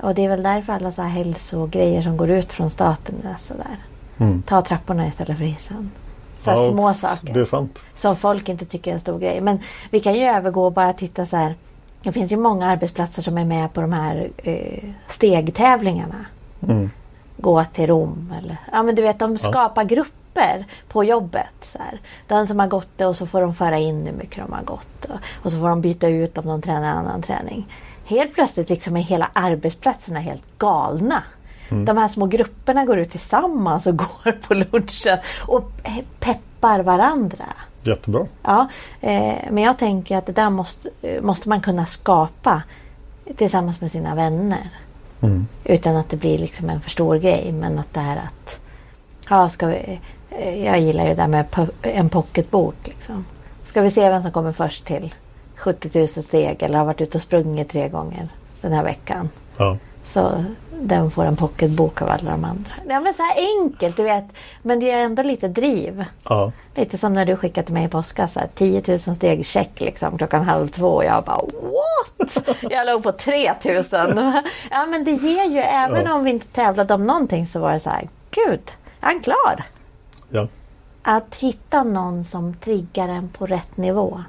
Och 0.00 0.14
det 0.14 0.24
är 0.24 0.28
väl 0.28 0.42
därför 0.42 0.72
alla 0.72 0.92
så 0.92 1.02
här 1.02 1.08
hälsogrejer 1.08 2.02
som 2.02 2.16
går 2.16 2.30
ut 2.30 2.52
från 2.52 2.70
staten 2.70 3.14
är 3.24 3.36
sådär. 3.40 3.76
Mm. 4.18 4.42
Ta 4.42 4.62
trapporna 4.62 5.06
istället 5.06 5.38
för 5.38 5.44
hissen. 5.44 5.90
Så 6.46 6.50
här 6.58 6.64
Ja, 6.66 6.72
små 6.72 6.94
saker. 6.94 7.34
det 7.34 7.40
är 7.40 7.44
sant. 7.44 7.78
Som 7.94 8.16
folk 8.16 8.48
inte 8.48 8.64
tycker 8.64 8.90
är 8.90 8.94
en 8.94 9.00
stor 9.00 9.18
grej. 9.18 9.40
Men 9.40 9.58
vi 9.90 10.00
kan 10.00 10.14
ju 10.14 10.24
övergå 10.24 10.64
och 10.64 10.72
bara 10.72 10.92
titta 10.92 11.26
så 11.26 11.36
här. 11.36 11.54
Det 12.02 12.12
finns 12.12 12.32
ju 12.32 12.36
många 12.36 12.66
arbetsplatser 12.70 13.22
som 13.22 13.38
är 13.38 13.44
med 13.44 13.72
på 13.72 13.80
de 13.80 13.92
här 13.92 14.30
eh, 14.36 14.84
stegtävlingarna. 15.08 16.26
Mm. 16.62 16.90
Gå 17.36 17.64
till 17.64 17.86
Rom 17.86 18.34
eller 18.40 18.56
ja 18.72 18.82
men 18.82 18.94
du 18.94 19.02
vet 19.02 19.18
de 19.18 19.38
skapar 19.38 19.84
grupper 19.84 20.66
på 20.88 21.04
jobbet. 21.04 21.54
Så 21.62 21.78
här. 21.78 22.00
De 22.26 22.46
som 22.46 22.58
har 22.58 22.66
gått 22.66 22.88
det 22.96 23.06
och 23.06 23.16
så 23.16 23.26
får 23.26 23.40
de 23.40 23.54
föra 23.54 23.78
in 23.78 24.06
hur 24.06 24.12
mycket 24.12 24.44
de 24.46 24.52
har 24.52 24.62
gått. 24.62 25.04
Och, 25.04 25.16
och 25.42 25.52
så 25.52 25.58
får 25.58 25.68
de 25.68 25.80
byta 25.80 26.08
ut 26.08 26.38
om 26.38 26.46
de 26.46 26.62
tränar 26.62 26.88
annan 26.88 27.22
träning. 27.22 27.66
Helt 28.04 28.34
plötsligt 28.34 28.68
liksom 28.68 28.96
är 28.96 29.00
hela 29.00 29.30
arbetsplatserna 29.32 30.20
helt 30.20 30.58
galna. 30.58 31.22
De 31.68 31.96
här 31.98 32.08
små 32.08 32.26
grupperna 32.26 32.84
går 32.84 32.98
ut 32.98 33.10
tillsammans 33.10 33.86
och 33.86 33.96
går 33.98 34.32
på 34.32 34.54
lunchen 34.54 35.18
och 35.46 35.70
pe- 35.82 36.04
peppar 36.20 36.80
varandra. 36.80 37.44
Jättebra. 37.82 38.26
Ja, 38.42 38.68
eh, 39.00 39.34
men 39.50 39.64
jag 39.64 39.78
tänker 39.78 40.16
att 40.16 40.26
det 40.26 40.32
där 40.32 40.50
måste, 40.50 40.88
måste 41.20 41.48
man 41.48 41.60
kunna 41.60 41.86
skapa 41.86 42.62
tillsammans 43.36 43.80
med 43.80 43.90
sina 43.90 44.14
vänner. 44.14 44.70
Mm. 45.20 45.46
Utan 45.64 45.96
att 45.96 46.08
det 46.10 46.16
blir 46.16 46.38
liksom 46.38 46.70
en 46.70 46.80
för 46.80 46.90
stor 46.90 47.16
grej. 47.16 47.52
Men 47.52 47.78
att 47.78 47.94
det 47.94 48.00
här 48.00 48.16
att... 48.16 48.60
Ja, 49.28 49.48
ska 49.48 49.66
vi, 49.66 50.00
eh, 50.30 50.64
jag 50.64 50.80
gillar 50.80 51.02
ju 51.04 51.08
det 51.08 51.14
där 51.16 51.28
med 51.28 51.46
po- 51.50 51.70
en 51.82 52.08
pocketbok. 52.08 52.74
Liksom. 52.84 53.24
Ska 53.68 53.82
vi 53.82 53.90
se 53.90 54.10
vem 54.10 54.22
som 54.22 54.32
kommer 54.32 54.52
först 54.52 54.84
till 54.86 55.14
70 55.56 55.98
000 55.98 56.08
steg 56.08 56.62
eller 56.62 56.78
har 56.78 56.84
varit 56.84 57.00
ute 57.00 57.18
och 57.18 57.22
sprungit 57.22 57.68
tre 57.68 57.88
gånger 57.88 58.28
den 58.60 58.72
här 58.72 58.84
veckan. 58.84 59.28
Ja. 59.56 59.78
Så 60.04 60.44
den 60.80 61.10
får 61.10 61.24
en 61.24 61.36
pocketbok 61.36 62.02
av 62.02 62.08
alla 62.10 62.30
de 62.30 62.44
andra. 62.44 62.70
Ja, 62.88 63.00
men 63.00 63.14
så 63.14 63.22
här 63.22 63.36
enkelt, 63.60 63.96
du 63.96 64.02
vet. 64.02 64.24
Men 64.62 64.80
det 64.80 64.90
är 64.90 65.00
ändå 65.02 65.22
lite 65.22 65.48
driv. 65.48 66.04
Ja. 66.22 66.52
Lite 66.74 66.98
som 66.98 67.14
när 67.14 67.26
du 67.26 67.36
skickade 67.36 67.64
till 67.64 67.74
mig 67.74 67.84
i 67.84 67.88
påskas. 67.88 68.32
så 68.32 68.40
här, 68.40 68.48
10 68.54 68.82
000 68.86 68.98
steg 68.98 69.46
check 69.46 69.80
liksom 69.80 70.18
klockan 70.18 70.42
halv 70.44 70.68
två. 70.68 70.88
Och 70.88 71.04
jag 71.04 71.24
bara 71.24 71.36
what? 71.62 72.46
Jag 72.70 72.86
låg 72.86 73.02
på 73.02 73.12
3 73.12 73.52
000. 73.64 73.84
Ja 74.70 74.86
men 74.86 75.04
det 75.04 75.10
ger 75.12 75.44
ju, 75.50 75.58
även 75.60 76.04
Ja. 76.04 76.14
om 76.14 76.24
vi 76.24 76.30
inte 76.30 76.46
tävlade 76.46 76.94
om 76.94 77.06
någonting 77.06 77.46
så 77.46 77.60
var 77.60 77.72
det 77.72 77.80
så 77.80 77.90
här. 77.90 78.08
Gud, 78.30 78.60
är 79.00 79.06
han 79.06 79.20
klar? 79.20 79.64
ja. 80.30 80.48
Att 81.02 81.34
hitta 81.34 81.82
någon 81.82 82.24
som 82.24 82.54
triggar 82.54 83.08
en 83.08 83.28
på 83.28 83.46
rätt 83.46 83.76
nivå. 83.76 84.22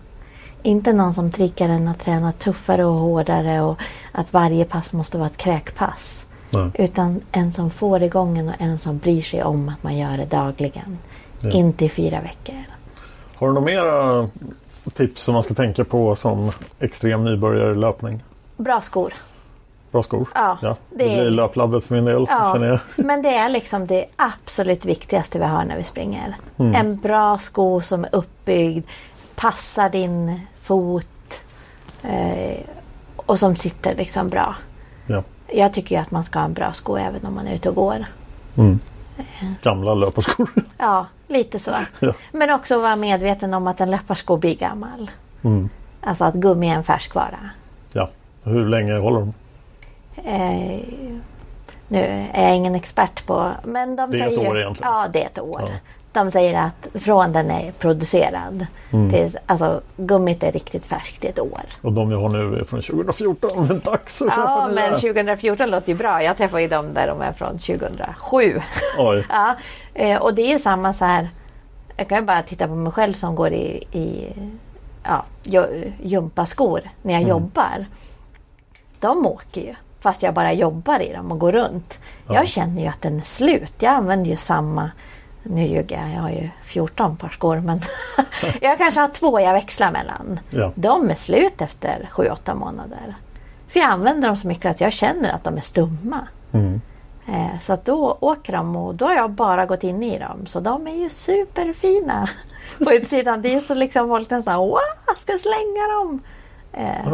Inte 0.63 0.93
någon 0.93 1.13
som 1.13 1.31
triggar 1.31 1.69
en 1.69 1.87
att 1.87 1.99
träna 1.99 2.31
tuffare 2.31 2.85
och 2.85 2.93
hårdare 2.93 3.61
och 3.61 3.77
att 4.11 4.33
varje 4.33 4.65
pass 4.65 4.93
måste 4.93 5.17
vara 5.17 5.27
ett 5.27 5.37
kräkpass. 5.37 6.25
Nej. 6.49 6.71
Utan 6.73 7.21
en 7.31 7.53
som 7.53 7.69
får 7.69 8.03
igång 8.03 8.37
en 8.37 8.47
och 8.49 8.55
en 8.59 8.77
som 8.77 8.97
bryr 8.97 9.21
sig 9.21 9.43
om 9.43 9.69
att 9.69 9.83
man 9.83 9.97
gör 9.97 10.17
det 10.17 10.25
dagligen. 10.25 10.97
Ja. 11.39 11.49
Inte 11.51 11.85
i 11.85 11.89
fyra 11.89 12.21
veckor. 12.21 12.55
Har 13.35 13.47
du 13.47 13.53
några 13.53 13.65
mera 13.65 14.29
tips 14.93 15.23
som 15.23 15.33
man 15.33 15.43
ska 15.43 15.53
tänka 15.53 15.83
på 15.83 16.15
som 16.15 16.51
extrem 16.79 17.23
nybörjare 17.23 17.71
i 17.71 17.75
löpning? 17.75 18.23
Bra 18.57 18.81
skor. 18.81 19.13
Bra 19.91 20.03
skor? 20.03 20.27
Ja, 20.35 20.57
det, 20.61 20.75
det- 20.89 21.03
blir 21.15 21.29
löplabbet 21.29 21.83
för 21.85 21.95
min 21.95 22.05
del. 22.05 22.25
Ja, 22.29 22.79
men 22.95 23.21
det 23.21 23.35
är 23.35 23.49
liksom 23.49 23.87
det 23.87 24.05
absolut 24.15 24.85
viktigaste 24.85 25.39
vi 25.39 25.45
har 25.45 25.65
när 25.65 25.77
vi 25.77 25.83
springer. 25.83 26.35
En 26.57 26.97
bra 26.97 27.37
sko 27.37 27.81
som 27.81 28.03
är 28.03 28.09
uppbyggd, 28.15 28.85
passar 29.35 29.89
din 29.89 30.39
fot 30.61 31.07
eh, 32.03 32.57
och 33.15 33.39
som 33.39 33.55
sitter 33.55 33.95
liksom 33.95 34.27
bra. 34.29 34.55
Ja. 35.07 35.23
Jag 35.53 35.73
tycker 35.73 35.99
att 35.99 36.11
man 36.11 36.23
ska 36.23 36.39
ha 36.39 36.45
en 36.45 36.53
bra 36.53 36.73
sko 36.73 36.95
även 36.97 37.25
om 37.25 37.35
man 37.35 37.47
är 37.47 37.55
ute 37.55 37.69
och 37.69 37.75
går. 37.75 38.05
Gamla 39.61 39.93
löparskor. 39.93 40.49
Ja, 40.77 41.05
lite 41.27 41.59
så. 41.59 41.71
Ja. 41.99 42.13
Men 42.31 42.49
också 42.49 42.79
vara 42.81 42.95
medveten 42.95 43.53
om 43.53 43.67
att 43.67 43.81
en 43.81 43.91
löparsko 43.91 44.37
blir 44.37 44.55
gammal. 44.55 45.11
Mm. 45.43 45.69
Alltså 46.01 46.23
att 46.23 46.33
gummi 46.33 46.69
är 46.69 46.75
en 46.75 46.83
färskvara. 46.83 47.49
ja. 47.93 48.09
Hur 48.43 48.65
länge 48.69 48.97
håller 48.99 49.19
de? 49.19 49.33
Eh, 50.15 50.79
nu 51.87 52.29
är 52.33 52.43
jag 52.47 52.55
ingen 52.55 52.75
expert 52.75 53.25
på 53.25 53.51
men 53.63 53.95
de 53.95 54.11
Det 54.11 54.19
är 54.19 54.27
ett 54.27 54.35
säger, 54.35 54.49
år 54.49 54.59
egentligen. 54.59 54.91
Ja, 54.91 55.07
det 55.13 55.21
är 55.23 55.25
ett 55.25 55.39
år. 55.39 55.61
Ja. 55.61 55.69
Mm. 56.17 56.25
De 56.25 56.31
säger 56.31 56.59
att 56.59 57.01
från 57.03 57.33
den 57.33 57.51
är 57.51 57.71
producerad. 57.71 58.65
Det 59.11 59.23
är, 59.23 59.31
alltså, 59.45 59.81
gummit 59.97 60.43
är 60.43 60.51
riktigt 60.51 60.85
färskt 60.85 61.23
i 61.23 61.27
ett 61.27 61.39
år. 61.39 61.61
Och 61.81 61.93
de 61.93 62.11
jag 62.11 62.19
har 62.19 62.29
nu 62.29 62.59
är 62.59 62.63
från 62.63 62.81
2014. 62.81 63.67
Men 63.67 63.79
dags 63.79 64.21
att 64.21 64.27
Ja, 64.37 64.69
men 64.73 64.93
2014 64.93 65.69
låter 65.69 65.89
ju 65.89 65.95
bra. 65.97 66.23
Jag 66.23 66.37
träffade 66.37 66.61
ju 66.61 66.67
dem 66.67 66.93
där 66.93 67.07
de 67.07 67.21
är 67.21 67.31
från 67.31 67.59
2007. 67.59 68.61
Oj. 68.97 69.25
Ja, 69.29 69.55
eh, 69.93 70.21
och 70.21 70.33
det 70.33 70.53
är 70.53 70.57
samma 70.57 70.93
så 70.93 71.05
här. 71.05 71.29
Jag 71.97 72.07
kan 72.07 72.17
ju 72.17 72.23
bara 72.23 72.43
titta 72.43 72.67
på 72.67 72.75
mig 72.75 72.91
själv 72.91 73.13
som 73.13 73.35
går 73.35 73.53
i, 73.53 73.83
i 73.91 74.33
ja, 75.03 75.25
gympaskor 76.03 76.81
när 77.01 77.13
jag 77.13 77.23
jobbar. 77.23 77.85
De 78.99 79.25
åker 79.25 79.61
ju. 79.61 79.75
Fast 79.99 80.23
jag 80.23 80.33
bara 80.33 80.53
jobbar 80.53 80.99
i 80.99 81.13
dem 81.13 81.31
och 81.31 81.39
går 81.39 81.51
runt. 81.51 81.97
Jag 82.29 82.47
känner 82.47 82.81
ju 82.81 82.87
att 82.87 83.01
den 83.01 83.17
är 83.17 83.21
slut. 83.21 83.73
Jag 83.79 83.93
använder 83.93 84.29
ju 84.29 84.37
samma. 84.37 84.91
Nu 85.49 85.65
ljuger 85.65 85.97
jag, 86.01 86.13
jag 86.15 86.21
har 86.21 86.29
ju 86.29 86.49
14 86.63 87.17
par 87.17 87.29
skor 87.29 87.59
men 87.59 87.81
jag 88.61 88.77
kanske 88.77 88.99
har 88.99 89.07
två 89.07 89.39
jag 89.39 89.53
växlar 89.53 89.91
mellan. 89.91 90.39
Ja. 90.49 90.71
De 90.75 91.09
är 91.09 91.15
slut 91.15 91.61
efter 91.61 92.09
7-8 92.11 92.55
månader. 92.55 93.15
För 93.67 93.79
jag 93.79 93.89
använder 93.89 94.27
dem 94.27 94.37
så 94.37 94.47
mycket 94.47 94.65
att 94.71 94.81
jag 94.81 94.93
känner 94.93 95.33
att 95.33 95.43
de 95.43 95.57
är 95.57 95.61
stumma. 95.61 96.27
Mm. 96.51 96.81
Eh, 97.27 97.59
Så 97.61 97.73
att 97.73 97.85
då 97.85 98.17
åker 98.19 98.53
de 98.53 98.75
och 98.75 98.95
då 98.95 99.05
har 99.05 99.15
jag 99.15 99.31
bara 99.31 99.65
gått 99.65 99.83
in 99.83 100.03
i 100.03 100.19
dem. 100.19 100.45
Så 100.45 100.59
de 100.59 100.87
är 100.87 100.95
ju 100.95 101.09
superfina 101.09 102.29
på 102.83 102.93
utsidan. 102.93 103.41
Det 103.41 103.53
är 103.53 103.59
så 103.61 103.73
liksom 103.73 104.07
folk 104.09 104.29
nästan 104.29 104.57
wow, 104.59 104.77
ska 105.17 105.31
jag 105.31 105.41
slänga 105.41 105.87
dem? 105.99 106.19
Eh, 106.73 107.11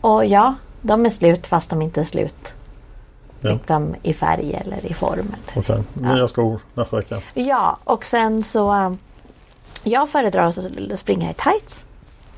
och 0.00 0.24
ja, 0.24 0.54
de 0.82 1.06
är 1.06 1.10
slut 1.10 1.46
fast 1.46 1.70
de 1.70 1.82
inte 1.82 2.00
är 2.00 2.04
slut. 2.04 2.54
Ja. 3.40 3.50
Liksom 3.50 3.94
i 4.02 4.14
färg 4.14 4.54
eller 4.54 4.86
i 4.86 4.94
form. 4.94 5.34
Eller. 5.52 5.62
Okej, 5.62 5.82
nya 5.92 6.28
skor 6.28 6.60
nästa 6.74 6.96
vecka. 6.96 7.20
Ja, 7.34 7.78
och 7.84 8.04
sen 8.04 8.42
så 8.42 8.72
eh, 8.74 8.92
jag 9.82 10.10
föredrar 10.10 10.48
att 10.48 10.98
springa 10.98 11.30
i 11.30 11.34
tights. 11.34 11.84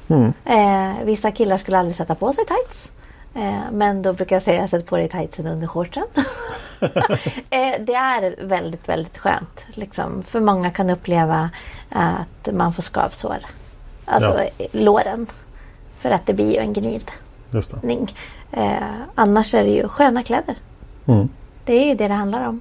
Mm. 0.09 0.33
Eh, 0.45 1.05
vissa 1.05 1.31
killar 1.31 1.59
skulle 1.59 1.79
aldrig 1.79 1.97
sätta 1.97 2.15
på 2.15 2.33
sig 2.33 2.45
tights. 2.47 2.91
Eh, 3.35 3.61
men 3.73 4.03
då 4.03 4.13
brukar 4.13 4.37
jag 4.37 4.43
säga 4.43 4.69
sätt 4.69 4.87
på 4.87 4.97
dig 4.97 5.09
tightsen 5.09 5.47
under 5.47 5.67
shortsen. 5.67 6.05
eh, 7.51 7.75
det 7.81 7.95
är 7.95 8.47
väldigt, 8.47 8.89
väldigt 8.89 9.19
skönt. 9.19 9.65
Liksom. 9.75 10.23
För 10.23 10.41
många 10.41 10.71
kan 10.71 10.91
uppleva 10.91 11.51
att 11.91 12.55
man 12.55 12.73
får 12.73 12.83
skavsår. 12.83 13.39
Alltså 14.05 14.45
Ja. 14.59 14.67
låren. 14.73 15.27
För 15.99 16.11
att 16.11 16.27
det 16.27 16.33
blir 16.33 16.53
ju 16.53 16.59
en 16.59 16.73
gnidning. 16.73 18.15
Eh, 18.53 18.83
annars 19.15 19.55
är 19.55 19.63
det 19.65 19.71
ju 19.71 19.89
sköna 19.89 20.23
kläder. 20.23 20.55
Mm. 21.07 21.29
Det 21.65 21.73
är 21.75 21.87
ju 21.87 21.95
det 21.95 22.09
det 22.09 22.15
handlar 22.15 22.49
om. 22.49 22.61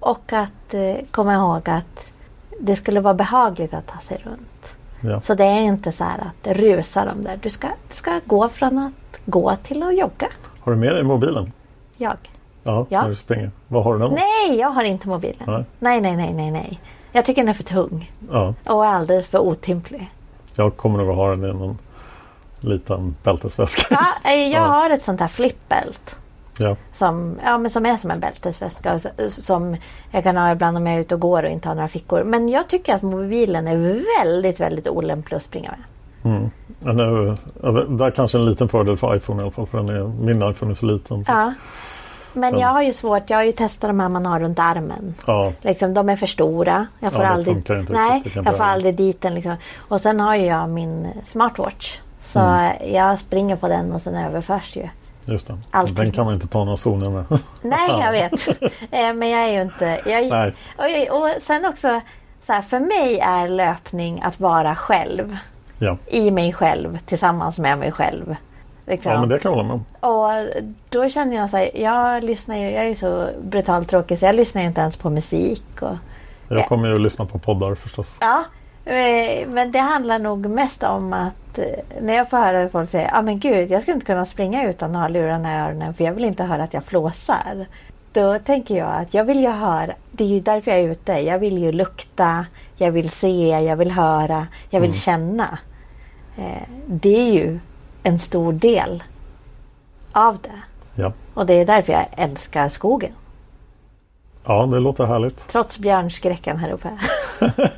Och 0.00 0.32
att 0.32 0.74
eh, 0.74 0.94
komma 1.10 1.34
ihåg 1.34 1.70
att 1.70 2.10
det 2.60 2.76
skulle 2.76 3.00
vara 3.00 3.14
behagligt 3.14 3.74
att 3.74 3.86
ta 3.86 3.98
sig 3.98 4.20
runt. 4.24 4.76
Ja. 5.00 5.20
Så 5.20 5.34
det 5.34 5.44
är 5.44 5.60
inte 5.60 5.92
så 5.92 6.04
här 6.04 6.18
att 6.18 6.56
rusa 6.56 7.04
dem 7.04 7.24
där. 7.24 7.38
Du 7.42 7.50
ska, 7.50 7.68
ska 7.90 8.20
gå 8.24 8.48
från 8.48 8.78
att 8.78 9.20
gå 9.24 9.56
till 9.56 9.82
att 9.82 9.98
jogga. 9.98 10.28
Har 10.60 10.72
du 10.72 10.78
med 10.78 10.94
dig 10.94 11.02
mobilen? 11.02 11.52
Jag. 11.96 12.16
Ja, 12.62 12.86
Ja. 12.88 13.02
när 13.02 13.08
du 13.08 13.16
springer. 13.16 13.50
Vad 13.68 13.84
har 13.84 13.92
du 13.92 13.98
den? 13.98 14.12
Nej, 14.14 14.58
jag 14.58 14.68
har 14.68 14.84
inte 14.84 15.08
mobilen. 15.08 15.44
Nej. 15.46 15.64
Nej, 15.78 16.00
nej, 16.00 16.16
nej, 16.16 16.32
nej, 16.32 16.50
nej. 16.50 16.80
Jag 17.12 17.24
tycker 17.24 17.42
den 17.42 17.48
är 17.48 17.52
för 17.54 17.62
tung 17.62 18.10
Ja, 18.32 18.54
och 18.66 18.84
alldeles 18.86 19.28
för 19.28 19.38
otymplig. 19.38 20.10
jag 20.54 20.76
kommer 20.76 20.98
nog 20.98 21.10
att 21.10 21.16
ha 21.16 21.28
den 21.30 21.44
i 21.44 21.52
någon 21.52 21.78
liten 22.60 23.16
bältesväska. 23.22 23.82
Ja, 24.24 24.30
eh, 24.30 24.36
jag 24.48 24.62
Ja. 24.62 24.66
har 24.66 24.90
ett 24.90 25.04
sånt 25.04 25.20
här 25.20 25.28
flipbält. 25.28 26.16
Ja. 26.58 26.76
Som, 26.92 27.38
ja, 27.44 27.58
men 27.58 27.70
som 27.70 27.86
är 27.86 27.96
som 27.96 28.10
en 28.10 28.20
bältesväska. 28.20 28.98
Som 29.28 29.76
jag 30.10 30.22
kan 30.22 30.36
ha 30.36 30.52
ibland 30.52 30.76
om 30.76 30.86
jag 30.86 30.96
är 30.96 31.00
ute 31.00 31.14
och 31.14 31.20
går 31.20 31.42
och 31.42 31.50
inte 31.50 31.68
har 31.68 31.74
några 31.74 31.88
fickor. 31.88 32.24
Men 32.24 32.48
jag 32.48 32.68
tycker 32.68 32.94
att 32.94 33.02
mobilen 33.02 33.68
är 33.68 34.02
väldigt, 34.24 34.60
väldigt 34.60 34.88
olämplig 34.88 35.36
att 35.36 35.42
springa 35.42 35.70
med. 35.70 36.32
Mm. 36.34 36.50
Ja, 36.84 36.92
nu, 36.92 37.36
där 37.96 38.10
kanske 38.10 38.38
en 38.38 38.44
liten 38.44 38.68
fördel 38.68 38.96
för 38.96 39.16
iPhone 39.16 39.40
i 39.40 39.42
alla 39.42 39.50
fall. 39.52 39.66
För 39.66 39.78
den 39.78 39.88
är, 39.88 40.02
min 40.24 40.50
iPhone 40.50 40.72
är 40.72 40.74
så 40.74 40.86
liten. 40.86 41.24
Så. 41.24 41.32
Ja. 41.32 41.52
Men 42.32 42.54
Ja. 42.54 42.60
jag 42.60 42.68
har 42.68 42.82
ju 42.82 42.92
svårt. 42.92 43.30
Jag 43.30 43.36
har 43.38 43.44
ju 43.44 43.52
testat 43.52 43.88
de 43.90 44.00
här 44.00 44.08
man 44.08 44.26
har 44.26 44.40
runt 44.40 44.58
armen. 44.58 45.14
Ja. 45.26 45.52
Liksom, 45.60 45.94
de 45.94 46.08
är 46.08 46.16
för 46.16 46.26
stora. 46.26 46.86
Jag 47.00 47.12
får 47.12 47.22
Ja, 47.24 47.28
aldrig, 47.28 47.70
nej, 47.90 48.22
jag 48.34 48.56
får 48.56 48.64
aldrig 48.64 48.94
dit 48.94 49.20
den. 49.20 49.34
Liksom. 49.34 49.56
Och 49.76 50.00
sen 50.00 50.20
har 50.20 50.36
ju 50.36 50.44
jag 50.46 50.68
min 50.68 51.06
smartwatch. 51.24 51.98
Så 52.24 52.38
Mm. 52.38 52.94
jag 52.94 53.18
springer 53.18 53.56
på 53.56 53.68
den 53.68 53.92
och 53.92 54.02
sen 54.02 54.14
överförs 54.14 54.76
ju. 54.76 54.88
Just 55.24 55.46
det. 55.46 55.58
Alltid. 55.70 55.94
Den 55.96 56.12
kan 56.12 56.24
man 56.24 56.34
inte 56.34 56.46
ta 56.46 56.64
några 56.64 56.76
zoner 56.76 57.10
med. 57.10 57.24
Nej, 57.62 57.88
jag 58.00 58.12
vet. 58.30 58.48
Eh, 58.92 59.14
Men 59.14 59.28
jag 59.30 59.40
är 59.42 59.52
ju 59.52 59.62
inte... 59.62 60.00
Jag, 60.06 60.28
Nej. 60.30 60.54
och, 61.10 61.18
och 61.18 61.28
sen 61.42 61.64
också, 61.66 62.00
så 62.46 62.52
här, 62.52 62.62
för 62.62 62.80
mig 62.80 63.18
är 63.20 63.48
löpning 63.48 64.22
att 64.22 64.40
vara 64.40 64.74
själv. 64.76 65.36
ja. 65.78 65.96
I 66.06 66.30
mig 66.30 66.52
själv, 66.52 66.98
tillsammans 66.98 67.58
med 67.58 67.78
mig 67.78 67.92
själv. 67.92 68.36
Liksom. 68.86 69.12
ja, 69.12 69.20
men 69.20 69.28
det 69.28 69.38
kan 69.38 69.50
jag 69.52 69.56
hålla 69.62 69.68
med 69.68 69.84
om. 70.00 70.10
Och 70.10 70.46
då 70.88 71.08
känner 71.08 71.36
jag 71.36 71.50
så 71.50 71.56
här, 71.56 71.70
jag 71.74 72.24
lyssnar 72.24 72.56
ju, 72.56 72.70
jag 72.70 72.84
är 72.84 72.88
ju 72.88 72.94
så 72.94 73.28
brutalt 73.42 73.88
tråkig 73.88 74.18
så 74.18 74.24
jag 74.24 74.34
lyssnar 74.34 74.62
ju 74.62 74.68
inte 74.68 74.80
ens 74.80 74.96
på 74.96 75.10
musik. 75.10 75.64
Och, 75.82 75.96
Jag 76.48 76.58
Ja. 76.58 76.64
kommer 76.68 76.88
ju 76.88 76.94
att 76.94 77.00
lyssna 77.00 77.26
på 77.26 77.38
poddar 77.38 77.74
förstås. 77.74 78.16
ja, 78.20 78.44
men 79.46 79.72
det 79.72 79.78
handlar 79.78 80.18
nog 80.18 80.46
mest 80.46 80.82
om 80.82 81.12
att 81.12 81.58
eh, 81.58 81.64
när 82.00 82.14
jag 82.14 82.30
får 82.30 82.36
höra 82.36 82.68
folk 82.68 82.90
säga, 82.90 83.10
ah, 83.14 83.22
men 83.22 83.38
gud 83.38 83.70
jag 83.70 83.82
skulle 83.82 83.94
inte 83.94 84.06
kunna 84.06 84.26
springa 84.26 84.68
utan 84.68 84.96
att 84.96 85.02
ha 85.02 85.08
lurarna 85.08 85.54
i 85.54 85.60
öronen 85.60 85.94
för 85.94 86.04
jag 86.04 86.12
vill 86.12 86.24
inte 86.24 86.44
höra 86.44 86.62
att 86.62 86.74
jag 86.74 86.84
flåsar. 86.84 87.66
Då 88.12 88.38
tänker 88.38 88.76
jag 88.76 88.94
att 88.94 89.14
jag 89.14 89.24
vill 89.24 89.40
ju 89.40 89.48
höra, 89.48 89.92
det 90.10 90.24
är 90.24 90.28
ju 90.28 90.40
därför 90.40 90.70
jag 90.70 90.80
är 90.80 90.88
ute, 90.88 91.12
jag 91.12 91.38
vill 91.38 91.58
ju 91.58 91.72
lukta, 91.72 92.46
jag 92.76 92.90
vill 92.90 93.10
se, 93.10 93.48
jag 93.48 93.76
vill 93.76 93.90
höra, 93.90 94.46
jag 94.70 94.80
vill 94.80 95.00
känna. 95.00 95.58
Eh, 96.36 96.68
det 96.86 97.16
är 97.20 97.32
ju 97.32 97.58
en 98.02 98.18
stor 98.18 98.52
del 98.52 99.02
av 100.12 100.38
det. 100.42 100.62
Ja. 100.94 101.12
Och 101.34 101.46
det 101.46 101.54
är 101.54 101.66
därför 101.66 101.92
jag 101.92 102.06
älskar 102.16 102.68
skogen. 102.68 103.12
Ja, 104.44 104.66
det 104.66 104.80
låter 104.80 105.04
härligt. 105.04 105.48
Trots 105.48 105.78
björnskräcken 105.78 106.56
här 106.58 106.70
uppe. 106.70 106.88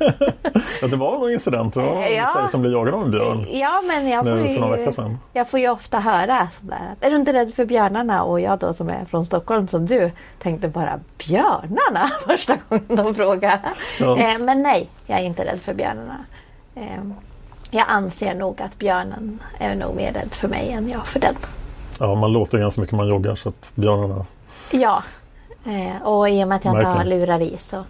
Ja, 0.81 0.87
det 0.87 0.95
var 0.95 1.11
någon 1.11 1.31
incident. 1.31 1.73
Det 1.73 1.79
var 1.79 2.03
en 2.03 2.15
Ja. 2.15 2.29
tjej 2.33 2.51
som 2.51 2.61
blev 2.61 2.73
jagad 2.73 2.93
av 2.93 3.01
en 3.03 3.11
björn. 3.11 3.47
Ja 3.51 3.81
men 3.87 4.07
jag 4.09 4.23
får, 4.25 4.39
ju, 4.39 5.17
jag 5.33 5.49
får 5.49 5.59
ju 5.59 5.69
ofta 5.69 5.99
höra 5.99 6.47
sådär. 6.61 6.95
Är 7.01 7.09
du 7.09 7.15
inte 7.15 7.33
rädd 7.33 7.53
för 7.53 7.65
björnarna? 7.65 8.23
Och 8.23 8.39
jag 8.41 8.59
då 8.59 8.73
som 8.73 8.89
är 8.89 9.05
från 9.05 9.25
Stockholm 9.25 9.67
som 9.67 9.85
du 9.85 10.11
tänkte 10.39 10.67
bara 10.67 10.99
björnarna 11.17 12.07
första 12.27 12.57
gången 12.69 12.85
de 12.87 13.15
frågade. 13.15 13.59
Ja. 13.99 14.17
Eh, 14.17 14.39
men 14.39 14.63
nej, 14.63 14.89
jag 15.05 15.19
är 15.19 15.23
inte 15.23 15.45
rädd 15.45 15.59
för 15.61 15.73
björnarna. 15.73 16.17
Eh, 16.75 16.83
jag 17.69 17.85
anser 17.87 18.33
nog 18.35 18.61
att 18.61 18.77
björnen 18.77 19.39
är 19.59 19.75
nog 19.75 19.95
mer 19.95 20.11
rädd 20.13 20.33
för 20.33 20.47
mig 20.47 20.71
än 20.71 20.89
jag 20.89 21.07
för 21.07 21.19
den. 21.19 21.35
Ja, 21.99 22.15
man 22.15 22.31
låter 22.33 22.57
ganska 22.57 22.81
mycket 22.81 22.95
man 22.97 23.07
joggar 23.07 23.35
så 23.35 23.49
att 23.49 23.71
björnarna... 23.75 24.25
Ja, 24.71 25.03
eh, 25.65 26.01
och 26.07 26.29
i 26.29 26.43
och 26.43 26.47
med 26.47 26.55
att 26.55 26.65
jag 26.65 26.73
inte 26.75 26.87
har 26.87 26.95
Verkligen. 26.95 27.19
lurar 27.19 27.41
i 27.41 27.57
så, 27.57 27.83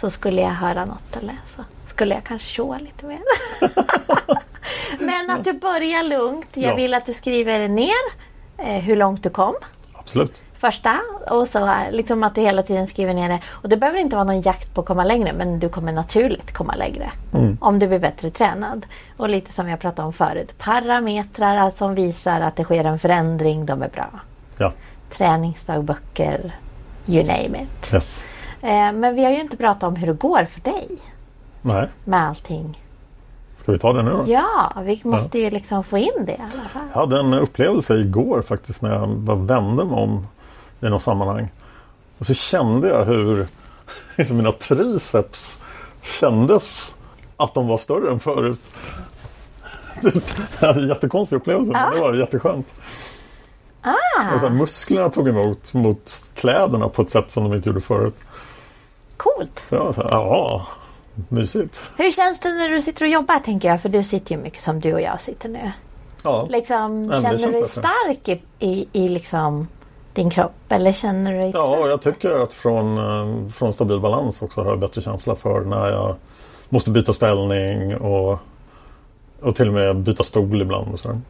så 0.00 0.10
skulle 0.10 0.40
jag 0.40 0.50
höra 0.50 0.84
något 0.84 1.16
eller 1.22 1.36
så 1.56 1.64
skulle 1.88 2.14
jag 2.14 2.24
kanske 2.24 2.48
tjoa 2.48 2.78
lite 2.78 3.06
mer. 3.06 3.20
Men 5.00 5.30
att 5.30 5.44
du 5.44 5.52
börjar 5.52 6.02
lugnt. 6.08 6.46
Jag 6.54 6.72
Ja. 6.72 6.74
vill 6.76 6.94
att 6.94 7.06
du 7.06 7.12
skriver 7.12 7.68
ner 7.68 7.92
eh, 8.58 8.66
hur 8.82 8.96
långt 8.96 9.22
du 9.22 9.30
kom. 9.30 9.54
Absolut. 9.92 10.42
Första 10.54 10.98
och 11.30 11.48
så 11.48 11.64
här, 11.64 11.90
liksom 11.92 12.22
att 12.22 12.34
du 12.34 12.40
hela 12.40 12.62
tiden 12.62 12.86
skriver 12.86 13.14
ner 13.14 13.28
det. 13.28 13.38
Och 13.50 13.68
det 13.68 13.76
behöver 13.76 13.98
inte 13.98 14.16
vara 14.16 14.24
någon 14.24 14.40
jakt 14.40 14.74
på 14.74 14.80
att 14.80 14.86
komma 14.86 15.04
längre 15.04 15.32
men 15.32 15.60
du 15.60 15.68
kommer 15.68 15.92
naturligt 15.92 16.52
komma 16.52 16.74
längre. 16.74 17.10
Om 17.60 17.78
du 17.78 17.88
blir 17.88 17.98
bättre 17.98 18.30
tränad. 18.30 18.86
Och 19.16 19.28
lite 19.28 19.52
som 19.52 19.68
jag 19.68 19.80
pratade 19.80 20.06
om 20.06 20.12
förut. 20.12 20.58
Parametrar 20.58 21.56
alltså, 21.56 21.78
som 21.78 21.94
visar 21.94 22.40
att 22.40 22.56
det 22.56 22.64
sker 22.64 22.84
en 22.84 22.98
förändring, 22.98 23.66
de 23.66 23.82
är 23.82 23.88
bra. 23.88 24.10
Ja. 24.58 24.72
Träningsdagböcker, 25.10 26.56
you 27.06 27.24
name 27.24 27.62
it. 27.62 27.92
Yes. 27.92 28.24
Eh, 28.60 28.92
men 28.92 29.14
vi 29.14 29.24
har 29.24 29.30
ju 29.30 29.40
inte 29.40 29.56
pratat 29.56 29.82
om 29.82 29.96
hur 29.96 30.06
det 30.06 30.12
går 30.12 30.44
för 30.44 30.60
dig. 30.60 30.88
Nej. 31.62 31.88
med 32.04 32.28
allting. 32.28 32.78
Ska 33.56 33.72
vi 33.72 33.78
ta 33.78 33.92
det 33.92 34.02
nu 34.02 34.10
då? 34.10 34.24
Ja, 34.26 34.72
vi 34.84 35.00
måste 35.04 35.38
ju 35.38 35.50
liksom 35.50 35.84
få 35.84 35.98
in 35.98 36.24
det 36.26 36.32
i 36.32 36.40
alla 36.52 36.68
fall. 36.68 36.82
Jag 36.92 37.00
hade 37.00 37.20
en 37.20 37.34
upplevelse 37.34 37.94
igår 37.94 38.42
faktiskt 38.42 38.82
när 38.82 38.94
jag 38.94 39.08
bara 39.08 39.36
vände 39.36 39.84
mig 39.84 39.94
om 39.94 40.26
i 40.80 40.86
något 40.86 41.02
sammanhang. 41.02 41.48
Och 42.18 42.26
så 42.26 42.34
kände 42.34 42.88
jag 42.88 43.04
hur 43.04 43.46
liksom 44.16 44.36
mina 44.36 44.52
triceps 44.52 45.60
kändes 46.20 46.94
att 47.36 47.54
de 47.54 47.66
var 47.68 47.78
större 47.78 48.10
än 48.10 48.20
förut. 48.20 48.70
Det 50.02 50.62
var 50.62 50.74
en 50.74 50.88
jättekonstig 50.88 51.36
upplevelse 51.36 51.72
men 51.72 51.94
det 51.94 52.00
var 52.00 52.14
jätteskönt. 52.14 52.74
Ah, 53.82 54.34
Och 54.34 54.40
så 54.40 54.46
här, 54.48 54.54
musklerna 54.54 55.10
tog 55.10 55.28
emot 55.28 55.74
mot 55.74 56.12
kläderna 56.34 56.88
på 56.88 57.02
ett 57.02 57.10
sätt 57.10 57.32
som 57.32 57.44
de 57.44 57.54
inte 57.56 57.68
gjorde 57.68 57.80
förut. 57.80 58.14
coolt! 59.16 59.62
Så 59.68 59.74
jag 59.74 59.84
var 59.84 59.92
så 59.92 60.02
här, 60.02 60.10
ja, 60.10 60.66
mysigt. 61.28 61.82
Hur 61.96 62.10
känns 62.10 62.40
det 62.40 62.48
när 62.48 62.68
du 62.68 62.82
sitter 62.82 63.02
och 63.04 63.08
jobbar 63.10 63.38
tänker 63.38 63.68
jag? 63.68 63.82
För 63.82 63.88
du 63.88 64.04
sitter 64.04 64.34
ju 64.34 64.42
mycket 64.42 64.62
som 64.62 64.80
du 64.80 64.92
och 64.94 65.00
jag 65.00 65.20
sitter 65.20 65.48
nu. 65.48 65.72
Ja. 66.22 66.46
Liksom, 66.50 67.12
känner 67.22 67.38
du 67.38 67.52
dig 67.52 67.68
stark 67.68 68.28
i, 68.28 68.42
i, 68.58 68.88
i 68.92 69.08
liksom 69.08 69.68
din 70.14 70.30
kropp? 70.30 70.52
Eller 70.68 70.92
känner 70.92 71.32
du 71.32 71.38
dig 71.38 71.50
Ja, 71.54 71.76
och 71.78 71.88
jag 71.90 72.02
tycker 72.02 72.38
att 72.38 72.54
från, 72.54 72.98
eh, 72.98 73.50
från 73.52 73.72
stabil 73.72 74.00
balans 74.00 74.42
också 74.42 74.60
har 74.62 74.70
jag 74.70 74.78
bättre 74.78 75.02
känsla 75.02 75.36
för 75.36 75.60
när 75.60 75.90
jag 75.90 76.16
måste 76.68 76.90
byta 76.90 77.12
ställning 77.12 77.96
och, 77.96 78.38
och 79.42 79.56
till 79.56 79.68
och 79.68 79.74
med 79.74 79.96
byta 79.96 80.22
stol 80.22 80.62
ibland. 80.62 80.92
Och 80.92 80.98
sådär. 81.00 81.20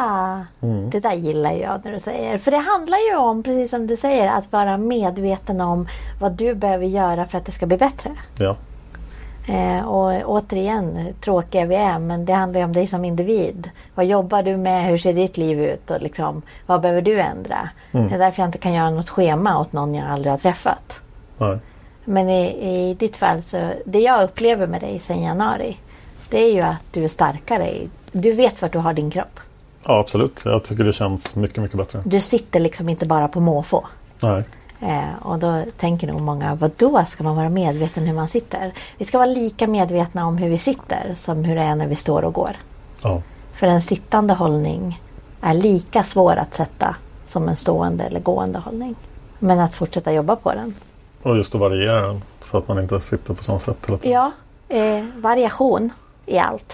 Ah, 0.00 0.40
Mm. 0.62 0.90
det 0.90 1.00
där 1.00 1.12
gillar 1.14 1.52
jag 1.52 1.80
när 1.84 1.92
du 1.92 1.98
säger. 1.98 2.38
För 2.38 2.50
det 2.50 2.56
handlar 2.58 2.98
ju 3.10 3.16
om, 3.16 3.42
precis 3.42 3.70
som 3.70 3.86
du 3.86 3.96
säger, 3.96 4.28
att 4.28 4.52
vara 4.52 4.76
medveten 4.76 5.60
om 5.60 5.88
vad 6.20 6.32
du 6.32 6.54
behöver 6.54 6.86
göra 6.86 7.24
för 7.26 7.38
att 7.38 7.44
det 7.46 7.52
ska 7.52 7.66
bli 7.66 7.76
bättre. 7.76 8.10
Ja. 8.38 8.56
Eh, 9.48 9.88
och 9.88 10.22
återigen, 10.24 10.98
tråkiga 11.20 11.66
vi 11.66 11.74
är, 11.74 11.98
men 11.98 12.24
det 12.24 12.32
handlar 12.32 12.60
ju 12.60 12.64
om 12.64 12.72
dig 12.72 12.86
som 12.86 13.04
individ. 13.04 13.70
Vad 13.94 14.06
jobbar 14.06 14.42
du 14.42 14.56
med? 14.56 14.84
Hur 14.86 14.98
ser 14.98 15.12
ditt 15.12 15.36
liv 15.36 15.62
ut? 15.62 15.90
Och 15.90 16.02
liksom, 16.02 16.42
vad 16.66 16.80
behöver 16.80 17.02
du 17.02 17.20
ändra? 17.20 17.68
Mm. 17.92 18.08
Det 18.08 18.14
är 18.14 18.18
därför 18.18 18.42
jag 18.42 18.48
inte 18.48 18.58
kan 18.58 18.72
göra 18.72 18.90
något 18.90 19.08
schema 19.08 19.60
åt 19.60 19.72
någon 19.72 19.94
jag 19.94 20.10
aldrig 20.10 20.32
har 20.32 20.38
träffat. 20.38 20.92
Nej. 21.38 21.58
Men 22.04 22.28
i, 22.28 22.46
i 22.90 22.94
ditt 22.94 23.16
fall, 23.16 23.42
så 23.42 23.70
det 23.86 24.00
jag 24.00 24.22
upplever 24.24 24.66
med 24.66 24.80
dig 24.80 24.98
sedan 24.98 25.22
januari, 25.22 25.76
det 26.30 26.42
är 26.42 26.52
ju 26.52 26.60
att 26.60 26.84
du 26.92 27.04
är 27.04 27.08
starkare. 27.08 27.72
Du 28.12 28.32
vet 28.32 28.62
vart 28.62 28.72
du 28.72 28.78
har 28.78 28.92
din 28.92 29.10
kropp. 29.10 29.40
Ja, 29.88 29.98
absolut. 29.98 30.40
Jag 30.44 30.64
tycker 30.64 30.84
det 30.84 30.92
känns 30.92 31.34
mycket, 31.34 31.62
mycket 31.62 31.76
bättre. 31.76 32.02
Du 32.04 32.20
sitter 32.20 32.60
liksom 32.60 32.88
inte 32.88 33.06
bara 33.06 33.28
på 33.28 33.40
måfå. 33.40 33.86
Nej. 34.20 34.44
Eh, 34.80 35.26
och 35.26 35.38
då 35.38 35.62
tänker 35.76 36.06
nog 36.06 36.20
många, 36.20 36.54
vad 36.54 36.70
då 36.76 37.04
ska 37.10 37.24
man 37.24 37.36
vara 37.36 37.48
medveten 37.48 38.06
hur 38.06 38.14
man 38.14 38.28
sitter? 38.28 38.72
Vi 38.98 39.04
ska 39.04 39.18
vara 39.18 39.28
lika 39.28 39.66
medvetna 39.66 40.26
om 40.26 40.36
hur 40.38 40.50
vi 40.50 40.58
sitter 40.58 41.14
som 41.14 41.44
hur 41.44 41.56
det 41.56 41.62
är 41.62 41.74
när 41.74 41.86
vi 41.86 41.96
står 41.96 42.24
och 42.24 42.32
går. 42.32 42.56
Ja. 43.02 43.22
För 43.52 43.66
en 43.66 43.82
sittande 43.82 44.34
hållning 44.34 45.00
är 45.40 45.54
lika 45.54 46.04
svår 46.04 46.36
att 46.36 46.54
sätta 46.54 46.96
som 47.28 47.48
en 47.48 47.56
stående 47.56 48.04
eller 48.04 48.20
gående 48.20 48.58
hållning. 48.58 48.94
Men 49.38 49.60
att 49.60 49.74
fortsätta 49.74 50.12
jobba 50.12 50.36
på 50.36 50.52
den. 50.52 50.74
Och 51.22 51.36
just 51.36 51.54
att 51.54 51.60
variera 51.60 52.06
den 52.06 52.22
så 52.44 52.58
att 52.58 52.68
man 52.68 52.78
inte 52.78 53.00
sitter 53.00 53.34
på 53.34 53.44
samma 53.44 53.58
sätt 53.58 53.76
hela 53.86 53.98
tiden. 53.98 54.12
Ja, 54.12 54.32
eh, 54.76 55.04
variation 55.16 55.90
i 56.26 56.38
allt. 56.38 56.72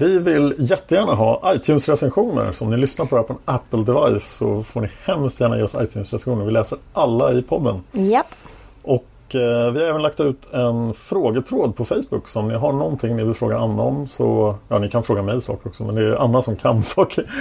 Vi 0.00 0.18
vill 0.18 0.54
jättegärna 0.58 1.14
ha 1.14 1.54
iTunes-recensioner. 1.54 2.52
Så 2.52 2.64
om 2.64 2.70
ni 2.70 2.76
lyssnar 2.76 3.06
på 3.06 3.16
det 3.16 3.20
här 3.20 3.26
på 3.26 3.32
en 3.32 3.54
Apple-device 3.54 4.38
så 4.38 4.62
får 4.62 4.80
ni 4.80 4.90
hemskt 5.04 5.40
gärna 5.40 5.56
ge 5.56 5.62
oss 5.62 5.74
iTunes-recensioner. 5.74 6.44
Vi 6.44 6.50
läser 6.50 6.78
alla 6.92 7.32
i 7.32 7.42
podden. 7.42 7.82
Japp. 7.92 8.34
Och 8.82 9.34
eh, 9.34 9.70
vi 9.70 9.80
har 9.80 9.88
även 9.88 10.02
lagt 10.02 10.20
ut 10.20 10.52
en 10.52 10.94
frågetråd 10.94 11.76
på 11.76 11.84
Facebook. 11.84 12.28
Så 12.28 12.40
om 12.40 12.48
ni 12.48 12.54
har 12.54 12.72
någonting 12.72 13.16
ni 13.16 13.24
vill 13.24 13.34
fråga 13.34 13.58
Anna 13.58 13.82
om 13.82 14.08
så... 14.08 14.54
Ja, 14.68 14.78
ni 14.78 14.88
kan 14.88 15.02
fråga 15.02 15.22
mig 15.22 15.42
saker 15.42 15.68
också 15.68 15.84
men 15.84 15.94
det 15.94 16.02
är 16.02 16.16
Anna 16.16 16.42
som 16.42 16.56
kan 16.56 16.82
saker. 16.96 17.32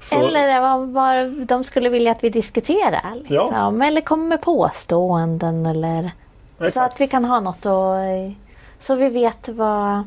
Så, 0.00 0.14
Eller 0.20 0.60
vad, 0.60 0.88
vad 0.88 1.46
de 1.46 1.64
skulle 1.64 1.88
vilja 1.88 2.12
att 2.12 2.24
vi 2.24 2.28
diskuterar. 2.28 3.14
Liksom. 3.14 3.82
Eller 3.82 4.00
kommer 4.00 4.26
med 4.26 4.40
påståenden. 4.40 5.66
Eller, 5.66 6.10
så 6.58 6.64
Exakt. 6.64 6.92
att 6.92 7.00
vi 7.00 7.06
kan 7.08 7.24
ha 7.24 7.40
något 7.40 7.66
och 7.66 8.36
Så 8.80 8.94
vi 8.94 9.08
vet 9.08 9.48
vad, 9.48 10.02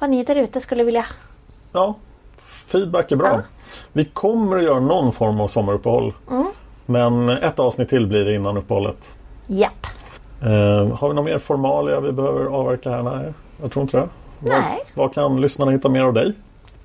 vad 0.00 0.10
ni 0.10 0.24
där 0.24 0.36
ute 0.36 0.60
skulle 0.60 0.84
vilja. 0.84 1.06
Ja, 1.72 1.94
feedback 2.40 3.12
är 3.12 3.16
bra. 3.16 3.28
Ja. 3.28 3.40
Vi 3.92 4.04
kommer 4.04 4.56
att 4.56 4.62
göra 4.62 4.80
någon 4.80 5.12
form 5.12 5.40
av 5.40 5.48
sommaruppehåll. 5.48 6.12
Mm. 6.30 6.46
Men 6.86 7.28
ett 7.28 7.58
avsnitt 7.58 7.88
till 7.88 8.06
blir 8.06 8.24
det 8.24 8.34
innan 8.34 8.56
uppehållet. 8.56 9.10
Japp. 9.46 9.86
Eh, 10.42 10.48
har 10.96 11.08
vi 11.08 11.14
någon 11.14 11.24
mer 11.24 11.38
formalia 11.38 12.00
vi 12.00 12.12
behöver 12.12 12.46
avverka 12.46 12.90
här? 12.90 13.02
Nej, 13.02 13.32
jag 13.62 13.72
tror 13.72 13.82
inte 13.82 13.96
det. 13.96 14.08
Var, 14.38 14.50
Nej. 14.50 14.78
var 14.94 15.08
kan 15.08 15.40
lyssnarna 15.40 15.70
hitta 15.70 15.88
mer 15.88 16.02
av 16.02 16.12
dig? 16.12 16.32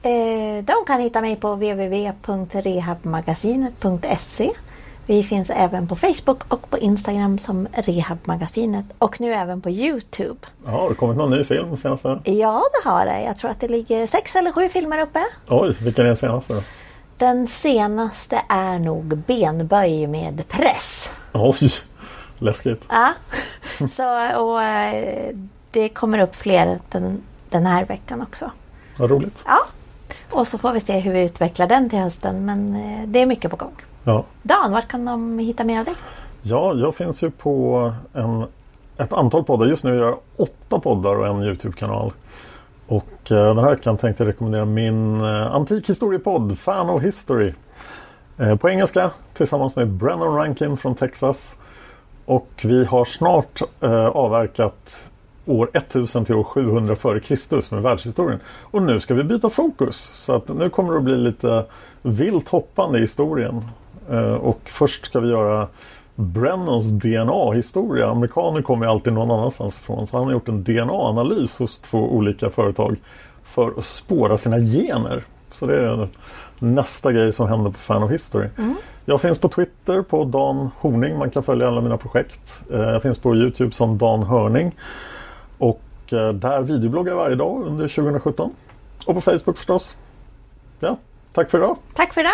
Eh, 0.02 0.64
de 0.64 0.74
kan 0.88 1.02
hitta 1.02 1.22
mig 1.22 1.36
på 1.36 1.56
www.rehabmagasinet.se 1.56 4.52
Vi 5.08 5.24
finns 5.24 5.50
även 5.50 5.88
på 5.88 5.96
Facebook 5.96 6.44
och 6.48 6.70
på 6.70 6.78
Instagram 6.78 7.38
som 7.38 7.68
Rehabmagasinet 7.74 8.86
och 8.98 9.22
nu 9.22 9.34
även 9.34 9.62
på 9.62 9.70
Youtube. 9.70 10.40
Ja, 10.66 10.72
har 10.72 10.90
det 10.90 10.96
kommit 10.96 11.18
någon 11.18 11.32
ny 11.32 11.44
film 11.44 11.78
senaste? 11.78 12.20
Ja, 12.24 12.64
det 12.74 12.90
har 12.90 13.06
det. 13.06 13.22
Jag 13.22 13.38
tror 13.38 13.52
att 13.52 13.60
det 13.60 13.68
ligger 13.68 14.08
sex 14.08 14.36
eller 14.36 14.52
sju 14.52 14.70
filmer 14.70 15.00
uppe. 15.02 15.26
Oj, 15.48 15.76
vilken 15.82 16.04
är 16.04 16.08
den 16.08 16.18
senaste 16.18 16.54
då? 16.54 16.62
Den 17.18 17.48
senaste 17.48 18.42
är 18.50 18.80
nog 18.80 19.18
Benböj 19.18 20.08
med 20.08 20.44
press. 20.48 21.12
Oj, 21.34 21.70
läskigt. 22.40 22.84
Ja. 22.90 23.14
Så, 23.94 24.40
och, 24.44 24.64
eh, 24.64 25.36
det 25.72 25.90
kommer 25.90 26.20
upp 26.20 26.36
fler 26.36 26.80
den, 26.90 27.22
den 27.50 27.66
här 27.66 27.86
veckan 27.86 28.22
också. 28.22 28.52
Vad 28.98 29.12
roligt. 29.12 29.44
Ja. 29.46 29.60
Och 30.30 30.48
så 30.48 30.58
får 30.58 30.72
vi 30.72 30.80
se 30.80 31.00
hur 31.00 31.14
vi 31.14 31.24
utvecklar 31.24 31.68
den 31.68 31.90
till 31.90 32.00
hösten. 32.00 32.46
Men 32.46 32.76
eh, 32.76 33.08
det 33.08 33.22
är 33.22 33.26
mycket 33.26 33.52
på 33.52 33.58
gång. 33.58 33.76
Ja. 34.06 34.26
Dan, 34.44 34.72
vart 34.72 34.88
kan 34.88 35.06
de 35.06 35.40
hitta 35.40 35.64
mer 35.64 35.80
av 35.80 35.86
dig? 35.86 35.96
ja, 36.48 36.74
jag 36.74 36.96
finns 36.96 37.24
ju 37.24 37.32
på 37.32 37.94
en, 38.14 38.46
ett 38.98 39.14
antal 39.14 39.44
poddar. 39.44 39.66
Just 39.66 39.84
nu 39.84 39.96
gör 39.96 40.06
jag 40.06 40.20
åtta 40.38 40.80
poddar 40.80 41.16
och 41.16 41.28
en 41.28 41.44
Youtube-kanal. 41.44 42.12
Och 42.88 43.32
eh, 43.32 43.56
den 43.56 43.58
här 43.58 43.70
veckan 43.70 43.98
tänkte 43.98 44.24
jag 44.24 44.30
rekommendera 44.30 44.66
min 44.66 45.22
eh, 45.22 45.56
antikhistoriepodd 45.56 46.58
Fan 46.60 46.90
of 46.90 47.04
History. 47.04 47.54
Eh, 48.38 48.56
på 48.56 48.70
engelska 48.70 49.12
tillsammans 49.34 49.76
med 49.76 49.88
Brennan 49.88 50.36
Rankin 50.36 50.78
från 50.78 50.96
Texas. 50.96 51.56
Och 52.26 52.50
vi 52.64 52.86
har 52.86 53.06
snart 53.06 53.62
avverkat 54.14 55.04
år 55.46 55.70
1000 55.74 56.26
till 56.26 56.36
år 56.36 56.44
700 56.44 56.96
före 56.96 57.20
Kristus 57.20 57.72
med 57.72 57.82
världshistorien. 57.82 58.40
Och 58.62 58.82
nu 58.82 59.00
ska 59.00 59.14
vi 59.14 59.24
byta 59.24 59.50
fokus. 59.50 59.96
Så 60.14 60.36
att 60.36 60.48
nu 60.48 60.70
kommer 60.70 60.92
det 60.92 60.98
att 60.98 61.04
bli 61.04 61.18
lite 61.18 61.66
vilt 62.02 62.50
hoppande 62.50 62.98
i 62.98 63.02
historien. 63.02 63.64
Eh, 64.12 64.34
och 64.34 64.60
först 64.66 65.06
ska 65.06 65.20
vi 65.20 65.30
göra 65.30 65.68
Brennans 66.16 66.84
DNA-historia. 66.92 68.10
Amerikaner 68.10 68.62
kommer 68.62 68.86
ju 68.86 68.92
alltid 68.92 69.14
någon 69.14 69.32
annanstans 69.32 69.76
ifrån. 69.78 70.08
Så 70.08 70.18
han 70.18 70.26
har 70.26 70.34
gjort 70.34 70.48
en 70.48 70.64
DNA-analys 70.64 71.60
hos 71.60 71.80
två 71.80 72.00
olika 72.00 72.50
företag 72.50 72.96
för 73.44 73.74
att 73.78 73.86
spåra 73.86 74.38
sina 74.38 74.58
gener. 74.60 75.24
Så 75.52 75.66
det 75.66 75.78
är 75.78 76.08
nästa 76.60 77.12
grej 77.12 77.32
som 77.34 77.48
händer 77.48 77.72
på 77.72 77.78
Fan 77.80 78.04
of 78.04 78.12
History. 78.12 78.48
Jag 79.06 79.22
finns 79.22 79.40
på 79.40 79.50
Twitter 79.50 80.02
på 80.02 80.24
Dan 80.24 80.70
Horning. 80.80 81.18
Man 81.18 81.30
kan 81.30 81.44
följa 81.44 81.68
alla 81.68 81.82
mina 81.82 81.98
projekt. 81.98 82.62
Eh, 82.72 82.80
Jag 82.82 83.02
finns 83.02 83.20
på 83.20 83.36
Youtube 83.36 83.72
som 83.72 83.98
Dan 83.98 84.24
Hörning. 84.24 84.76
Och 85.58 85.82
eh, 86.12 86.30
där 86.34 86.62
videobloggar 86.62 87.12
jag 87.12 87.18
varje 87.18 87.36
dag 87.36 87.64
under 87.66 87.88
2017. 87.88 88.52
Och 89.06 89.16
på 89.16 89.22
Facebook 89.22 89.58
förstås. 89.58 89.96
Ja, 90.80 90.98
tack 91.34 91.52
för 91.52 91.58
idag. 91.58 91.78
Tack 91.94 92.14
för 92.14 92.24
det. 92.24 92.34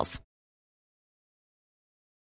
details. 0.00 0.29